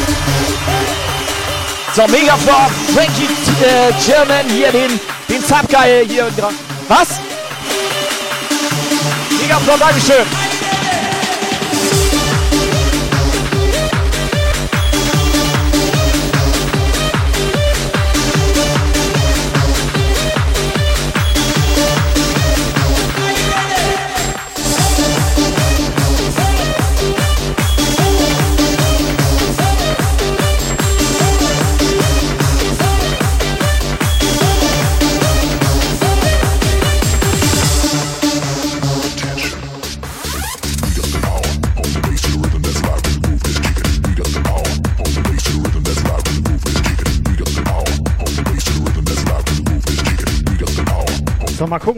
[1.94, 3.28] So, Megaflop, Frankie
[3.62, 4.98] äh, German, hier den,
[5.34, 6.28] den Zapgeil hier.
[6.88, 7.20] Was?
[9.40, 10.43] Megaflop, Dankeschön.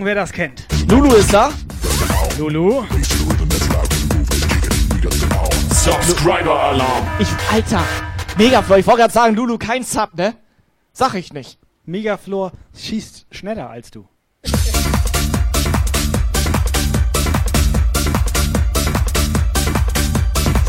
[0.07, 0.67] Wer das kennt.
[0.89, 1.51] Lulu ist da.
[2.39, 2.85] Lulu.
[5.71, 7.07] Subscriber Alarm.
[7.19, 7.83] Ich, Alter.
[8.39, 10.35] Megaflop, ich wollte gerade sagen, Lulu, kein Sub, ne?
[10.93, 11.59] Sag ich nicht.
[11.85, 14.09] Megaflor schießt schneller als du.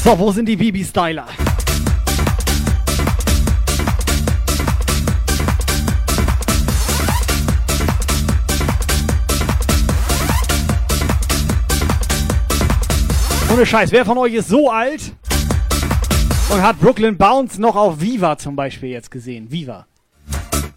[0.04, 1.28] So, wo sind die Bibi-Styler?
[13.50, 15.14] Ohne Scheiß, wer von euch ist so alt
[16.50, 19.52] und hat Brooklyn Bounce noch auf Viva zum Beispiel jetzt gesehen?
[19.52, 19.88] Viva.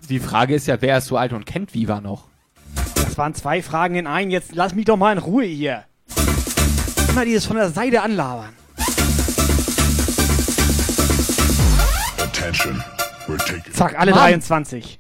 [0.09, 2.29] Die Frage ist ja, wer ist so alt und kennt Viva noch?
[2.95, 4.31] Das waren zwei Fragen in einen.
[4.31, 5.85] Jetzt lass mich doch mal in Ruhe hier.
[7.09, 8.55] Immer dieses von der Seite anlabern.
[12.19, 12.83] Attention.
[13.27, 13.73] We're taking.
[13.73, 14.21] Zack, alle Mann.
[14.21, 14.99] 23.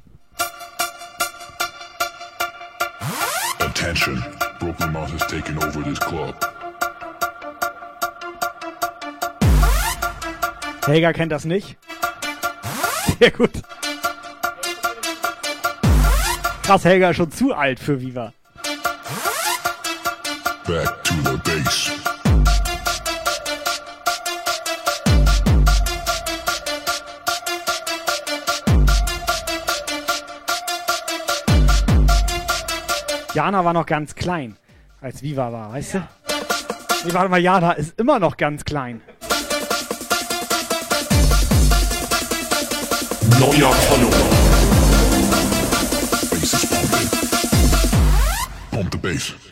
[3.61, 4.25] Attention.
[4.59, 6.35] Brooklyn Mouse is taking over this club.
[10.91, 11.77] Helga kennt das nicht.
[13.19, 13.53] Sehr gut.
[16.63, 18.33] Krass, Helga ist schon zu alt für Viva.
[20.67, 21.93] Back to the base.
[33.33, 34.57] Jana war noch ganz klein,
[35.01, 35.99] als Viva war, weißt du?
[37.05, 39.01] Nee, warte mal, Jana ist immer noch ganz klein.
[43.41, 44.11] Neuer Follower.
[46.31, 47.09] Bass is pumping.
[48.71, 49.50] Pump the bass.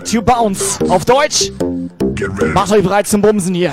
[0.00, 0.78] Ready to bounce.
[0.88, 1.52] Auf Deutsch.
[2.54, 3.72] Macht euch bereit zum Bumsen hier.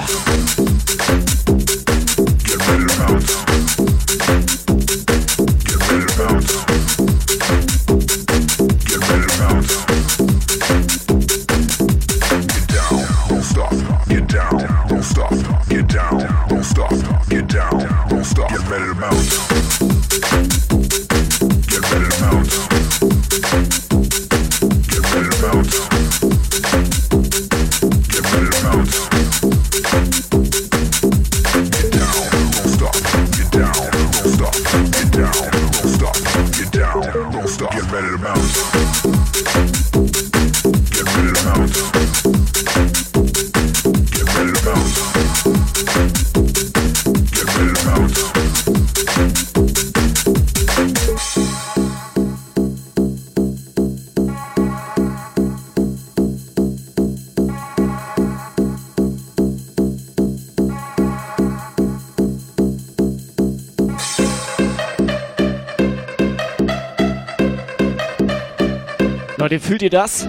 [69.68, 70.26] Fühlt ihr das?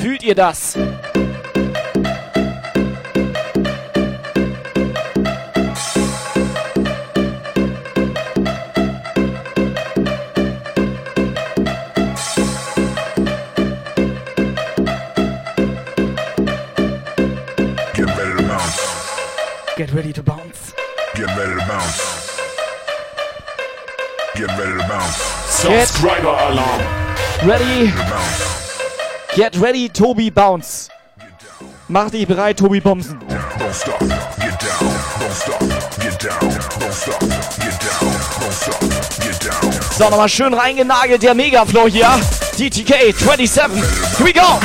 [0.00, 0.78] Fühlt ihr das?
[19.76, 20.72] Get ready to bounce.
[21.16, 22.12] Get ready to bounce.
[24.36, 25.42] Get ready to bounce.
[25.56, 25.78] Get
[27.44, 28.51] ready to bounce.
[29.34, 29.60] Get-.
[29.60, 29.88] Ready?
[29.88, 30.88] Tobi Bounce.
[31.88, 33.02] Mach dich bereit, Tobi down.
[39.90, 42.08] So, nochmal schön reingenagelt, der Megaflow hier.
[42.58, 43.76] DTK 27.
[43.76, 44.60] Here we go.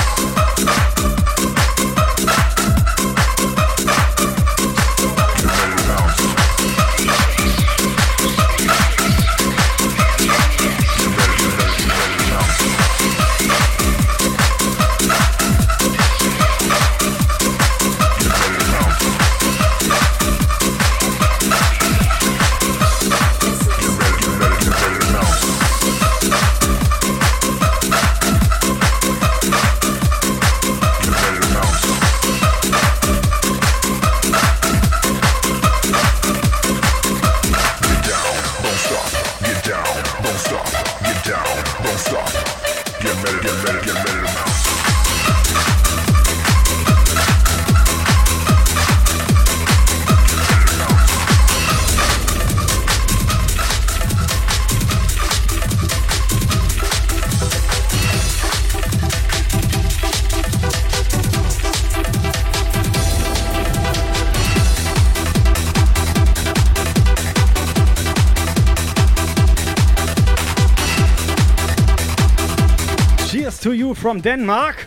[74.08, 74.86] From Denmark.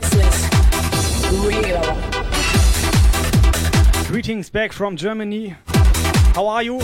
[4.09, 5.57] Greetings back from Germany.
[6.35, 6.81] How are you?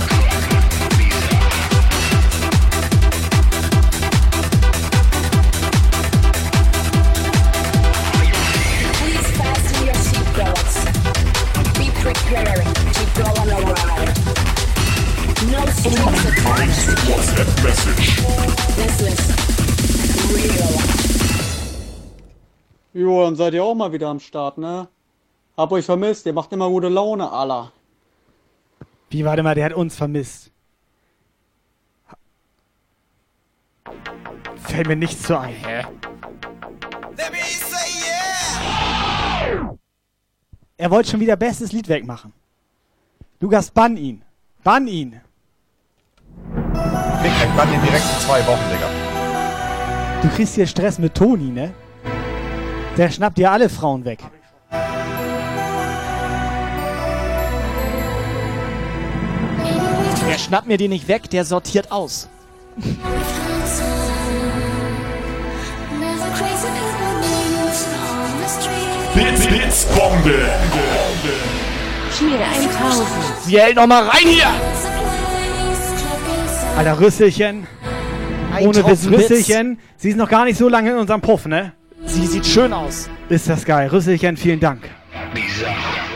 [23.27, 24.87] Dann seid ihr auch mal wieder am Start, ne?
[25.57, 27.73] Hab euch vermisst, ihr macht immer gute Laune, Allah.
[29.11, 30.53] Wie, warte mal, der hat uns vermisst.
[34.59, 35.55] Fällt mir nichts zu ein.
[35.55, 35.87] Hä?
[40.77, 42.33] Er wollte schon wieder bestes Lied wegmachen.
[43.41, 44.23] Lukas, bann ihn.
[44.63, 45.21] Bann ihn.
[47.25, 48.89] Dick, ich bann den direkt in zwei Wochen, Digga.
[50.23, 51.75] Du kriegst hier Stress mit Toni, ne?
[52.97, 54.21] Der schnappt dir alle Frauen weg.
[60.29, 62.29] Der schnappt mir die nicht weg, der sortiert aus.
[69.15, 70.49] Blitz, Blitzbombe.
[72.19, 73.09] Cheer 1000.
[73.45, 74.47] Sie hält noch mal rein hier!
[76.77, 77.67] Alter, Rüsselchen.
[78.55, 79.31] Ein Ohne Tropfen Witz.
[79.31, 79.79] Rüsselchen.
[79.97, 81.73] Sie ist noch gar nicht so lange in unserem Puff, ne?
[82.07, 83.09] Sie sieht schön aus.
[83.29, 83.89] Ist das geil.
[83.89, 84.89] Rüsselchen, vielen Dank.
[85.35, 86.16] Reaching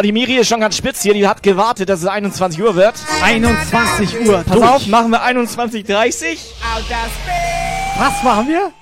[0.00, 1.12] So, die Miri ist schon ganz spitz hier.
[1.12, 2.94] Die hat gewartet, dass es 21 Uhr wird.
[3.22, 4.42] 21 Uhr.
[4.44, 4.70] Pass durch.
[4.70, 6.38] auf, machen wir 21.30 Outer space.
[7.98, 8.72] Was machen wir?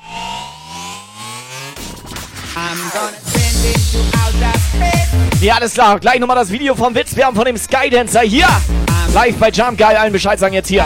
[2.55, 5.43] I'm gonna send into outer space.
[5.43, 5.99] Ja, alles klar.
[5.99, 7.17] Gleich nochmal das Video vom Witz.
[7.17, 8.47] Wir haben von dem Skydancer hier.
[9.13, 9.97] Live bei Jump Geil.
[9.97, 10.85] Allen Bescheid sagen jetzt hier.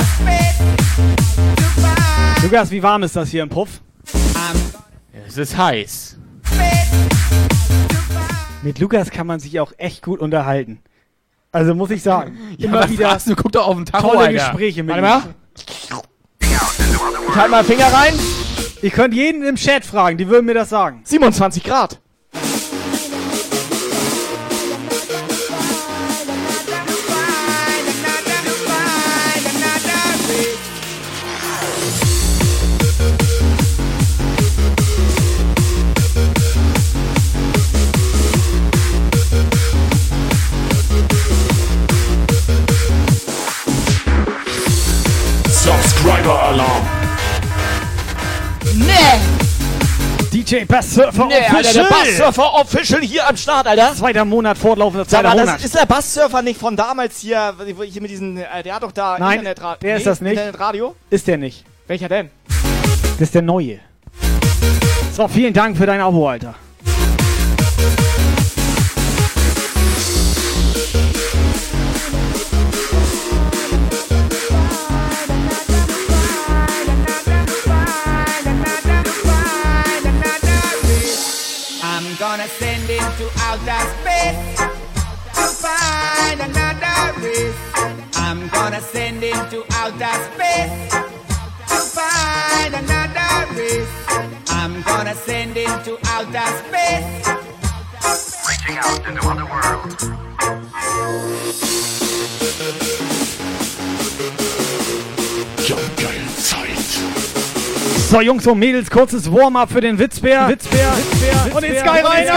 [2.42, 3.68] Lukas, wie warm ist das hier im Puff?
[5.28, 6.16] Es ist heiß.
[8.62, 10.80] Mit Lukas kann man sich auch echt gut unterhalten.
[11.50, 12.38] Also muss ich sagen.
[12.58, 13.24] Ja, immer wieder was?
[13.24, 14.32] Du guck doch auf den Tacho, tolle Alter.
[14.32, 15.22] Gespräche mit Warte mal.
[15.90, 16.00] ihm.
[17.28, 18.14] Ich halt mal Finger rein.
[18.82, 21.00] Ihr könnt jeden im Chat fragen, die würden mir das sagen.
[21.04, 22.00] 27 Grad.
[50.52, 51.84] DJ Bass Surfer Nee, Alter, Official.
[51.88, 53.94] der Basssurfer Official hier am Start, Alter.
[53.94, 55.56] Zweiter Monat, fortlaufender Sag zweiter mal, Monat.
[55.56, 58.92] das ist der Basssurfer nicht von damals hier, hier mit diesen, äh, der hat doch
[58.92, 60.32] da Nein, Internetra der ist das nicht.
[60.32, 60.94] Internetradio?
[61.08, 61.64] Ist der nicht.
[61.86, 62.30] Welcher denn?
[63.18, 63.80] Das ist der neue.
[65.16, 66.54] So, vielen Dank für dein Abo, Alter.
[83.22, 84.56] Into outer space
[85.34, 87.54] to find another race.
[88.14, 90.90] I'm gonna send him to outer space
[91.68, 93.88] to find another race.
[94.48, 97.28] I'm gonna send him to outer space.
[98.48, 100.02] Reaching out into other worlds.
[108.12, 110.46] So, Jungs und Mädels, kurzes Warm-up für den Witzbär.
[110.46, 112.28] Witzbär, Witzbär, und den Sky rein.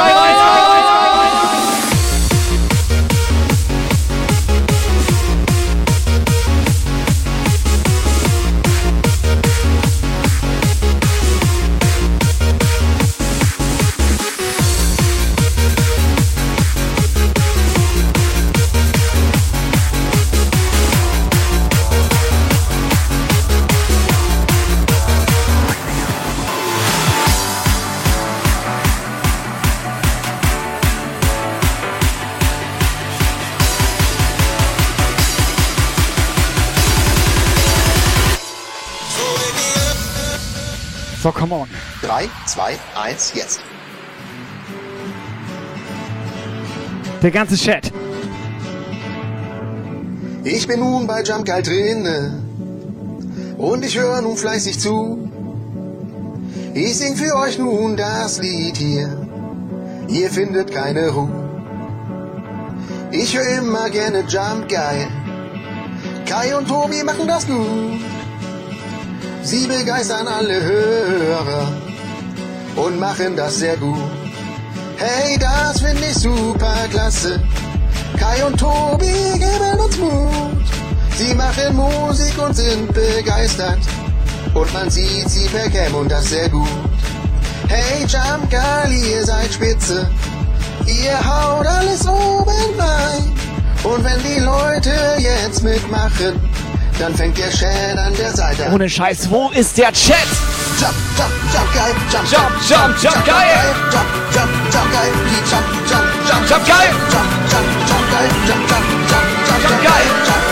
[41.26, 41.68] So, come on.
[42.04, 43.60] 3, 2, 1, jetzt.
[47.24, 47.92] Der ganze Chat.
[50.44, 52.44] Ich bin nun bei Jump Guy drinne
[53.58, 55.28] und ich höre nun fleißig zu.
[56.76, 59.10] Ich sing für euch nun das Lied hier,
[60.08, 61.32] ihr findet keine Ruhe.
[63.10, 65.08] Ich höre immer gerne Jump Guy.
[66.28, 68.15] Kai und Tobi machen das gut.
[69.46, 71.72] Sie begeistern alle Hörer
[72.78, 74.10] und machen das sehr gut.
[74.98, 77.40] Hey, das finde ich super klasse.
[78.18, 80.66] Kai und Tobi geben uns Mut.
[81.18, 83.78] Sie machen Musik und sind begeistert.
[84.56, 86.68] Und man sieht sie per Cam und das sehr gut.
[87.68, 88.52] Hey, Jump
[88.90, 90.10] ihr seid spitze.
[90.88, 93.32] Ihr haut alles oben rein.
[93.84, 96.42] Und wenn die Leute jetzt mitmachen,
[97.00, 98.74] dann fängt der Chat an der Seite an.
[98.74, 100.18] Ohne Scheiß, wo ist der Chat?
[100.80, 103.76] Jump, jump, jump geil, jump, Jump, jump, jump geil.
[103.92, 106.92] Jump, jump, jump geil, die jump, jump, jump, Jump geil.
[107.12, 110.45] Jump, jump, jump geil, jump, jump, jump, jump, jump geil,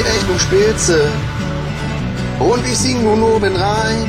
[0.00, 1.08] Echt nun spitze
[2.40, 4.08] und ich sing nun oben rein.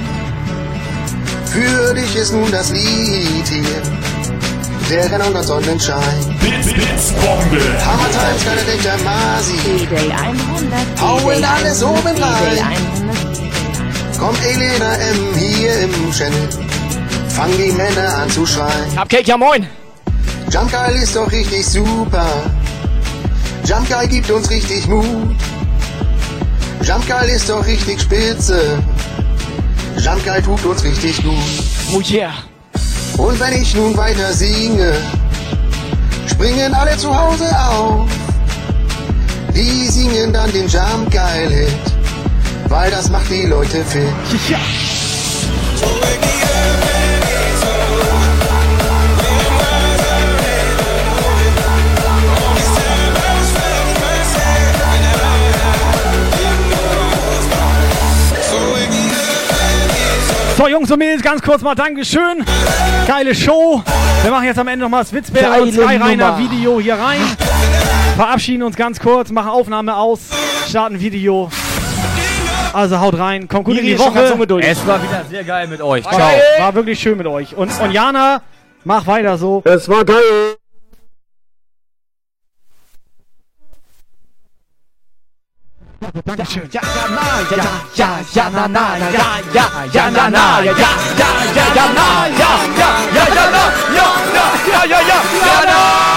[1.45, 3.81] Für dich ist nun das Lied hier,
[4.89, 6.38] der Renner und Sonnenschein.
[6.39, 7.61] Blitz, Blitzbombe.
[7.85, 9.57] Hammer Times, keine Dichter Masi.
[9.64, 11.01] D-Day 100.
[11.01, 12.77] Hauen alles oben rein.
[12.99, 14.19] 100.
[14.19, 16.49] Kommt Elena M hier im Channel,
[17.30, 18.95] fang die Männer an zu schreien.
[18.95, 19.67] Cupcake, ja moin.
[20.51, 22.27] Jump Guy ist doch richtig super.
[23.65, 25.35] Jump Guy gibt uns richtig Mut.
[26.85, 28.77] Jump Guy ist doch richtig spitze.
[29.97, 31.33] Jump Guy tut uns richtig gut.
[31.91, 32.33] Oh yeah.
[33.17, 34.93] Und wenn ich nun weiter singe,
[36.27, 38.07] springen alle zu Hause auf.
[39.55, 41.73] Die singen dann den Jump Guy Hit,
[42.69, 44.03] weil das macht die Leute fit.
[44.47, 44.59] Ja.
[60.58, 62.45] So, Jungs und Mädels, ganz kurz mal Dankeschön.
[63.06, 63.84] Geile Show.
[64.22, 66.40] Wir machen jetzt am Ende nochmal das Witzbär und Skyrainer Nummer.
[66.40, 67.19] Video hier rein.
[68.16, 70.30] Verabschieden uns ganz kurz, machen Aufnahme aus,
[70.69, 71.50] starten Video.
[72.72, 74.61] Also haut rein, kommt gut in die ist schon ganz Woche.
[74.61, 76.03] Es war wieder sehr geil mit euch.
[76.03, 76.32] Ciao.
[76.59, 77.53] war wirklich schön mit euch.
[77.56, 78.42] Und, und Jana,
[78.85, 79.61] mach weiter so.
[79.66, 80.56] Es war geil.
[86.25, 86.69] Dankeschön.
[86.72, 87.64] Ja, ja, na, ja,
[87.95, 89.09] ja, ja, na, na, ja,
[89.53, 90.90] ja, ja, na, na, ja, ja,
[91.56, 93.64] ja, ja, na, ja, ja, ja, ja, na,
[93.95, 96.16] ja, ja, ja, ja, ja, ja, na.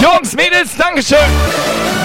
[0.00, 2.01] Jungs, Mädels, Dankeschön.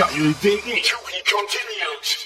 [0.00, 0.76] got you digging.
[0.76, 2.19] He Continues.